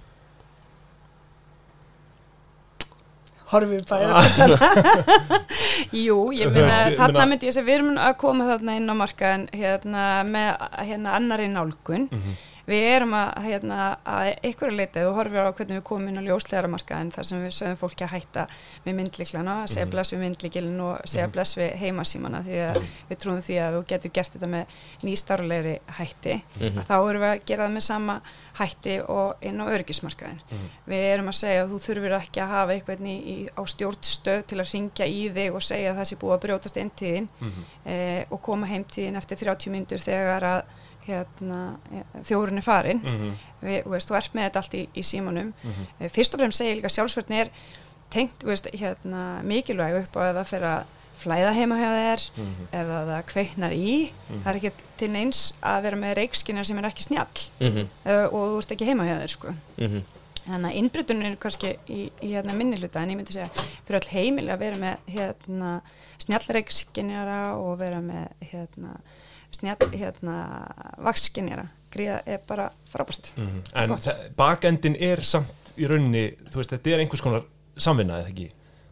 Horfum 3.52 3.84
bæða 3.86 4.22
Jú, 6.06 6.16
ég 6.34 6.50
meina, 6.54 6.78
þarna 6.96 7.26
myndi 7.28 7.50
ég 7.50 7.58
að 7.60 7.66
við 7.68 7.74
erum 7.76 7.98
að 8.00 8.14
koma 8.22 8.46
þarna 8.48 8.76
inn 8.80 8.88
á 8.88 8.94
markaðin 8.96 9.44
hérna, 9.52 10.04
með 10.24 10.48
hérna, 10.88 11.14
annari 11.18 11.48
nálgun 11.52 12.08
Mhm. 12.12 12.38
Við 12.66 12.82
erum 12.96 13.12
að, 13.14 13.30
hérna, 13.42 13.96
að 14.06 14.28
einhverju 14.44 14.76
leiti, 14.76 15.00
þú 15.02 15.14
horfir 15.16 15.48
á 15.48 15.52
hvernig 15.52 15.76
við 15.80 15.82
komum 15.88 16.08
inn 16.08 16.18
á 16.22 16.28
ljóslegara 16.28 16.68
markaðin 16.70 17.10
þar 17.12 17.24
sem 17.26 17.42
við 17.44 17.54
sögum 17.56 17.76
fólki 17.80 18.04
að 18.06 18.12
hætta 18.14 18.46
með 18.86 18.94
myndliklana, 19.00 19.54
að 19.64 19.68
segja 19.72 19.86
Mhm. 19.86 19.90
bless 19.90 20.12
við 20.12 20.20
myndlikilin 20.22 20.80
og 20.80 21.00
segja 21.04 21.26
Mhm. 21.26 21.32
bless 21.32 21.56
við 21.58 21.74
heimasímana 21.82 22.42
því 22.44 22.56
að 22.72 22.82
við 23.10 23.16
trúum 23.18 23.42
því 23.42 23.56
að 23.62 23.72
þú 23.76 23.84
getur 23.88 24.10
gert 24.12 24.32
þetta 24.32 24.48
með 24.48 24.66
nýstarlegri 25.02 25.78
hætti 25.98 26.42
Mhm. 26.60 26.78
að 26.78 26.86
þá 26.86 26.94
erum 27.10 27.22
við 27.22 27.30
að 27.32 27.44
gera 27.46 27.66
það 27.68 27.72
með 27.76 27.82
sama 27.82 28.20
hætti 28.58 28.96
og 29.08 29.36
inn 29.42 29.58
á 29.60 29.64
örgismarkaðin 29.66 30.40
Mhm. 30.50 30.68
við 30.88 31.02
erum 31.14 31.28
að 31.28 31.34
segja 31.40 31.64
að 31.64 31.70
þú 31.72 31.78
þurfir 31.86 32.20
ekki 32.20 32.40
að 32.42 32.48
hafa 32.48 32.72
eitthvað 32.72 33.00
í, 33.00 33.16
í, 33.26 33.48
á 33.56 33.62
stjórnstöð 33.66 34.46
til 34.46 34.58
að 34.58 34.72
ringja 34.72 35.06
í 35.06 35.32
þig 35.34 35.54
og 35.54 35.60
segja 35.62 35.92
að 35.92 35.96
það 35.98 36.06
sé 36.12 36.16
búið 36.16 36.34
að 36.38 36.42
brjótast 36.46 36.76
inn 36.76 36.90
tíðin 36.90 37.28
Mhm. 37.40 37.64
eh, 37.86 38.24
og 38.30 38.42
koma 38.42 38.66
heim 38.66 38.84
tíðin 38.84 39.16
eftir 39.16 39.36
30 39.38 39.70
myndur 39.70 39.98
þegar 39.98 40.40
að 40.42 40.62
hérna, 41.06 41.76
þjórun 42.22 42.56
er 42.58 42.62
farin 42.62 43.00
Mhm. 43.02 43.32
við, 43.62 43.82
þú 43.84 43.90
veist, 43.90 44.08
þú 44.10 44.16
ert 44.16 44.32
með 44.34 44.44
þetta 44.50 44.56
allt 44.62 44.74
í, 44.74 44.88
í 44.96 45.02
símanum 45.02 45.52
Mhm. 45.62 45.86
eh, 46.00 46.08
fyrst 46.08 46.34
og 46.34 46.40
fremst 46.40 46.58
segja 46.58 46.74
ég 46.74 46.80
líka 46.82 46.90
sjálfsvörn 46.90 47.30
er 47.40 47.50
tengt, 48.10 48.42
veist, 48.44 48.66
hérna, 48.72 49.42
mikilvæg 49.42 50.02
upp 50.02 50.16
á 50.16 50.20
að 50.20 50.36
það 50.36 50.46
fyrir 50.52 50.68
að 50.72 50.84
flæða 51.22 51.52
heima 51.54 51.76
hjá 51.76 51.90
þér 51.96 52.30
Mhm. 52.36 52.66
eða 52.72 52.96
það 53.06 53.24
kveiknar 53.32 53.72
í 53.72 54.10
Mhm. 54.30 54.42
það 54.44 54.46
er 54.50 54.56
ekki 54.60 54.72
til 54.96 55.08
neins 55.10 55.52
að 55.62 55.82
vera 55.82 55.96
með 55.96 56.14
reikskinnar 56.16 56.64
sem 56.66 56.78
er 56.78 56.84
ekki 56.90 57.02
snjall 57.02 57.50
mhm, 57.60 57.88
eh, 58.06 58.24
og 58.24 58.32
þú 58.32 58.58
ert 58.58 58.72
ekki 58.72 58.86
heima 58.86 59.04
hjá 59.04 59.20
þér 59.22 59.28
sko 59.28 59.54
mhm 59.78 60.02
Þannig 60.42 60.72
að 60.72 60.74
innbrytunin 60.74 61.24
er 61.30 61.36
kannski 61.36 61.76
í, 61.88 62.10
í 62.20 62.32
hérna 62.34 62.52
minni 62.52 62.76
hluta 62.76 62.96
en 63.00 63.10
ég 63.10 63.16
myndi 63.16 63.30
segja 63.30 63.48
fyrir 63.86 64.00
öll 64.00 64.08
heimili 64.10 64.50
að 64.50 64.58
vera 64.58 64.76
með 64.76 64.96
hérna 65.08 65.80
snjallreikskinjara 66.18 67.54
og 67.56 67.78
vera 67.78 68.00
með 68.00 68.28
hérna 68.52 68.96
snjall 69.52 69.90
hérna 69.92 70.36
vakskinjara 71.04 71.66
gríða 71.92 72.22
er 72.26 72.40
bara 72.48 72.70
frábært. 72.88 73.32
Mhm. 73.36 73.62
En 73.74 73.88
Gott. 73.92 74.00
þa- 74.06 74.30
bakendin 74.36 74.96
er 75.00 75.20
samt 75.20 75.72
í 75.76 75.86
rauninni, 75.88 76.36
þú 76.50 76.60
veist, 76.60 76.70
þetta 76.72 76.94
er 76.94 76.98
einhvers 77.04 77.20
konar 77.24 77.42
samvinna 77.76 78.20
eða 78.22 78.28
ekki, 78.32 78.50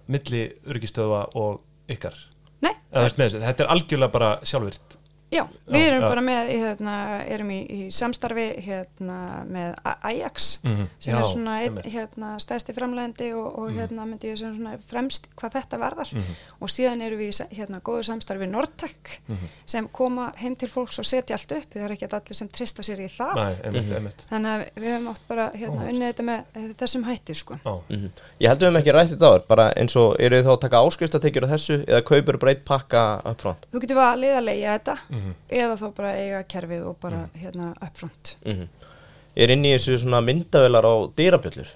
milli 0.09 0.43
öryggistöða 0.67 1.23
og 1.35 1.61
ykkar. 1.89 2.15
Nei, 2.63 2.73
þetta 2.93 3.61
er 3.65 3.67
algjörlega 3.73 4.13
bara 4.13 4.31
sjálfvirt. 4.43 4.97
Já, 5.31 5.45
við 5.71 5.85
erum 5.87 6.03
já. 6.03 6.09
bara 6.09 6.21
með 6.27 6.49
hérna, 6.51 6.95
erum 7.31 7.51
í, 7.55 7.59
í 7.71 7.81
samstarfi 7.95 8.47
hérna 8.67 9.19
með 9.47 9.75
Ajax 10.03 10.59
Mhm. 10.65 10.87
sem 10.99 11.15
Já, 11.15 11.19
er 11.21 11.27
svona 11.31 11.55
einmitt. 11.63 11.87
hérna, 11.93 12.35
stæðsti 12.43 12.75
framlegandi 12.75 13.33
og, 13.35 13.59
og 13.59 13.71
hérna 13.73 14.07
myndi 14.07 14.31
ég 14.33 14.37
segja 14.39 14.55
svona 14.55 14.79
fremst 14.91 15.29
hvað 15.37 15.53
þetta 15.59 15.79
varðar 15.79 16.13
Mhm. 16.15 16.35
og 16.61 16.69
síðan 16.69 17.03
eru 17.03 17.17
við 17.17 17.31
í 17.31 17.49
hérna 17.57 17.81
góðu 17.81 18.03
samstarfi 18.05 18.43
við 18.45 18.51
Nortec 18.51 19.21
Mhm. 19.29 19.47
sem 19.67 19.89
koma 19.89 20.33
heim 20.37 20.57
til 20.57 20.69
fólks 20.69 20.99
og 20.99 21.05
setja 21.05 21.35
allt 21.37 21.53
upp 21.53 21.71
það 21.75 21.85
er 21.85 21.91
ekki 21.97 22.09
allir 22.11 22.35
sem 22.35 22.49
trista 22.49 22.83
sér 22.83 22.99
í 23.01 23.09
það 23.09 23.35
Nei, 23.35 23.55
einmitt, 23.65 23.87
Mhm. 23.87 23.95
einmitt. 23.97 24.25
þannig 24.31 24.51
að 24.51 24.83
við 24.83 24.89
höfum 24.97 25.09
átt 25.15 25.29
bara 25.29 25.51
hérna, 25.55 25.89
unnið 25.89 26.13
þetta 26.13 26.25
með 26.25 26.45
eh, 26.57 26.75
þessum 26.79 27.05
hætti 27.05 27.35
sko. 27.37 27.59
Já. 27.65 27.81
Mhm. 27.89 28.11
Ég 28.41 28.49
held 28.49 28.61
við 28.61 28.69
höfum 28.71 28.81
ekki 28.83 28.93
rætt 28.93 29.11
þetta 29.11 29.27
áður, 29.31 29.47
bara 29.49 29.73
eins 29.77 29.97
og 29.97 30.17
eru 30.21 30.37
þið 30.43 30.45
þá 30.47 30.53
að 30.57 30.61
taka 30.61 30.77
áskriftatekjur 30.85 31.45
á 31.47 31.49
þessu 31.55 31.85
eða 31.87 32.03
kaupur 32.03 32.39
bara 32.39 32.51
eitt 32.53 32.65
pakka 32.65 33.23
up 33.25 33.41
front? 33.41 33.67
þú 33.73 33.81
getur 33.81 33.97
að 33.97 34.19
leiða 34.21 34.79
þetta 34.81 34.99
Mhm. 35.21 35.35
eða 35.63 35.77
þá 35.81 35.87
bara 36.01 36.15
eiga 36.17 36.43
kerfið 36.55 36.87
og 36.91 36.97
bara 37.01 37.29
hérna 37.37 37.75
upfront. 37.83 38.37
Mm 38.47 38.67
Er 39.37 39.47
inn 39.55 39.63
í 39.65 39.71
þessu 39.77 39.95
svona 40.03 40.19
myndavelar 40.27 40.83
á 40.85 40.95
dýrabjöllur? 41.17 41.69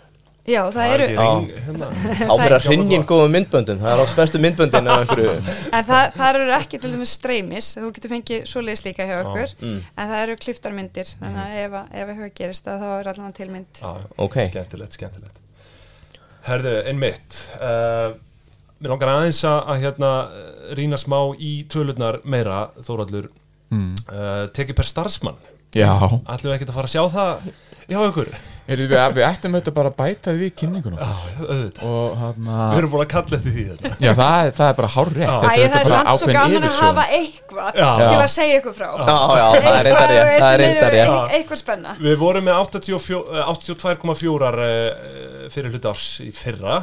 já 0.44 0.60
það 0.74 0.86
er 0.92 1.00
eru 1.00 1.06
ring, 1.16 1.46
hérna. 1.66 1.86
Á 2.28 2.34
fyrir 2.36 2.54
að 2.58 2.66
hrinjinn 2.66 3.04
góðum 3.08 3.30
myndböndum, 3.32 3.78
það 3.80 3.92
er 3.94 4.02
átt 4.02 4.16
bestu 4.18 4.40
myndböndin 4.42 4.88
en 4.90 5.84
það, 5.88 6.10
það 6.18 6.34
eru 6.34 6.50
ekki 6.58 6.80
til 6.82 6.90
dæmis 6.92 7.14
streymis. 7.16 7.68
Þú 7.78 7.92
getur 7.96 8.12
fengið 8.12 8.42
svoleiðis 8.50 8.84
líka 8.84 9.06
hjá 9.08 9.14
okkur. 9.22 9.54
Mm. 9.62 9.78
en 9.96 10.10
það 10.10 10.22
eru 10.26 10.36
kliftarmyndir. 10.42 11.14
Þannig 11.22 11.40
að 11.46 11.56
ef, 11.62 11.78
að- 11.80 11.94
ef 12.02 12.08
eitthvað 12.12 12.34
gerist 12.42 12.68
að 12.68 12.82
þá 12.84 12.90
er 12.98 13.08
allan 13.14 13.32
tilmynd. 13.32 13.80
Já, 13.80 13.94
Ok. 14.18 14.36
skemmtilegt, 14.50 14.98
skemmtilegt. 14.98 15.40
Herðu, 16.44 16.74
einmitt. 16.90 17.40
Uh, 17.56 18.12
Mér 18.84 18.92
langar 18.92 19.14
aðeins 19.14 19.40
að, 19.48 19.58
að 19.72 19.82
hérna 19.86 20.12
rýna 20.76 20.98
smá 21.00 21.18
í 21.40 21.54
tölurnar 21.72 22.20
meira 22.28 22.66
Þóraldur 22.84 23.30
Mm. 23.72 23.94
uh, 24.12 24.44
tekið 24.54 24.76
per 24.76 24.86
starfsmann. 24.86 25.38
Já, 25.74 25.88
Ætlum 26.30 26.52
við 26.52 26.52
ekkert 26.54 26.68
að 26.70 26.76
fara 26.76 26.86
að 26.86 26.92
sjá 26.92 27.02
það 27.10 27.46
hjá 27.90 27.96
ykkur? 28.06 28.28
Heyrðu, 28.68 28.84
við, 28.92 29.00
við 29.16 29.24
ættum 29.26 29.56
auðvitað 29.56 29.74
bara 29.78 29.90
að 29.90 29.96
bæta 29.98 30.34
því 30.36 30.50
kynningunum 30.60 31.00
Já, 31.00 31.08
auðvitað. 31.40 31.88
Og 31.88 32.12
hann 32.20 32.46
Við 32.46 32.76
erum 32.78 32.92
búin 32.92 33.02
að 33.02 33.10
kalla 33.14 33.38
eftir 33.40 33.54
því 33.56 33.64
hérna. 33.70 33.90
Já, 34.04 34.12
það, 34.20 34.36
er- 34.44 34.54
það 34.60 34.68
er 34.68 34.76
bara 34.78 34.90
hár 34.94 35.10
rétt 35.16 35.32
það 35.32 35.64
er 35.80 35.88
samt 35.90 36.12
svo 36.22 36.28
gaman 36.36 36.68
að 36.68 36.78
hafa 36.84 37.06
eitthvað 37.18 37.80
Já. 37.80 37.88
til 38.04 38.20
að 38.20 38.30
segja 38.36 38.60
ykkur 38.60 38.76
frá. 38.78 38.86
Já, 38.94 39.16
já, 39.40 39.46
það 39.64 39.78
er 39.80 39.88
reyndar 39.88 40.12
rétt, 40.14 40.44
það 40.44 40.52
er 40.52 40.62
reyndar 40.62 40.94
rétt 40.94 41.10
rétt. 41.10 41.34
Eitthvað 41.40 41.62
spenna. 41.64 41.96
Við 42.06 42.16
vorum 42.22 42.46
með 42.46 42.60
84 42.62 43.18
eh, 43.34 43.50
82,4 43.56 44.54
uh, 44.54 45.48
fyrir 45.56 45.74
hluti 45.74 45.90
árs 45.90 46.06
í 46.22 46.30
fyrra. 46.32 46.78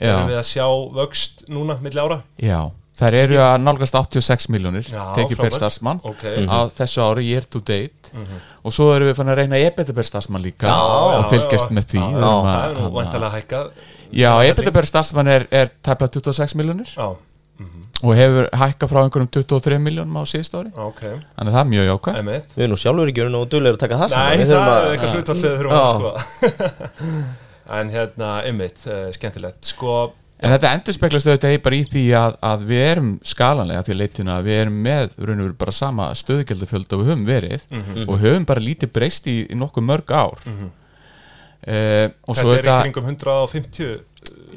Erum 0.00 0.28
við 0.28 0.38
að 0.40 0.48
sjá 0.48 0.66
vöxt 0.94 1.44
núna 1.48 1.76
milli 1.80 2.00
ára? 2.00 2.22
Já, 2.42 2.70
þær 2.98 3.14
eru 3.14 3.36
að 3.42 3.60
nálgast 3.62 3.94
86 3.94 4.48
miljónir 4.50 4.84
tekið 5.14 5.36
per 5.40 5.50
starfsmann 5.54 6.00
Ok. 6.04 6.24
á 6.50 6.58
þessu 6.74 7.02
ári 7.02 7.28
year 7.30 7.42
to 7.50 7.60
date. 7.60 8.10
Mhm. 8.14 8.40
og 8.64 8.72
svo 8.72 8.92
erum 8.94 9.08
við 9.08 9.16
fann 9.16 9.26
að 9.28 9.36
reyna 9.42 9.56
EBITDA 9.58 9.92
per 9.94 10.04
starfsmann 10.06 10.42
líka 10.42 10.68
Já, 10.70 10.74
og 11.18 11.24
fylgjast 11.32 11.68
já. 11.70 11.74
með 11.74 11.84
því 11.90 11.98
Já, 11.98 12.06
erum 12.10 12.22
Það 12.22 12.54
að- 12.54 12.64
er 12.64 12.74
nú 12.74 12.80
hann 12.80 12.90
að- 12.90 12.92
vantilega 12.94 13.32
hækkað 13.34 13.70
Já, 14.12 14.30
EBITDA 14.44 14.72
per 14.72 14.82
starfsmann 14.86 15.28
er, 15.28 15.46
er 15.50 15.70
tæplega 15.82 16.10
26 16.22 16.54
miljónir 16.54 16.86
Já, 16.94 17.08
og 18.04 18.14
hefur 18.14 18.48
hækkað 18.52 18.88
frá 18.92 19.00
einhverjum 19.02 19.30
23 19.32 19.78
miljónum 19.82 20.14
á 20.14 20.22
síðust 20.30 20.54
ári. 20.54 20.70
Ok, 20.76 21.00
þannig 21.02 21.50
að 21.50 21.54
það 21.54 21.60
er 21.64 21.70
mjög 21.74 21.86
jákvæmt 21.90 22.46
Við 22.54 22.62
erum 22.62 22.70
nú 22.70 22.78
sjálfur 22.78 23.08
ekki 23.10 23.22
verið 23.24 23.34
nú 23.34 23.42
duglegir 23.48 23.74
að 23.74 23.82
taka 23.82 23.96
það. 23.96 24.10
Nei, 24.14 24.36
Við 24.36 24.46
það 24.46 24.54
er 24.54 24.70
að- 24.70 24.90
eitthvað 24.94 25.10
Já. 25.10 25.14
hlutvall 25.14 25.40
sem 25.40 25.50
við 25.50 25.58
þurfum 25.58 25.74
að 25.74 26.02
Já. 26.04 27.24
En 27.70 27.90
hérna, 27.90 28.42
emitt, 28.44 28.84
uh, 28.86 29.08
skemmtilegt. 29.14 29.64
Sko, 29.64 30.12
En 30.44 30.50
þetta 30.50 30.72
endur 30.74 30.92
speklast 30.92 31.28
auðvitað 31.30 31.54
bara 31.62 31.76
í 31.78 31.84
því 31.88 32.00
að, 32.18 32.34
að 32.44 32.64
við 32.68 32.80
erum 32.90 33.10
skalanlega 33.24 33.84
því 33.86 33.94
leitina 33.96 34.34
að 34.36 34.48
við 34.50 34.58
erum 34.64 34.80
með 34.84 35.04
raun 35.16 35.38
og 35.40 35.46
veru 35.46 35.54
bara 35.62 35.72
sama 35.72 36.08
stöðugjaldafjöld 36.20 36.92
og 36.92 37.00
við 37.00 37.08
höfum 37.12 37.22
verið 37.28 37.62
Mhm. 37.70 38.08
og 38.10 38.18
höfum 38.20 38.44
bara 38.46 38.60
lítið 38.60 38.92
breyst 38.92 39.26
í, 39.30 39.36
í 39.48 39.54
nokkuð 39.56 39.86
mörg 39.88 40.10
ár. 40.12 40.42
Mm 40.44 40.70
og 42.28 42.36
svo 42.36 42.52
þetta 42.52 42.74
er 42.74 42.90
í 42.90 42.92
kringum 42.92 43.06
150 43.08 44.00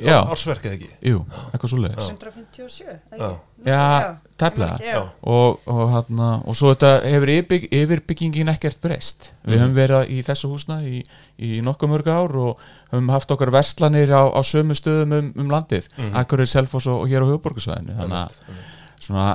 Já. 0.03 0.17
ársverk 0.31 0.65
eða 0.67 0.77
ekki 0.77 0.89
jú, 1.11 1.21
eitthvað 1.49 1.71
svo 1.71 1.79
leiðis 1.81 2.09
157, 2.11 2.95
eða 3.15 3.17
Já. 3.17 3.27
ekki? 3.27 3.65
Já, 3.67 4.93
Já. 4.93 4.99
og, 5.33 5.59
og, 5.65 5.81
hana, 5.93 6.29
og 6.45 6.57
svo 6.59 6.73
þetta 6.73 6.91
hefur 7.07 7.31
yfirbygg, 7.33 7.67
yfirbyggingin 7.79 8.53
ekkert 8.53 8.79
breyst 8.83 9.31
við 9.47 9.63
höfum 9.63 9.75
verið 9.77 10.13
í 10.13 10.21
þessu 10.27 10.51
húsna 10.51 10.79
í, 10.85 11.01
í 11.41 11.59
nokkuð 11.65 11.93
mörg 11.95 12.11
ár 12.13 12.37
og 12.43 12.63
höfum 12.91 13.11
haft 13.15 13.33
okkar 13.33 13.53
verslanir 13.55 14.13
á, 14.13 14.29
á 14.29 14.41
sömu 14.45 14.77
stöðum 14.77 15.17
um, 15.17 15.33
um 15.41 15.51
landið, 15.53 15.89
mm. 15.97 16.13
Akureyri, 16.21 16.51
Selfoss 16.53 16.89
og, 16.91 17.03
og 17.03 17.11
hér 17.11 17.25
á 17.25 17.29
höfuborgarsvæðinu 17.31 17.97
þannig 17.97 18.23
að 18.23 18.63
svona 19.07 19.29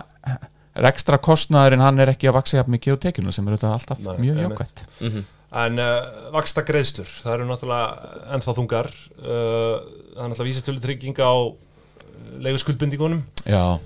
rekstra 0.86 1.18
kostnaðurinn 1.20 1.84
hann 1.84 2.00
er 2.00 2.12
ekki 2.14 2.30
að 2.30 2.38
vaksa 2.38 2.60
jafn 2.60 2.76
mikið 2.76 2.96
á 2.96 3.02
tekjuna 3.08 3.34
sem 3.34 3.48
er 3.48 3.58
þetta 3.58 3.72
alltaf 3.76 4.02
Nei, 4.06 4.14
mjög 4.28 4.44
einmitt. 4.46 4.84
En 5.52 5.76
uh, 5.82 6.30
vaksta 6.32 6.62
greiðslur, 6.64 7.10
það 7.20 7.34
eru 7.34 7.48
náttúrulega 7.50 8.12
ennþá 8.36 8.54
þungar. 8.56 8.88
Uh, 9.20 10.00
Það 10.12 10.26
er 10.26 10.28
náttúrulega 10.28 10.50
vísitölu 10.50 10.82
trygging 10.82 11.20
á 11.24 11.32
leigu 12.42 12.60
skuldbindingunum 12.60 13.22
Já, 13.48 13.80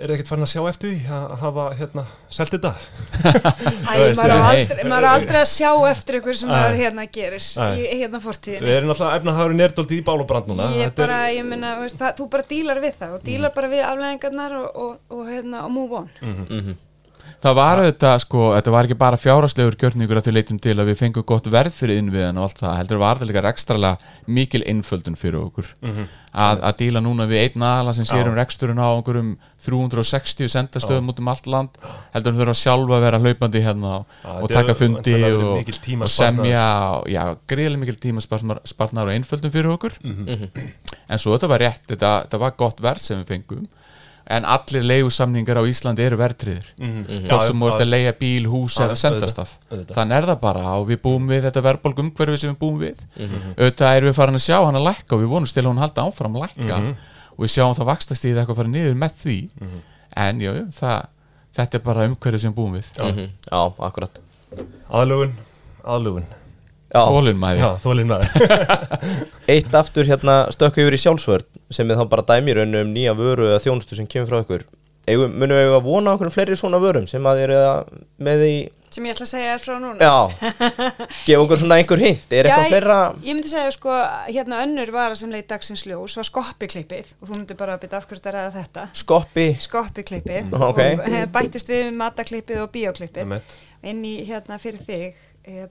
Er 0.00 0.08
það 0.08 0.14
ekkert 0.14 0.30
farin 0.30 0.46
að 0.46 0.50
sjá 0.54 0.60
eftir 0.70 0.92
því 0.94 1.10
að 1.12 1.32
hafa 1.42 1.64
hérna 1.76 2.04
selt 2.32 2.54
þetta? 2.54 2.70
Æ, 3.90 3.92
veist, 4.00 4.16
maður 4.16 4.32
nei. 4.32 4.46
aldrei, 4.46 4.84
maður 4.88 5.08
aldrei 5.10 5.38
að 5.42 5.50
sjá 5.50 5.70
eftir 5.90 6.18
ykkur 6.20 6.38
sem 6.40 6.48
maður 6.48 6.78
hérna 6.80 7.04
gerir 7.12 7.44
í 7.44 7.98
hérna 8.00 8.16
Við 8.16 8.24
fortíðinni 8.24 8.72
erum 8.78 8.92
náttúrulega 8.94 9.20
efnahagurinn 9.20 9.60
nerdóldi 9.60 9.98
í 10.00 10.04
bál 10.06 10.16
og 10.16 10.28
brand 10.30 10.48
núna. 10.48 10.70
Ég 10.72 10.88
Þetta 10.88 11.04
er- 11.04 11.12
bara, 11.12 11.20
ég 11.36 11.96
það, 12.00 12.14
þú 12.16 12.28
bara 12.32 12.48
dílar 12.54 12.80
við 12.80 12.96
það 13.02 13.18
og 13.18 13.26
dílar 13.28 13.52
bara 13.58 13.72
við 13.74 13.84
afleðingarnar 13.90 14.56
og, 14.62 14.70
og, 14.86 14.96
og, 15.12 15.26
hérna, 15.28 15.66
og 15.68 15.74
move 15.76 16.00
on. 16.00 16.08
Mhm. 16.24 16.78
Það 17.40 17.56
var 17.56 17.80
auðvitað 17.80 18.16
sko, 18.24 18.42
þetta 18.56 18.72
var 18.74 18.86
ekki 18.86 18.96
bara 19.00 19.18
fjárhagslegur 19.20 19.76
gjörningur 19.80 20.20
að 20.20 20.26
til 20.26 20.34
leitum 20.36 20.58
til 20.60 20.74
að 20.76 20.90
við 20.90 20.98
fengum 21.00 21.26
gott 21.28 21.46
verð 21.52 21.76
fyrir 21.76 22.00
innviðan 22.00 22.40
og 22.40 22.48
allt 22.48 22.60
það, 22.60 22.74
heldur 22.80 23.00
var 23.00 23.20
það 23.20 23.30
líka 23.30 23.44
rekstralega 23.46 24.10
mikil 24.38 24.60
innföldun 24.68 25.16
fyrir 25.20 25.40
okkur. 25.40 25.70
Að, 26.30 26.60
að 26.62 26.76
díla 26.78 27.00
núna 27.02 27.26
við 27.26 27.40
einn 27.42 27.64
aðala 27.66 27.94
sem 27.96 28.06
sér 28.06 28.22
Já. 28.22 28.28
um 28.30 28.36
reksturinn 28.36 28.78
á 28.78 28.88
einhverjum 28.92 29.32
360 29.64 30.52
sendastöðum 30.52 31.10
út 31.10 31.18
um 31.20 31.32
allt 31.32 31.48
land 31.50 31.80
heldur 32.14 32.36
þurfa 32.38 32.54
sjálfa 32.60 32.98
að 32.98 33.04
vera 33.08 33.20
hlaupandi 33.24 33.64
hérna 33.64 33.96
og, 33.96 34.14
og 34.36 34.52
taka 34.52 34.76
fundi 34.78 35.16
og, 35.26 35.72
og 35.98 36.12
semja 36.12 36.62
já, 37.10 37.24
greiðlega 37.50 37.82
mikil 37.82 37.98
tímaspartnar 38.04 39.08
og 39.08 39.12
einföldun 39.16 39.52
fyrir 39.52 39.74
okkur. 39.74 39.98
En 41.10 41.18
svo 41.18 41.34
þetta 41.34 41.50
var 41.50 41.64
rétt, 41.66 41.84
þetta, 41.90 42.14
þetta 42.28 42.42
var 42.44 42.56
gott 42.60 42.84
verð 42.84 43.08
sem 43.08 43.24
við 43.24 43.34
fengum 43.34 43.66
en 44.30 44.44
allir 44.46 44.84
leigusamningar 44.86 45.58
á 45.58 45.62
Íslandi 45.66 46.04
eru 46.06 46.16
verðtriðir 46.20 46.66
Mhm. 46.78 47.04
hvort 47.26 47.30
Já, 47.42 47.46
sem 47.48 47.56
já, 47.56 47.60
voru 47.64 47.80
að 47.82 47.88
leiga 47.90 48.12
bíl, 48.20 48.44
hús 48.46 48.76
Já, 48.78 48.84
eða 48.86 48.96
sendastað 49.02 49.54
auðvitað. 49.70 49.94
þannig 49.96 50.16
er 50.20 50.26
það 50.30 50.40
bara. 50.40 50.64
Og 50.78 50.86
við 50.88 51.00
búum 51.02 51.26
við 51.28 51.42
þetta 51.48 51.62
verðbólg 51.66 51.98
umhverfi 52.04 52.38
sem 52.38 52.54
við 52.54 52.58
búum 52.62 52.78
við. 52.80 52.98
Mhm. 53.18 53.54
auðvitað 53.58 53.96
erum 53.96 54.10
við 54.12 54.14
farin 54.20 54.38
að 54.38 54.46
sjá 54.46 54.58
hann 54.64 54.78
að 54.78 54.86
lækka 54.86 55.12
og 55.16 55.20
við 55.24 55.28
vonumst 55.34 55.54
til 55.54 55.62
að 55.64 55.70
hún 55.72 55.78
halda 55.82 56.02
áfram 56.06 56.36
að 56.36 56.44
lækka. 56.46 56.78
Mhm. 56.80 56.96
og 57.30 57.38
við 57.46 57.50
sjáum 57.56 57.74
það 57.74 57.90
vakstastíð 57.90 58.36
eitthvað 58.38 58.56
fara 58.56 58.68
niður 58.68 58.96
með 59.00 59.12
því. 59.24 59.38
En 60.16 60.40
jú, 60.40 60.52
það, 60.70 61.06
þetta 61.56 61.74
er 61.74 61.80
bara 61.80 62.06
umhverfi 62.08 62.38
sem 62.40 62.52
við 62.52 62.56
búum 62.56 62.74
við. 62.74 62.86
Mhm. 62.98 63.28
Já, 63.50 63.72
akkurat. 63.80 64.18
Aðlugun, 64.90 65.32
aðlugun 65.84 66.24
Já, 66.90 66.98
Já, 66.98 67.76
þólinn 67.78 68.08
maður 68.10 68.26
eitt 69.46 69.74
aftur 69.78 70.04
hérna 70.08 70.50
stökku 70.50 70.82
yfir 70.82 70.96
í 70.96 70.98
sjálfsvörð 70.98 71.46
sem 71.70 71.90
er 71.90 71.96
þá 72.00 72.04
bara 72.10 72.26
dæmi 72.32 72.52
í 72.52 72.58
rauninu 72.58 72.82
um 72.86 72.92
nýja 72.94 73.14
vöru 73.18 73.46
eða 73.50 73.62
þjónustu 73.64 73.96
sem 73.98 74.06
kemur 74.10 74.28
frá 74.32 74.42
ykkur. 74.44 74.66
Eigum, 75.08 75.32
munum 75.40 75.56
við 75.56 75.72
að 75.78 75.86
vona 75.86 76.12
okkur 76.16 76.30
fleiri 76.34 76.56
svona 76.60 76.78
vörum 76.82 77.06
sem 77.10 77.24
að 77.26 77.38
þið 77.40 77.44
eru 77.48 77.56
að 77.64 77.88
með 78.26 78.42
í, 78.46 78.54
sem 78.90 79.06
ég 79.06 79.14
ætla 79.14 79.24
að 79.26 79.30
segja 79.30 79.54
er 79.54 79.62
frá 79.62 79.76
núna. 79.80 80.02
Já, 80.02 80.50
gefa 81.26 81.40
okkur 81.44 81.60
svona 81.62 81.78
einhver 81.80 82.02
hint. 82.02 82.26
Er 82.34 82.48
Já, 82.48 82.52
eitthvað 82.52 82.68
fleira, 82.74 82.98
Ég 83.24 83.36
myndi 83.38 83.50
segja 83.52 83.70
sko, 83.74 83.94
hérna 84.28 84.60
önnur 84.66 84.92
vara 84.94 85.16
sem 85.18 85.30
leit 85.32 85.48
dagsins 85.50 85.86
ljós 85.88 86.16
var 86.20 86.26
skoppiklippið 86.28 87.14
og 87.22 87.30
þú 87.30 87.38
myndi 87.38 87.56
bara 87.58 87.78
að 87.78 87.84
byrja 87.86 88.00
af 88.02 88.06
hverju 88.10 88.20
þetta 88.20 88.34
ræða 88.36 88.52
þetta. 88.58 88.86
Skoppi, 89.02 89.46
skoppiklippið 89.66 90.40
Mm, 90.50 90.62
ok. 90.68 90.80
og 90.84 91.08
eh, 91.08 91.26
bættist 91.38 91.70
við 91.72 91.90
mataklippið 91.96 92.62
og 92.66 92.70
bíoklippið 92.74 93.34
inn 93.90 94.04
í 94.04 94.14
hérna 94.28 94.58
fyrir 94.60 94.82
þig 94.84 95.26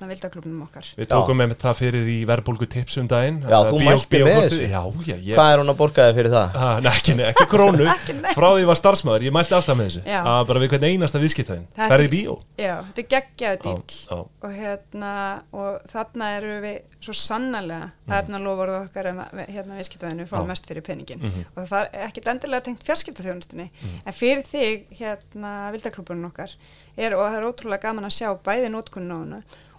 vildaklubnum 0.10 0.62
okkar. 0.66 0.86
Við 0.98 1.08
tókum 1.12 1.38
með 1.40 1.54
það 1.62 1.76
fyrir 1.80 2.08
í 2.12 2.18
verðbólgu 2.30 2.68
tips 2.70 2.98
um 3.02 3.08
daginn. 3.12 3.40
Já, 3.44 3.58
þú 3.70 3.80
mæltir 3.86 4.24
með 4.26 4.38
þessu. 4.46 4.60
Já, 4.70 4.82
já, 5.10 5.16
ég 5.30 5.36
hvað 5.40 5.52
er 5.54 5.62
hún 5.64 5.72
að 5.74 5.78
borga 5.80 6.08
þig 6.10 6.18
fyrir 6.20 6.34
það? 6.36 6.58
Ha, 6.60 6.70
nei, 6.84 6.92
ekki, 6.92 7.16
nei, 7.20 7.26
ekki 7.30 7.46
krónu. 7.52 7.88
Frá 8.38 8.48
því 8.54 8.64
ég 8.64 8.70
var 8.72 8.80
starfsmæður, 8.80 9.26
ég 9.30 9.36
mælti 9.36 9.56
alltaf 9.60 9.78
með 9.80 9.90
þessu. 9.90 10.04
Já. 10.10 10.20
að 10.34 10.44
Bara 10.50 10.60
við 10.64 10.74
hvern 10.74 10.88
einasta 10.90 11.22
viðskiptæðin 11.24 11.66
Ferði 11.80 12.08
í 12.10 12.14
bíó? 12.16 12.36
Já, 12.60 12.76
þetta 12.90 13.04
er 13.04 13.10
geggjaðu 13.16 13.58
Já, 13.60 13.64
dýl 13.64 14.00
já. 14.10 14.20
og 14.20 14.54
hérna 14.60 15.14
og 15.54 15.80
þarna 15.94 16.30
eru 16.40 16.56
við 16.64 16.78
svo 17.00 17.14
sannarlega 17.16 17.92
að 18.10 18.18
efna 18.24 18.42
lofurðu 18.44 18.78
okkar 18.84 19.10
um 19.14 19.22
að 19.24 19.34
við- 19.40 19.50
hérna 19.56 19.78
viðskiptaðinu 19.80 20.28
fá 20.30 20.38
Já. 20.40 20.46
mest 20.50 20.68
fyrir 20.70 20.84
peningin 20.86 21.20
Mhm. 21.24 21.46
og 21.56 21.68
það 21.70 21.88
er 21.94 22.08
ekkit 22.10 22.28
endilega 22.34 22.64
tengt 22.66 22.84
fjarskiptaþjónustinni 22.88 23.70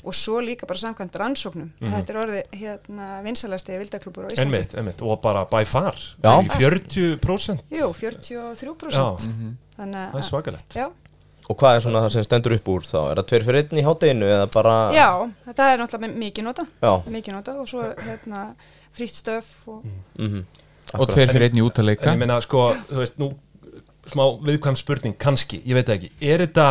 og 0.04 0.16
svo 0.16 0.40
líka 0.44 0.66
bara 0.68 0.78
samkvæmt 0.80 1.18
rannsóknum. 1.20 1.70
Mhm. 1.80 1.92
þetta 1.96 2.14
er 2.14 2.20
orðið 2.22 2.56
hérna 2.62 3.08
vinsalasti 3.26 3.78
vildaklúbur 3.80 4.24
á 4.24 4.28
Íslandi. 4.30 4.46
Einmitt, 4.46 4.74
einmitt. 4.74 5.02
Og 5.02 5.20
bara 5.20 5.44
by 5.44 5.64
far. 5.64 5.98
Já. 6.22 6.32
Í 6.40 6.48
40% 6.56 7.60
Jú, 7.70 7.92
43% 7.92 8.90
Já, 8.96 9.54
þannig 9.76 10.12
það 10.12 10.18
er 10.22 10.28
svakalegt. 10.30 10.74
Já, 10.74 10.90
Og 11.50 11.56
hvað 11.58 11.76
er 11.76 11.82
svona 11.82 12.00
það 12.04 12.12
sem 12.14 12.24
stendur 12.24 12.52
upp 12.54 12.68
úr 12.70 12.84
þá? 12.86 12.98
Er 13.10 13.18
það 13.18 13.26
tveir 13.30 13.44
fyrir 13.48 13.64
einn 13.64 13.80
í 13.80 13.82
hátteginu 13.82 14.28
eða 14.30 14.46
bara... 14.54 14.74
já, 14.94 15.08
þetta 15.48 15.66
er 15.66 15.80
náttúrulega 15.80 16.20
mikið 16.22 16.46
nota 16.46 16.66
Já, 16.78 16.92
mikið 17.10 17.34
nota 17.34 17.54
og 17.58 17.66
svo 17.66 17.86
hérna 18.04 18.42
frítt 18.94 19.18
stöf 19.18 19.48
og 19.66 19.82
mhm. 20.14 20.44
og 20.94 21.10
tveir 21.10 21.32
fyrir 21.32 21.48
einn 21.48 21.58
í 21.58 21.64
út 21.66 21.80
að 21.82 21.90
En 21.96 22.12
ég 22.12 22.20
meina, 22.22 22.38
sko, 22.44 22.68
þú 22.90 23.02
veist, 23.02 23.18
nú 23.18 23.32
Smá 24.10 24.24
viðkvæm 24.46 24.78
spurning, 24.78 25.18
kannski 25.20 25.60
Ég 25.66 25.76
veit 25.76 25.90
ekki. 25.92 26.08
Er 26.24 26.46
þetta 26.46 26.68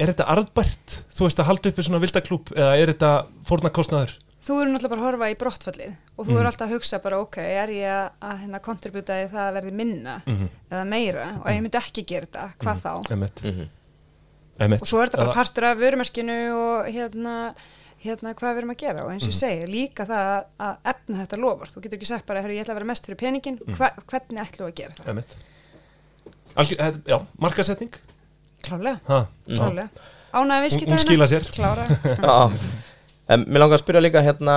Er 0.00 0.08
þetta 0.14 0.26
arðbært, 0.32 0.94
þú 1.12 1.26
veist, 1.26 1.40
að 1.42 1.48
halda 1.50 1.70
uppi 1.72 1.84
svona 1.84 1.98
vildaklúb 2.00 2.50
eða 2.56 2.72
er 2.80 2.92
þetta 2.94 3.12
fórnarkostnaður? 3.50 4.16
þú 4.40 4.54
eru 4.62 4.70
náttúrulega 4.72 4.88
bara 4.94 5.00
að 5.02 5.04
horfa 5.04 5.26
í 5.28 5.34
brottfallið 5.36 5.90
og 6.16 6.24
þú 6.26 6.36
eru 6.40 6.48
alltaf 6.48 6.64
að 6.64 6.70
hugsa 6.72 6.98
bara 7.04 7.18
ok, 7.20 7.36
er 7.44 7.68
ég 7.76 7.90
að, 8.24 8.38
hérna 8.40 8.60
kontributa 8.64 9.18
í 9.20 9.26
það 9.28 9.42
að 9.44 9.56
verði 9.58 9.72
minna 9.76 10.14
Mhm. 10.26 10.46
eða 10.72 10.84
meira 10.88 11.26
og 11.36 11.44
ef 11.46 11.52
ég 11.58 11.60
myndi 11.66 11.78
ekki 11.82 12.04
gera 12.08 12.26
þetta, 12.26 12.46
hvað 12.62 12.80
þá? 12.80 13.10
Einmitt, 13.12 13.42
Mhm. 13.44 13.68
einmitt. 14.64 14.80
Og 14.82 14.88
svo 14.88 15.02
er 15.02 15.08
þetta 15.10 15.18
bara 15.26 15.34
partur 15.36 15.64
af 15.68 15.76
vörumerkinu 15.76 16.38
og 16.56 16.88
hérna, 16.88 17.54
hérna 18.02 18.32
hvað 18.34 18.54
við 18.56 18.58
erum 18.62 18.70
að 18.74 18.80
gera. 18.80 19.04
Og 19.04 19.10
eins 19.12 19.22
og 19.28 19.28
ég 19.28 19.40
segi, 19.42 19.68
líka 19.68 20.06
það 20.08 20.24
að, 20.32 20.44
að 20.58 20.76
efna 20.94 21.20
þetta 21.26 21.36
lofar, 21.44 21.68
þú 21.68 21.82
getur 21.84 21.98
ekki 22.00 22.06
sagt 22.06 22.26
bara 22.26 22.40
"Heyrðu, 22.42 22.56
ég 22.56 22.64
ætla 22.64 22.72
að 22.72 22.80
vera 22.80 22.90
mest 22.94 23.06
fyrir 23.06 23.20
peningin, 23.20 23.58
hva, 23.76 23.92
hvernig 24.08 24.40
ætlum 24.40 24.66
við 24.66 24.72
að 24.72 24.74
gera 24.74 24.94
það? 24.96 25.24
Algjör, 26.56 26.76
þetta- 26.80 27.04
Já, 27.06 27.26
markasetning 27.38 27.92
Klálega, 28.66 29.00
Ha, 29.08 29.20
klálega 29.48 29.88
Ánæði 30.30 30.60
Hún- 30.60 30.64
viðskiptaðina? 30.64 30.96
hún 30.96 31.04
skilar 31.04 31.28
sér. 31.32 31.46
Klára. 31.50 31.84
Já, 32.26 32.34
en 33.34 33.44
mér 33.50 33.58
langar 33.64 33.78
að 33.78 33.82
spyrja 33.82 34.02
líka 34.04 34.22
hérna 34.22 34.56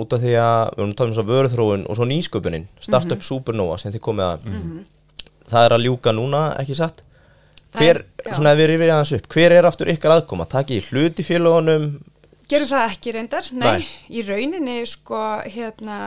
út 0.00 0.12
af 0.16 0.20
því 0.22 0.32
að 0.40 0.70
við 0.70 0.80
erum 0.80 0.90
að 0.92 0.96
tala 0.96 1.10
um 1.10 1.14
þess 1.14 1.22
að 1.24 1.30
vöruþróun 1.34 1.82
og 1.90 1.96
svo 1.98 2.06
nýsköpunin, 2.08 2.66
Startup 2.80 3.22
Supernova 3.26 3.76
sem 3.82 3.92
þið 3.92 4.02
komið 4.06 4.26
að. 4.30 4.46
Það 5.50 5.64
er 5.66 5.74
að 5.76 5.84
ljúka 5.88 6.12
núna, 6.16 6.42
ekki 6.62 6.76
satt? 6.78 7.02
Hver, 7.74 8.00
er- 8.24 8.32
svona 8.34 8.52
ef 8.54 8.58
við 8.62 8.68
rifið 8.72 8.92
aðeins 8.94 9.12
upp 9.18 9.28
hver 9.34 9.52
er 9.58 9.66
aftur 9.68 9.90
ykkar 9.92 10.14
aðkoma, 10.16 10.46
takk 10.50 10.70
í 10.74 10.80
hlut 10.88 11.20
í 11.22 11.26
félagunum 11.26 11.90
Gerum 12.50 12.66
það 12.66 12.86
ekki 12.90 13.12
reyndar, 13.14 13.46
nei, 13.54 13.66
Nei. 13.76 13.84
í 14.10 14.24
rauninni 14.26 14.78
sko 14.90 15.20
hérna 15.46 15.98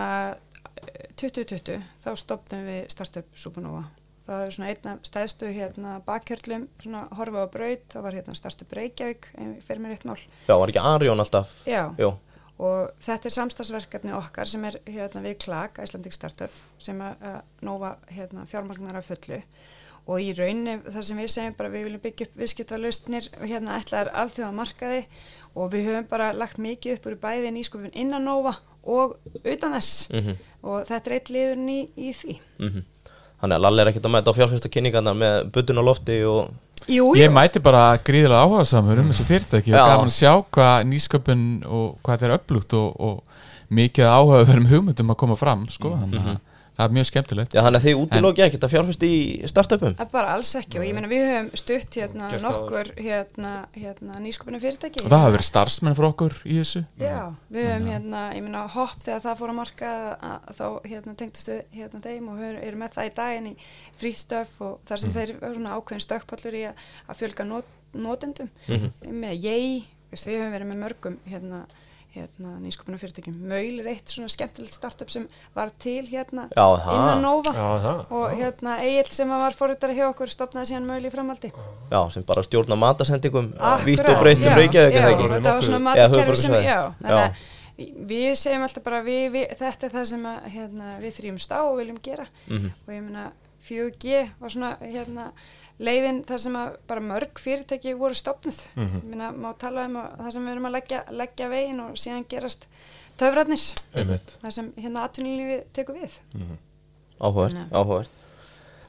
eh, 0.75 1.05
2020 1.15 1.77
þá 2.03 2.09
stopnum 2.19 2.65
við 2.67 2.81
Startup 2.91 3.23
Supernova 3.39 3.85
það 4.27 4.43
er 4.45 4.51
svona 4.55 4.69
einn 4.71 4.87
af 4.93 4.99
stæðstu 5.09 5.49
hérna 5.53 5.95
bakkjörlum, 6.05 6.67
svona 6.79 7.07
horfa 7.17 7.43
á 7.43 7.47
braut 7.51 7.87
það 7.91 8.01
var 8.05 8.13
hérna 8.17 8.35
Startup 8.35 8.71
Reykjavík 8.77 9.25
ef 9.33 9.41
ég 9.57 9.63
fer 9.67 9.77
mér 9.83 9.91
eitt 9.97 10.05
mál 10.07 10.17
já, 10.47 10.55
var 10.57 10.67
ekki 10.71 10.79
Arjón 10.83 11.19
alltaf 11.19 11.51
Já. 11.67 11.83
Jó. 11.99 12.13
og 12.59 12.91
þetta 13.03 13.25
er 13.27 13.35
samstagsverkefni 13.37 14.13
okkar 14.15 14.45
sem 14.47 14.63
er 14.65 14.77
hérna 14.87 15.21
við 15.25 15.37
KLAG, 15.43 15.79
Icelandic 15.83 16.13
Startup 16.13 16.51
sem 16.79 16.99
að 17.01 17.41
Nova 17.61 17.97
hérna, 18.13 18.45
fjármagnar 18.47 18.95
af 19.01 19.05
fullu 19.11 19.41
og 20.05 20.19
í 20.19 20.33
rauninni 20.35 20.77
þar 20.91 21.03
sem 21.07 21.17
við 21.17 21.29
segjum 21.31 21.53
bara 21.57 21.69
við 21.71 21.83
viljum 21.87 22.01
byggja 22.03 22.25
upp 22.27 22.39
viðskiptalustnir 22.41 23.27
hérna 23.47 23.77
ætlaðar 23.79 24.09
alþjóða 24.23 24.53
markaði 24.57 25.05
og 25.55 25.69
við 25.71 25.85
höfum 25.89 26.07
bara 26.09 26.31
lagt 26.35 26.57
mikið 26.59 26.97
upp 26.97 27.05
úr 27.11 27.15
bæði 27.23 27.51
nýskupin 27.55 27.93
innan 27.95 28.25
Nova 28.27 28.55
og 28.83 29.17
utan 29.43 29.71
þess 29.77 30.09
Mhm. 30.11 30.35
og 30.63 30.87
þetta 30.87 31.07
er 31.07 31.13
eitt 31.13 31.29
liðurinn 31.31 31.69
í, 31.69 31.89
í 31.97 32.11
því 32.11 32.39
Mhm. 32.59 32.83
Þannig 33.43 33.57
að 33.59 33.63
Lalli 33.65 33.83
er 33.83 33.89
ekkert 33.91 34.05
að 34.07 34.13
mæta 34.15 34.31
á 34.31 34.37
fjárfesta 34.37 34.69
kynningarna 34.71 35.13
með 35.19 35.33
buddun 35.51 35.81
á 35.81 35.83
lofti 35.83 36.21
og 36.23 36.53
Jú, 36.83 37.09
jú, 37.11 37.19
Ég 37.19 37.31
mæti 37.31 37.61
bara 37.63 37.83
gríðilega 38.03 38.43
áhugasamur 38.43 38.99
um 39.03 39.11
þessi 39.11 39.25
fyrirtæki 39.27 39.71
og 39.71 39.77
Já. 39.77 39.83
gaman 39.87 40.09
að 40.09 40.15
sjá 40.17 40.31
hvað 40.55 40.87
nýsköpun 40.89 41.43
og 41.63 41.85
hvað 42.03 42.17
þetta 42.17 42.27
er 42.27 42.33
upplugt 42.37 42.75
og, 42.79 42.89
og 42.99 43.75
mikið 43.75 44.09
áhuga 44.09 44.41
verðum 44.49 44.67
hugmyndum 44.71 45.13
að 45.13 45.19
koma 45.23 45.37
fram 45.39 45.63
sko, 45.71 45.93
þannig 46.01 46.27
að 46.33 46.41
það 46.77 46.85
er 46.85 46.95
mjög 46.97 47.07
skemmtilegt. 47.09 47.53
Já, 47.53 47.61
þannig 47.65 47.79
að 47.79 47.85
þið 47.87 47.99
útilókið 48.01 48.45
ekkert 48.45 48.65
að 48.65 48.71
fjárfesta 48.73 49.07
í 49.07 49.17
startupum? 49.51 49.95
Að 50.01 50.13
bara 50.13 50.33
alls 50.37 50.51
ekki 50.59 50.79
og 50.79 50.85
ég 50.87 50.95
meina 50.97 51.09
við 51.11 51.25
höfum 51.29 51.49
stutt 51.61 51.97
hérna 51.99 52.29
Gert 52.31 52.45
nokkur 52.45 52.89
hérna, 52.97 53.53
hérna 53.77 54.21
nýsköpunum 54.23 54.63
fyrirtæki 54.63 55.03
og 55.03 55.11
það 55.11 55.23
hafa 55.23 55.35
verið 55.35 55.47
starfsmenn 55.49 55.97
frá 55.99 56.07
okkur 56.09 56.39
í 56.43 56.57
þessu. 56.61 56.83
Já, 57.01 57.19
við 57.53 57.69
höfum 57.69 57.87
hérna, 57.93 58.23
ég 58.37 58.45
meina 58.47 58.65
hopp 58.73 59.05
þegar 59.05 59.23
það 59.27 59.39
fór 59.43 59.53
að 59.53 59.59
marka 59.59 59.93
að, 60.17 60.49
þá 60.57 60.65
hérna 60.89 61.15
tengdust 61.21 61.53
við 61.53 61.61
hérna 61.77 62.03
þeim 62.07 62.33
og 62.33 62.43
erum 62.49 62.83
með 62.83 62.97
það 62.97 63.09
í 63.09 63.13
daginn 63.21 63.51
í 63.51 63.55
frístöf 64.01 64.57
og 64.63 64.75
þar 64.89 65.03
sem 65.03 65.13
þeir 65.13 65.35
eru 65.35 65.53
svona 65.59 65.77
ákveðin 65.77 66.05
stökkpallur 66.07 66.57
í 66.57 66.65
að, 66.71 66.83
að 67.05 67.21
fjölga 67.21 67.47
not, 67.47 67.71
notendum. 67.93 68.51
Með 69.05 69.45
ég, 69.45 69.87
við 70.13 70.27
höfum 70.33 70.53
verið 70.57 70.71
með 70.71 70.83
mörgum 70.87 71.19
hérna, 71.29 71.63
hérna 72.13 72.51
nýsköpunum 72.61 72.99
fyrirtækjum 73.01 73.37
Möil 73.49 73.79
er 73.81 73.87
eitt 73.93 74.11
svona 74.13 74.29
skemmtilegt 74.29 74.75
startup 74.75 75.09
sem 75.09 75.25
var 75.55 75.71
til 75.81 76.03
hérna 76.11 76.45
Já, 76.53 76.65
innan 76.93 77.23
Nova. 77.25 77.53
Já, 77.57 77.93
og 78.13 78.35
hérna 78.37 78.75
Egil 78.85 79.09
sem 79.15 79.33
var 79.33 79.57
fórhundari 79.57 79.97
hjá 79.97 80.05
okkur 80.11 80.29
stopnaði 80.29 80.73
síðan 80.73 80.85
Möil 80.89 81.07
í 81.09 81.13
framhaldi. 81.13 81.49
Já, 81.89 81.99
sem 82.13 82.25
bara 82.27 82.45
stjórna 82.45 82.77
matasendingum 82.77 83.49
Vítt 83.87 84.05
og 84.05 84.13
um 84.13 84.29
er 84.29 84.45
það 84.45 85.11
ekki? 85.15 85.31
þetta 85.33 85.57
var 85.57 85.67
svona 85.67 85.83
matkerfi 85.89 86.37
sem, 86.43 86.55
já, 86.61 86.69
Já. 86.69 86.93
þannig 87.01 87.23
að 87.23 87.43
við 88.13 88.35
segjum 88.37 88.67
alltaf 88.67 88.85
bara 88.85 89.01
við, 89.05 89.23
við, 89.33 89.47
þetta 89.57 89.87
er 89.87 89.95
það 89.97 90.05
sem 90.11 90.25
að, 90.29 90.43
hérna, 90.53 90.91
við 91.01 91.15
þrjumst 91.17 91.55
á 91.57 91.59
og 91.65 91.77
viljum 91.79 91.97
gera. 92.05 92.27
Mhm. 92.47 92.69
og 92.85 92.93
ég 92.93 93.01
meina 93.07 93.31
4G 93.63 94.29
var 94.39 94.53
svona 94.53 94.77
hérna, 94.81 95.31
leiðin 95.79 96.23
þar 96.25 96.39
sem 96.39 96.53
að 96.55 96.75
bara 96.87 97.01
mörg 97.01 97.39
fyrirtæki 97.41 97.93
voru 97.97 98.13
stopnuð 98.13 98.59
Mhm. 98.75 98.97
ég 99.01 99.03
meina 99.09 99.31
má 99.31 99.53
tala 99.57 99.85
um 99.85 99.95
að 99.97 100.17
það 100.19 100.31
sem 100.33 100.45
við 100.45 100.51
erum 100.51 100.65
að 100.65 100.71
leggja, 100.77 101.03
leggja 101.11 101.49
veginn 101.49 101.79
og 101.79 101.95
síðan 101.97 102.25
gerast 102.29 102.67
töfratnir 103.17 103.63
Einmitt. 103.95 104.37
þar 104.43 104.51
sem 104.51 104.71
hérna 104.77 105.03
atvinnulífi 105.07 105.63
tekur 105.73 105.95
við. 106.01 106.19
Áhugavert, 107.21 107.53
Nei. 107.53 107.65
áhugavert. 107.71 108.09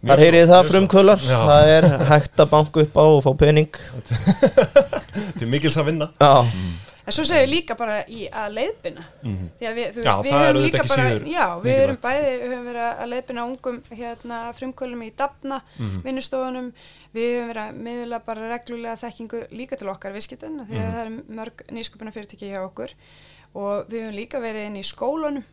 Mjög 0.05 0.09
Þar 0.11 0.19
svo- 0.19 0.25
heyrið 0.25 0.49
það 0.49 0.69
frumkvölar. 0.69 1.19
Það 1.19 1.67
er 1.75 1.85
hægt 2.09 2.37
að 2.37 2.51
banka 2.51 2.81
upp 2.81 2.95
á 2.97 3.05
og 3.05 3.23
fá 3.25 3.33
pening. 3.39 3.69
Til 5.39 5.49
mikils 5.49 5.77
að 5.81 5.85
vinna. 5.89 6.09
Já, 6.21 6.45
En 7.05 7.13
svo 7.13 7.25
segir 7.29 7.49
líka 7.51 7.75
bara 7.77 7.99
í 8.09 8.23
að 8.33 8.55
leiðbina 8.57 9.03
því 9.59 9.67
að 9.69 9.75
við, 9.77 9.89
þú 9.93 10.05
Já, 10.05 10.13
veist, 10.15 10.25
við 10.25 10.33
það 10.33 10.45
er 10.45 10.55
höfum 10.55 10.65
líka 10.65 10.85
bara 10.89 11.05
já, 11.35 11.45
við 11.61 11.65
mikilvægt. 11.65 11.83
erum 11.85 11.99
bæði, 12.05 12.31
við 12.41 12.53
höfum 12.55 12.69
verið 12.71 12.87
að 13.03 13.11
leiðbina 13.13 13.45
ungum 13.51 13.81
hérna 13.91 14.39
frumkvölum 14.57 15.03
í 15.05 15.11
Dabna 15.19 15.59
vinnustofunum, 16.07 16.71
við 17.13 17.29
höfum 17.35 17.51
verið 17.53 17.63
að 17.69 17.83
miðla 17.89 18.21
bara 18.25 18.49
reglulega 18.55 18.97
þekkingu 19.05 19.43
líka 19.53 19.77
til 19.77 19.89
okkar 19.93 20.17
viðskiptun, 20.17 20.57
því 20.69 20.81
að 20.81 20.91
það 20.95 21.03
er 21.05 21.13
mörg 21.41 21.65
nýsköpuna 21.77 22.15
fyrirtæki 22.17 22.49
hjá 22.55 22.63
okkur. 22.65 22.97
Og 23.55 23.85
við 23.93 24.01
höfum 24.07 24.17
líka 24.19 24.41
verið 24.43 24.67
inn 24.71 24.81
í 24.81 24.83
skólunum 24.83 25.45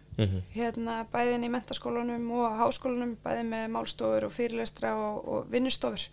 hérna 0.55 1.01
bæði 1.11 1.35
inn 1.35 1.43
í 1.47 1.49
mentaskólunum 1.53 2.31
og 2.37 2.57
háskólunum, 2.59 3.15
bæði 3.23 3.43
með 3.51 3.67
málstofur 3.75 4.25
og 4.27 4.31
fyrirlestra 4.35 4.95
og, 4.95 5.27
og 5.27 5.51
vinnustofur. 5.51 6.07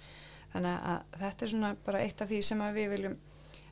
Þannig 0.53 0.85
að 0.92 1.18
þetta 1.22 1.44
er 1.44 1.51
svona 1.55 1.72
bara 1.85 2.03
eitt 2.05 2.20
af 2.24 2.29
því 2.31 2.38
sem 2.42 2.62
við 2.77 2.90
viljum 2.94 3.16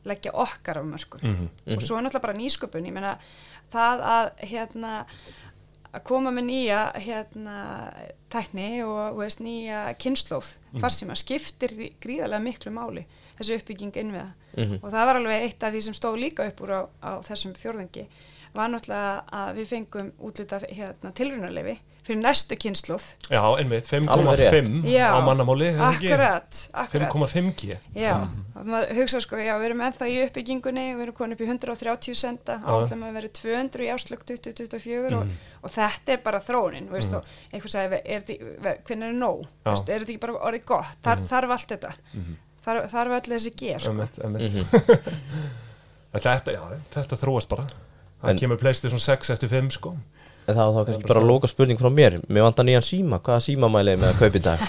leggja 0.07 0.33
okkar 0.35 0.79
af 0.81 0.87
mörgum 0.87 1.49
og 1.66 1.83
svo 1.83 1.99
er 1.99 2.07
náttúrulega 2.07 2.23
bara 2.27 2.38
nýsköpun. 2.38 2.87
Ég 2.87 2.95
meina 2.95 3.19
það 3.73 4.07
að 4.14 4.31
hérna 4.53 4.92
að 5.97 6.03
koma 6.05 6.31
með 6.31 6.45
nýja 6.51 6.81
hérna 7.01 7.57
tækni 8.33 8.83
og 8.85 9.16
veist, 9.19 9.40
nýja 9.40 9.95
kynnslóð 9.99 10.57
farsíma 10.83 11.14
skiptir 11.16 11.73
gríðarlega 12.03 12.42
miklu 12.45 12.73
máli 12.75 13.07
þessu 13.38 13.57
uppbygging 13.61 13.97
innviða. 13.97 14.31
Og 14.83 14.88
það 14.92 15.07
var 15.07 15.16
alveg 15.21 15.42
eitt 15.47 15.62
af 15.62 15.73
því 15.73 15.81
sem 15.87 15.95
stóð 15.95 16.19
líka 16.21 16.47
upp 16.49 16.61
úr 16.64 16.73
á, 16.73 16.81
á 17.05 17.11
þessum 17.25 17.55
fjórðingi 17.55 18.07
var 18.57 18.71
náttúrulega 18.73 19.25
að 19.37 19.55
við 19.59 19.66
fengum 19.73 20.12
útlitað 20.19 20.64
hérna 20.73 21.12
tilrunarlefi 21.12 21.75
fyrir 22.07 22.21
næstu 22.23 22.57
kynnslóð 22.62 23.05
Já, 23.33 23.40
einmitt, 23.59 23.88
Alveg 23.92 24.38
rétt. 24.40 24.55
5,5 24.55 24.87
Já, 24.92 25.07
á 25.11 25.19
mannamáli 25.27 25.66
er 25.69 25.75
það 25.81 25.97
ekki? 25.97 26.11
akkurat, 26.14 26.61
akkurat. 26.85 27.14
5,5G 27.16 27.77
Já, 27.99 28.12
og 28.57 28.69
maður 28.71 28.92
hugsa 29.01 29.21
sko, 29.25 29.40
já, 29.42 29.53
við 29.59 29.66
erum 29.69 29.83
ennþá 29.88 30.09
í 30.12 30.16
uppbyggingunni, 30.29 30.85
við 30.97 31.05
erum 31.07 31.16
konið 31.19 31.37
upp 31.37 31.42
í 31.45 31.49
130 31.51 32.19
senda, 32.23 32.57
átlum 32.62 33.05
að 33.09 33.19
vera 33.19 33.33
200 33.40 33.87
í 33.87 33.90
áslög 33.97 34.25
2024 34.31 35.21
og, 35.21 35.35
og 35.66 35.75
þetta 35.77 36.16
er 36.16 36.23
bara 36.31 36.42
þróunin, 36.47 36.88
veist, 36.95 37.12
og 37.19 37.27
einhvern 37.53 37.75
sagði, 37.75 38.01
er 38.07 38.27
þetta, 38.31 38.75
hvernig 38.88 39.11
er 39.11 39.19
nóg, 39.21 39.45
veist, 39.66 39.90
er 39.90 40.05
þetta 40.07 40.14
ekki 40.16 40.23
bara 40.27 40.38
orðið 40.51 40.66
gott, 40.73 40.97
Þar, 41.05 41.25
þarf 41.35 41.57
allt 41.59 41.75
þetta, 41.77 41.92
þarf, 42.66 42.90
þarf 42.95 43.19
öll 43.21 43.33
þessi 43.35 43.55
G, 43.59 43.75
sko. 43.83 43.92
Einmitt, 43.97 44.23
einmitt. 44.25 44.62
En 46.16 46.23
Þetta, 46.25 46.53
já, 46.55 46.62
þetta 46.95 47.16
þróast 47.21 47.51
bara. 47.51 47.66
Það 48.23 48.31
En- 48.33 48.38
kemur 48.40 48.57
PlayStation 48.61 49.01
6 49.03 49.29
eftir 49.35 49.51
5 49.53 49.75
sko 49.77 49.90
það 50.54 50.59
var 50.62 50.74
þá 50.76 50.88
kannski 50.90 51.09
bara 51.11 51.20
að 51.22 51.28
lóka 51.30 51.48
spurning 51.50 51.80
frá 51.80 51.88
mér 51.90 52.16
Mér 52.28 52.44
vantar 52.46 52.66
nýjan 52.68 52.85
síma, 52.87 53.18
hvaða 53.26 53.42
síma 53.46 53.70
mælið 53.72 53.98
með 54.02 54.12
að 54.12 54.20
kaupa 54.20 54.38
í 54.38 54.42
dag? 54.44 54.64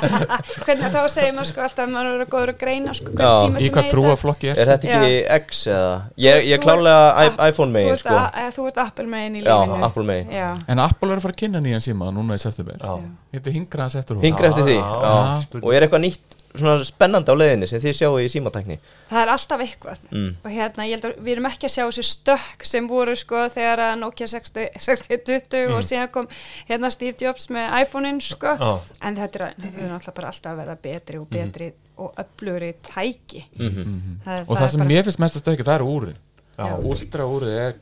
Hvernig 0.66 0.94
þá 0.94 1.00
segir 1.10 1.34
maður 1.36 1.48
sko 1.50 1.64
alltaf 1.66 1.82
að 1.86 1.92
maður 1.96 2.22
er 2.24 2.30
góður 2.34 2.52
að 2.52 2.60
greina, 2.62 2.94
sko, 2.96 3.14
Já. 3.18 3.32
í 3.58 3.70
hvað 3.74 3.90
trúaflokki 3.92 4.52
er 4.52 4.62
Er 4.62 4.70
þetta 4.72 4.92
ekki 5.00 5.18
X 5.40 5.64
eða? 5.72 5.90
Ég, 6.26 6.46
ég 6.46 6.54
er 6.58 6.62
klálega 6.62 7.26
iPhone 7.50 7.74
megin 7.74 8.00
sko 8.00 8.16
þú 8.56 8.68
ert 8.70 8.80
Apple 8.86 9.08
megin 9.10 9.40
í 9.40 9.44
Já, 9.44 9.56
lífinu. 9.56 9.82
Apple 9.90 10.06
megin. 10.06 10.32
Já, 10.36 10.48
en 10.70 10.84
Apple 10.86 11.12
er 11.12 11.20
að 11.20 11.26
fara 11.26 11.36
að 11.36 11.40
kynna 11.42 11.62
nýjan 11.64 11.84
síma 11.84 12.12
núna 12.14 12.38
í 12.38 12.42
september 12.42 12.78
Já, 12.80 12.94
þetta 13.36 13.56
hingra 13.58 13.86
hans 13.88 13.98
eftir 13.98 14.18
hún 14.18 14.26
Hingra 14.26 14.52
eftir 14.52 14.68
því 14.70 14.78
Já, 14.78 14.86
já. 14.86 15.14
já. 15.16 15.62
Og 15.62 15.70
er 15.74 15.86
eitthvað 15.86 16.04
nýtt 16.06 16.35
svona 16.60 16.84
spennandi 16.84 17.30
á 17.32 17.36
leiðinni 17.36 17.66
sem 17.70 17.80
þið 17.80 17.94
sjáu 17.98 18.18
í 18.22 18.28
símatækni 18.32 18.76
það 19.10 19.20
er 19.22 19.32
alltaf 19.34 19.60
eitthvað 19.64 19.98
Mm. 20.10 20.36
og 20.44 20.50
hérna, 20.50 20.84
ég 20.86 20.96
held 20.96 21.04
að 21.08 21.16
við 21.26 21.32
erum 21.36 21.46
ekki 21.50 21.66
að 21.66 21.74
sjá 21.74 21.84
þessi 21.86 22.04
stökk 22.10 22.64
sem 22.66 22.86
voru 22.88 23.16
sko 23.16 23.42
þegar 23.54 23.78
að 23.86 23.98
Nokia 24.00 24.26
60 24.26 24.68
6020 24.78 25.72
og 25.76 25.82
síðan 25.84 26.10
kom 26.14 26.28
hérna 26.68 26.90
Steve 26.90 27.16
Jobs 27.20 27.48
með 27.50 27.74
iPhone-in 27.82 28.20
sko 28.20 28.54
Já. 28.56 28.70
en 29.02 29.16
þetta 29.16 29.40
er, 29.40 29.54
þetta 29.60 29.82
er 29.82 29.90
náttúrulega 29.92 30.14
bara 30.20 30.28
alltaf 30.32 30.52
að 30.52 30.60
verða 30.62 30.76
betri 30.82 31.18
og 31.18 31.28
betri 31.30 31.72
og 31.96 32.14
öflugri 32.20 32.74
tæki 32.84 33.44
Mhm. 33.58 34.20
það, 34.24 34.44
og 34.48 34.56
það 34.58 34.68
sem 34.70 34.80
mér 34.88 35.04
finnst 35.04 35.18
mest 35.18 35.36
að 35.36 35.42
stökja 35.46 35.64
það 35.64 35.74
er 35.74 35.84
úrin 35.84 36.16
Já. 36.56 36.76
últra 36.80 37.24
úrið 37.24 37.56
er 37.56 37.74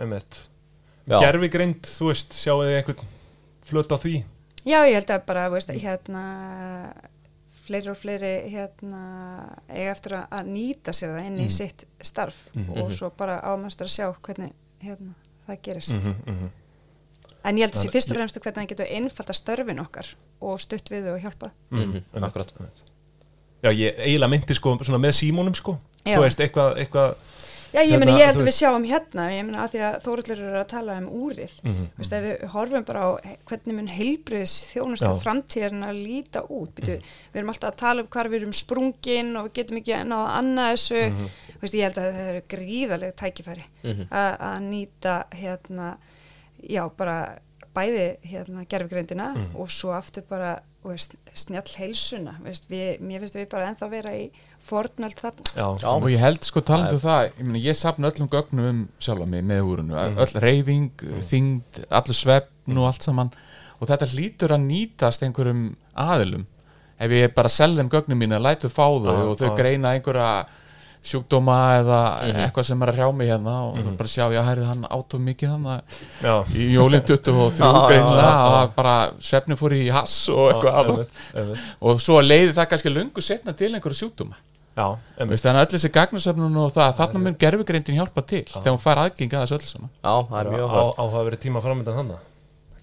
einmitt 0.00 0.38
Já. 1.10 1.18
Gerfi 1.18 1.48
greind, 1.50 1.82
þú 1.82 2.06
veist, 2.12 2.32
sjáu 2.32 2.60
þið 2.62 2.76
einhvern 2.84 3.06
flut 3.64 3.88
á 3.90 3.96
því 3.98 4.24
Já, 4.64 4.84
ég 4.84 4.94
held 4.94 5.06
að 5.10 5.24
bara, 5.26 5.48
veist, 5.50 5.68
hérna 5.72 6.92
fleiri 7.70 7.90
og 7.92 7.96
fleiri 8.00 8.30
hérna 8.50 9.00
eiga 9.70 9.92
eftir 9.94 10.16
að, 10.18 10.24
að 10.40 10.48
nýta 10.50 10.94
sér 10.96 11.14
það 11.14 11.26
inn 11.30 11.38
í 11.44 11.48
sitt 11.54 11.84
starf 12.02 12.36
og 12.74 12.90
svo 12.96 13.10
bara 13.16 13.38
ámast 13.46 13.80
að 13.84 13.92
sjá 13.94 14.08
hvernig 14.26 14.52
hérna, 14.82 15.14
það 15.46 15.60
gerist 15.68 15.94
Mhm, 15.94 16.14
mhm. 16.26 16.50
en 17.44 17.56
ég 17.56 17.64
held 17.64 17.72
að 17.74 17.78
sé 17.78 17.86
Þannig- 17.86 17.94
fyrst 17.94 18.10
og 18.10 18.16
fremst 18.18 18.40
hvernig 18.40 18.58
það 18.58 18.70
getur 18.74 18.90
einfalda 18.98 19.32
störfin 19.38 19.80
okkar 19.84 20.10
og 20.40 20.60
stutt 20.60 20.90
við 20.90 21.06
og 21.14 21.20
hjálpa 21.22 21.50
Mhm, 21.70 21.80
einmitt, 21.82 22.22
akkurat. 22.22 22.52
Já, 23.62 23.70
ég 23.72 23.94
eiginlega 24.00 24.30
myndi 24.32 24.54
sko 24.56 24.76
svona 24.82 24.98
með 24.98 25.14
símónum 25.20 25.54
sko 25.54 25.78
Já. 26.04 26.16
Þú 26.16 26.22
veist, 26.24 26.40
eitthvað, 26.40 26.78
eitthvað 26.80 27.14
Já, 27.70 27.80
ég 27.84 27.90
Hérna, 27.92 27.98
meina, 28.04 28.18
ég 28.18 28.26
held 28.26 28.36
þú 28.36 28.42
að 28.42 28.48
við 28.50 28.56
sjáum 28.56 28.84
hérna, 28.88 29.24
ég 29.30 29.44
meina 29.46 29.60
að 29.64 29.70
því 29.74 29.80
að 29.86 29.96
Þórullur 30.04 30.40
eru 30.42 30.58
að 30.60 30.66
tala 30.72 30.96
um 30.98 31.08
úrið, 31.08 31.52
Mhm, 31.62 31.84
veist, 31.98 32.12
ef 32.12 32.24
við 32.24 32.48
horfum 32.50 32.84
bara 32.88 33.00
á 33.06 33.10
hvernig 33.46 33.74
mun 33.76 33.86
heilbriðis 33.88 34.54
þjónustu 34.72 35.10
framtíðarinn 35.22 35.84
að 35.86 36.00
líta 36.06 36.42
út, 36.50 36.74
Býtu, 36.74 36.96
við 37.32 37.38
erum 37.38 37.52
alltaf 37.52 37.70
að 37.70 37.76
tala 37.76 38.00
um 38.02 38.08
hvar 38.08 38.28
við 38.28 38.40
erum 38.40 38.52
sprungin 38.52 39.36
og 39.36 39.44
við 39.48 39.52
getum 39.60 39.76
ekki 39.78 39.94
náða 40.02 40.26
að 40.26 40.38
annað 40.40 40.72
þessu, 40.74 41.02
Mhm. 41.10 41.28
veist, 41.62 41.74
ég 41.74 41.82
held 41.86 41.98
að 41.98 42.10
það 42.14 42.28
eru 42.30 42.42
gríðarlega 42.48 43.14
tækifæri 43.22 43.64
Mhm. 43.84 44.08
að 44.10 44.38
að 44.40 44.58
nýta 44.70 45.24
hérna, 45.30 45.96
já, 46.68 46.88
bara 46.96 47.38
bæði 47.74 48.16
hérna 48.26 48.66
gerfgreindina 48.66 49.34
Mhm. 49.36 49.54
og 49.56 49.68
svo 49.70 49.92
aftur 49.94 50.22
bara 50.28 50.60
veist, 50.84 51.16
snjall 51.36 51.74
heilsuna, 51.76 52.36
veist, 52.44 52.64
við, 52.70 53.02
mér 53.04 53.20
finnst 53.24 53.36
við 53.36 53.50
bara 53.52 53.68
ennþá 53.70 53.88
vera 53.92 54.14
í 54.16 54.30
fornöld 54.64 55.18
þarna. 55.20 55.44
Já, 55.52 55.66
Já. 55.82 55.88
og 55.92 56.08
ég 56.12 56.22
held 56.22 56.46
sko 56.46 56.62
talandu 56.64 56.96
um 56.96 57.02
það 57.04 57.26
ég, 57.26 57.42
meni, 57.44 57.62
ég 57.64 57.76
sapna 57.76 58.10
öllum 58.10 58.30
gögnum 58.32 58.70
um 58.70 58.80
sjálfa 59.00 59.28
mig 59.28 59.44
með 59.48 59.68
úrunu, 59.72 59.96
öll 59.96 60.40
reyfing 60.44 61.04
þyngd, 61.28 61.82
allur 61.88 62.16
svefn 62.16 62.80
og 62.80 62.88
allt 62.90 63.06
saman 63.06 63.32
og 63.80 63.88
þetta 63.88 64.08
hlýtur 64.12 64.54
að 64.56 64.66
nýtast 64.68 65.24
einhverjum 65.24 65.68
aðilum 65.96 66.46
ef 67.00 67.14
ég 67.16 67.34
bara 67.36 67.52
sel 67.52 67.72
þeim 67.78 67.88
gögnum 67.92 68.20
mín 68.20 68.36
að 68.36 68.44
lætu 68.44 68.72
fá 68.72 68.84
þau 68.84 69.08
Já, 69.08 69.22
og 69.24 69.38
þau 69.40 69.48
já. 69.48 69.54
greina 69.56 69.94
einhverja 69.96 70.30
sjúkdóma 71.00 71.56
eða 71.78 71.98
eitthvað 72.44 72.66
sem 72.68 72.82
er 72.84 72.90
að 72.92 72.98
hrjá 72.98 73.06
mig 73.16 73.30
hérna 73.32 73.54
og 73.70 73.78
þú 73.80 73.94
bara 73.96 74.10
sjá, 74.12 74.26
já, 74.34 74.40
hærið 74.44 74.66
hann 74.68 74.82
átum 74.92 75.22
mikið 75.24 75.54
hann 75.54 75.68
já. 76.20 76.34
í 76.52 76.66
jólinn 76.74 77.06
23 77.08 77.46
Já, 77.60 77.64
já, 77.64 77.80
greinilega 77.88 78.26
já, 78.26 78.36
já. 78.36 78.60
og 78.60 78.74
bara 78.76 78.94
svefni 79.30 79.56
fór 79.56 79.76
í 79.78 79.82
hass 79.94 80.18
og 80.28 80.44
eitthvað 80.50 80.70
Já, 80.70 80.78
að 80.82 80.92
einmitt. 80.92 81.66
og 81.80 82.04
svo 82.04 82.20
leiði 82.20 82.52
það 82.58 82.70
kannski 82.74 82.92
lungu 82.92 83.24
setna 83.24 83.56
til 83.56 83.72
einhverju 83.72 84.00
sjúkdóma. 84.02 84.36
Já, 84.76 84.86
Veist, 85.26 85.44
þannig 85.44 85.60
að 85.60 85.64
öll 85.66 85.74
þessi 85.74 85.90
gagnasöfnun 85.96 86.58
og 86.62 86.68
það 86.76 86.92
þarna 87.00 87.22
mun 87.24 87.38
gerfugreindin 87.40 87.96
hjálpa 87.98 88.22
til 88.22 88.44
þegar 88.52 88.70
hún 88.76 88.80
fær 88.84 89.00
aðgengi 89.02 89.36
að 89.36 89.42
þessu 89.44 89.56
öll 89.58 89.66
saman. 89.72 89.90
Já, 89.98 90.14
það 90.30 90.38
er 90.40 90.50
mjög 90.54 90.68
á, 90.68 90.72
hart 90.76 91.00
á 91.00 91.04
það 91.10 91.26
verið 91.30 91.42
tíma 91.42 91.62
framöndan 91.64 91.98
þannig 91.98 92.29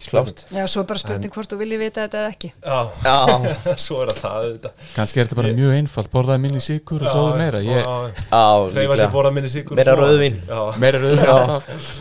spurning. 0.03 0.41
Já, 0.53 0.63
svo 0.69 0.81
er 0.83 0.87
bara 0.91 1.01
spurning 1.01 1.33
hvort 1.33 1.51
þú 1.53 1.57
viljið 1.61 1.81
vita 1.83 2.03
þetta 2.05 2.19
eða 2.21 2.33
ekki. 2.33 2.49
Já, 2.61 2.77
Já, 3.07 3.75
svo 3.85 4.01
er 4.03 4.11
það 4.11 4.21
það 4.23 4.37
auðvitað. 4.41 4.85
kannski 4.95 5.19
er 5.21 5.27
þetta 5.29 5.39
bara 5.41 5.53
mjög 5.57 5.73
einfalt 5.77 6.11
borðaði 6.13 6.43
minni 6.45 6.61
sigur 6.63 7.05
og 7.07 7.11
sóðu 7.15 7.33
meira. 7.41 7.63
Ég, 7.65 7.81
Reyfa 7.81 8.69
sér 8.71 8.85
líklega. 8.91 9.09
borða 9.17 9.33
minni 9.37 9.51
sigur 9.53 9.79
Meira 9.79 9.95
rauðvín. 9.99 10.39
Já, 10.47 10.61
meira 10.83 11.01
rauður 11.03 11.33
alltaf. 11.33 11.91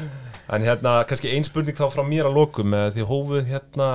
En 0.56 0.62
hérna, 0.62 0.92
kannski 1.10 1.32
ein 1.34 1.44
spurning 1.48 1.74
þá 1.78 1.88
frá 1.90 2.04
mér 2.06 2.28
að 2.28 2.36
lokum 2.38 2.68
með 2.70 2.92
því 2.98 3.06
hófuð 3.08 3.48
hérna 3.50 3.88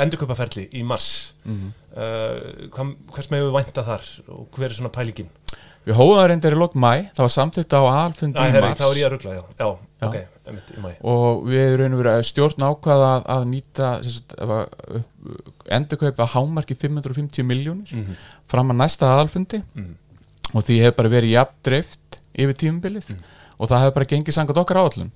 endurköpaferli 0.00 0.68
í 0.76 0.82
mars. 0.84 1.32
Mhm. 1.44 1.72
uh, 1.96 2.68
hvað, 2.74 2.94
hvers 3.16 3.28
með 3.32 3.46
við 3.46 3.54
vænta 3.56 3.84
þar 3.86 4.08
og 4.28 4.46
hver 4.56 4.68
er 4.70 4.76
svona 4.76 4.92
pælingin? 4.92 5.28
við 5.86 5.94
hóðum 5.94 6.16
það 6.18 6.26
reyndar 6.32 6.54
í 6.56 6.58
lok 6.58 6.72
mæ 6.74 6.90
það 7.14 7.20
var 7.22 7.30
samtitt 7.30 7.74
á 7.78 7.80
alfundi 7.86 8.42
í 8.42 8.54
mars 8.58 8.80
þá 8.80 8.86
er 8.88 8.98
ég 8.98 9.06
að 9.06 9.12
ruggla, 9.14 9.34
já, 9.36 9.42
já, 9.60 9.68
Já. 10.02 10.24
Ok, 10.46 10.52
emitt, 10.52 10.70
í 10.76 10.80
mæ 10.82 10.90
og 11.02 11.44
við 11.50 11.76
verið 11.80 12.10
að 12.14 12.22
stjórn 12.30 12.64
ákvaða 12.70 13.08
að, 13.16 13.26
að 13.36 13.46
nýta 13.50 13.90
endurkaupa 15.76 16.26
hámarki 16.34 16.74
550 16.78 17.42
miljónir 17.46 17.92
Mhm. 17.92 18.16
fram 18.46 18.70
að 18.70 18.76
næsta 18.82 19.06
aðalfundi. 19.12 19.62
Mhm. 19.74 19.94
og 20.54 20.62
því 20.62 20.76
hefur 20.80 20.96
bara 20.96 21.08
verið 21.10 21.30
jafn 21.34 21.54
dreift 21.64 22.20
yfir 22.38 22.54
tímabilið. 22.54 23.08
Og 23.58 23.68
það 23.68 23.80
hefur 23.82 23.94
bara 23.94 24.04
gengið 24.06 24.32
sangat 24.36 24.56
okkar 24.56 24.76
áallum 24.78 25.10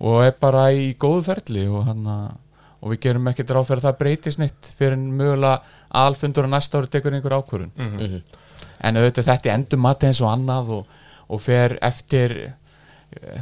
og 0.00 0.22
er 0.24 0.32
bara 0.40 0.70
í 0.72 0.94
góðu 0.96 1.22
ferli 1.24 1.66
og, 1.68 1.84
hana, 1.84 2.34
og 2.82 2.90
við 2.92 3.00
gerum 3.00 3.28
ekkert 3.28 3.50
ráð 3.52 3.66
fyrir 3.68 3.82
að 3.82 3.88
það 3.92 3.98
breytist 3.98 4.38
neitt 4.38 4.70
fyrir 4.78 4.92
en 4.94 5.12
mögulega 5.18 5.60
aðalfundur 5.94 6.44
og 6.44 6.50
næsta 6.50 6.78
ári 6.80 6.88
tekur 6.88 7.12
einhver 7.12 7.36
ákvörun 7.36 7.70
Mhm. 7.76 8.22
en 8.80 8.96
auðvitað 8.96 9.24
þetta 9.28 9.46
er 9.46 9.54
endur 9.58 9.78
mati 9.78 10.06
eins 10.06 10.20
og 10.22 10.28
annað 10.32 10.68
og, 10.70 10.86
og 11.28 11.40
fer 11.40 11.78
eftir 11.82 12.54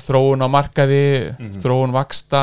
þróun 0.06 0.44
á 0.44 0.48
markaði 0.52 1.02
þróun 1.62 1.94
vaksta, 1.94 2.42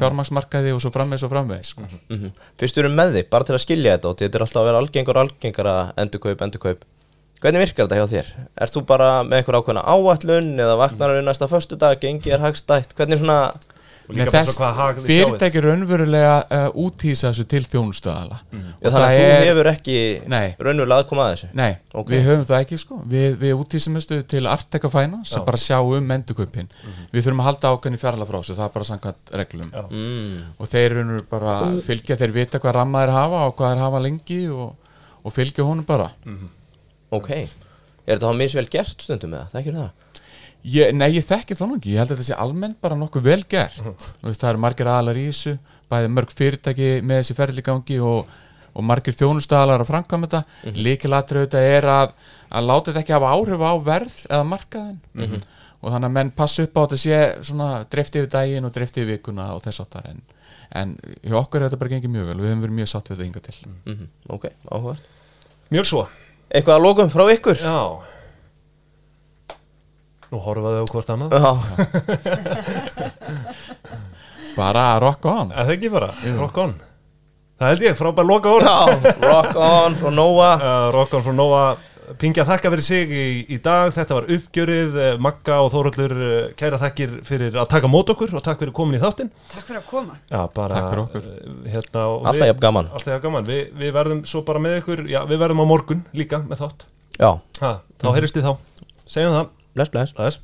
fjármaksmarkaði 0.00 0.74
og 0.74 0.82
svo 0.82 0.92
framvegis 0.94 1.26
og 1.26 1.32
framvegis 1.32 1.72
sko. 1.74 1.86
Mhm. 2.08 2.34
Fyrst 2.58 2.76
við 2.76 2.84
erum 2.84 2.98
með 2.98 3.16
þig, 3.16 3.30
bara 3.30 3.44
til 3.44 3.56
að 3.56 3.64
skilja 3.64 3.96
þetta 3.96 4.10
og 4.10 4.20
þetta 4.20 4.38
er 4.40 4.46
alltaf 4.46 4.62
að 4.62 4.68
vera 4.70 4.82
algengur 4.84 5.16
og 5.16 5.24
algengara 5.26 5.76
endurkaup, 5.96 6.46
endurkaup 6.46 6.84
Hvernig 7.36 7.66
virkar 7.66 7.84
þetta 7.84 7.96
hjá 8.00 8.06
þér? 8.08 8.28
Ert 8.64 8.72
þú 8.72 8.80
bara 8.88 9.08
með 9.22 9.42
einhver 9.42 9.58
ákveðna 9.60 9.82
áætlun 9.84 10.46
eða 10.56 10.78
vaknar 10.80 11.12
við 11.12 11.26
næsta 11.26 11.48
föstudag, 11.50 12.00
gengi 12.00 12.32
er 12.32 12.40
hagstætt 12.40 12.94
Hvernig 12.96 13.20
svona, 13.20 13.52
Nei, 14.06 14.18
líka 14.20 14.32
bara 14.32 14.44
þess, 14.46 15.04
fyrirtæki 15.06 15.62
raunverulega 15.64 16.34
uh, 16.44 16.66
útýsa 16.78 17.32
þessu 17.32 17.46
til 17.50 17.62
þjónustöðala 17.66 18.38
já, 18.38 18.60
þannig 18.86 19.06
að 19.06 19.16
þú 19.16 19.48
hefur 19.48 19.70
ekki 19.72 19.96
Nei. 20.30 20.46
raunverulega 20.62 21.02
aðkoma 21.02 21.24
að 21.26 21.32
þessu 21.32 21.48
Nei, 21.58 21.72
Ok. 21.96 22.12
við 22.12 22.22
höfum 22.28 22.46
það 22.50 22.62
ekki 22.62 22.78
sko 22.82 22.98
Við, 23.12 23.28
við 23.40 23.54
útýsum 23.56 23.98
þessu 23.98 24.20
til 24.30 24.42
Arteka 24.52 24.90
Finance 24.92 25.32
sem 25.32 25.42
Já. 25.42 25.46
bara 25.48 25.62
sjá 25.62 25.78
um 25.82 26.14
endurkaupin 26.16 26.70
Við 27.10 27.26
þurfum 27.26 27.42
að 27.42 27.48
halda 27.50 27.74
ákveðni 27.74 28.02
fjarlag 28.04 28.30
frá 28.30 28.38
þessu 28.38 28.58
það 28.60 28.68
er 28.68 28.74
bara 28.76 28.88
samkvæmt 28.92 29.34
reglum 29.42 29.74
mm. 29.74 30.40
og 30.58 30.72
þeir 30.72 30.98
eru 31.02 31.20
bara 31.30 31.58
fylgja 31.86 32.18
þeir 32.22 32.36
vita 32.36 32.62
hvað 32.62 32.78
ramma 32.78 33.04
þeir 33.04 33.14
hafa 33.16 33.44
og 33.50 33.56
hvað 33.58 33.74
þeir 33.74 33.84
hafa 33.86 34.04
lengi 34.06 34.40
og, 34.54 34.96
og 35.26 35.34
fylgja 35.34 35.66
honum 35.66 35.86
bara 35.88 36.12
Ok, 37.14 37.30
er 37.32 38.16
þetta 38.16 38.30
þá 38.30 38.38
misvel 38.38 38.66
gert 38.70 39.02
stundum 39.02 39.34
með 39.34 39.46
það? 39.50 39.60
Ekki 39.60 39.76
það? 39.76 40.05
Ég, 40.66 40.92
Nei, 40.96 41.08
ég 41.16 41.26
þekki 41.26 41.56
það 41.58 41.70
nú 41.70 41.78
ekki, 41.78 41.94
ég 41.94 42.02
held 42.02 42.10
að 42.10 42.16
þetta 42.16 42.28
sé 42.28 42.38
almennt 42.42 42.80
bara 42.82 42.98
nokkuð 42.98 43.26
vel 43.26 43.42
gert. 43.48 43.78
Þú 43.82 44.28
veist, 44.28 44.40
það 44.42 44.50
eru 44.52 44.62
margir 44.64 44.90
aðalar 44.90 45.20
í 45.20 45.26
þessu 45.30 45.56
bæði 45.90 46.12
mörg 46.16 46.32
fyrirtæki 46.34 46.88
með 47.06 47.22
þessi 47.22 47.36
ferðligangi 47.38 47.98
og, 48.02 48.32
og 48.74 48.86
margir 48.86 49.16
þjónustadalar 49.16 49.84
að 49.84 49.90
framkvæma 49.92 50.26
þetta. 50.26 50.42
Mm 50.46 50.70
-hmm. 50.70 50.86
líkilatrið 50.86 51.46
þetta 51.46 51.62
er 51.76 51.90
að, 51.92 52.14
að 52.50 52.70
láta 52.70 52.90
þetta 52.90 53.04
ekki 53.04 53.16
hafa 53.16 53.34
áhrif 53.36 53.62
á 53.62 53.72
verð 53.90 54.16
eða 54.30 54.48
markaðin 54.54 55.00
og 55.82 55.92
þannig 55.92 56.08
að 56.08 56.16
menn 56.16 56.30
passa 56.34 56.62
upp 56.64 56.76
á 56.76 56.80
að 56.80 56.88
þetta 56.88 57.02
sé 57.02 57.18
svona 57.46 57.84
drefti 57.90 58.18
yfir 58.18 58.30
daginn 58.32 58.64
og 58.64 58.72
drefti 58.72 59.02
yfir 59.02 59.18
vikuna 59.18 59.54
og 59.54 59.62
þess 59.62 59.80
áttar 59.84 60.08
en, 60.10 60.22
en 60.72 60.96
hjá 61.22 61.36
okkur 61.36 61.60
er 61.60 61.68
þetta 61.68 61.78
bara 61.78 61.90
gengið 61.94 62.10
mjög 62.10 62.26
vel. 62.26 62.40
Við 62.40 62.50
höfum 62.50 62.64
verið 62.64 62.78
mjög 62.80 62.88
satt 62.90 63.10
við 63.10 63.16
þetta 63.16 63.28
hinga 63.28 63.42
til. 63.46 63.56
Mm 63.84 64.08
Ok, 64.28 64.48
áhuga 64.72 64.96
mjög 65.70 65.86
svo, 65.86 66.08
Eitthvað 66.50 66.76
að 66.76 66.82
lokum 66.82 67.10
frá 67.10 67.24
ykkur? 67.32 67.58
já 67.58 68.15
nú 70.32 70.40
horfaðu 70.42 70.82
á 70.82 70.86
hvort 70.90 71.10
annað. 71.14 71.30
Já, 71.36 71.50
bara 74.60 74.86
rock 75.02 75.24
on. 75.30 75.50
Eða 75.52 75.74
ekki 75.76 75.90
bara, 75.92 76.10
rock 76.40 76.56
on. 76.62 76.76
Það 77.56 77.70
held 77.72 77.84
ég, 77.86 77.94
frábær 77.96 78.26
loka 78.28 78.50
orð. 78.52 78.66
Já, 78.68 78.78
rock 79.30 79.56
on 79.60 79.94
frá 80.00 80.10
Nóa 80.12 80.48
uh, 80.60 80.88
rock 80.96 81.14
on 81.18 81.24
frá 81.24 81.34
Nova. 81.36 81.66
Pingja 82.20 82.44
þakka 82.46 82.70
fyrir 82.70 82.84
sig 82.86 83.10
í, 83.10 83.22
í 83.50 83.56
dag, 83.58 83.88
þetta 83.90 84.14
var 84.14 84.28
uppgjörið 84.30 84.92
eh, 85.02 85.16
Magga 85.18 85.56
og 85.64 85.72
Þóróldur 85.72 86.12
eh, 86.22 86.34
kæra 86.54 86.78
þakkir 86.78 87.16
fyrir 87.26 87.56
að 87.58 87.66
taka 87.72 87.88
mót 87.90 88.12
okkur 88.14 88.30
og 88.38 88.44
takk 88.46 88.60
fyrir 88.62 88.70
komin 88.76 88.94
í 88.94 89.00
þáttinn. 89.02 89.32
Takk 89.50 89.64
fyrir 89.66 89.80
að 89.80 89.88
koma. 89.90 90.14
Já, 90.30 90.44
bara, 90.54 90.76
Takk 90.78 90.86
fyrir 90.92 91.02
okkur. 91.02 91.24
eh, 91.32 91.56
hérna, 91.72 92.04
og 92.12 92.20
Alltaf 92.30 92.38
við- 92.44 92.52
jafn 92.52 92.62
gaman. 92.62 92.92
Alltaf 92.94 93.18
gaman, 93.24 93.48
Vi, 93.50 93.58
við 93.82 93.90
verðum 93.98 94.20
svo 94.30 94.44
bara 94.46 94.62
með 94.62 94.78
ykkur. 94.84 95.02
Já, 95.10 95.18
við 95.26 95.42
verðum 95.42 95.64
á 95.66 95.70
morgun 95.72 96.04
líka 96.14 96.38
með 96.46 96.62
þátt. 96.62 96.86
Já, 97.18 97.30
ha, 97.64 97.72
Þá 97.98 98.08
heyrjumst 98.14 98.38
þið 98.38 98.46
þá, 98.46 98.54
segjum 99.16 99.34
það 99.40 99.50
bless 99.76 99.90
bless 99.90 100.12
Bless 100.12 100.40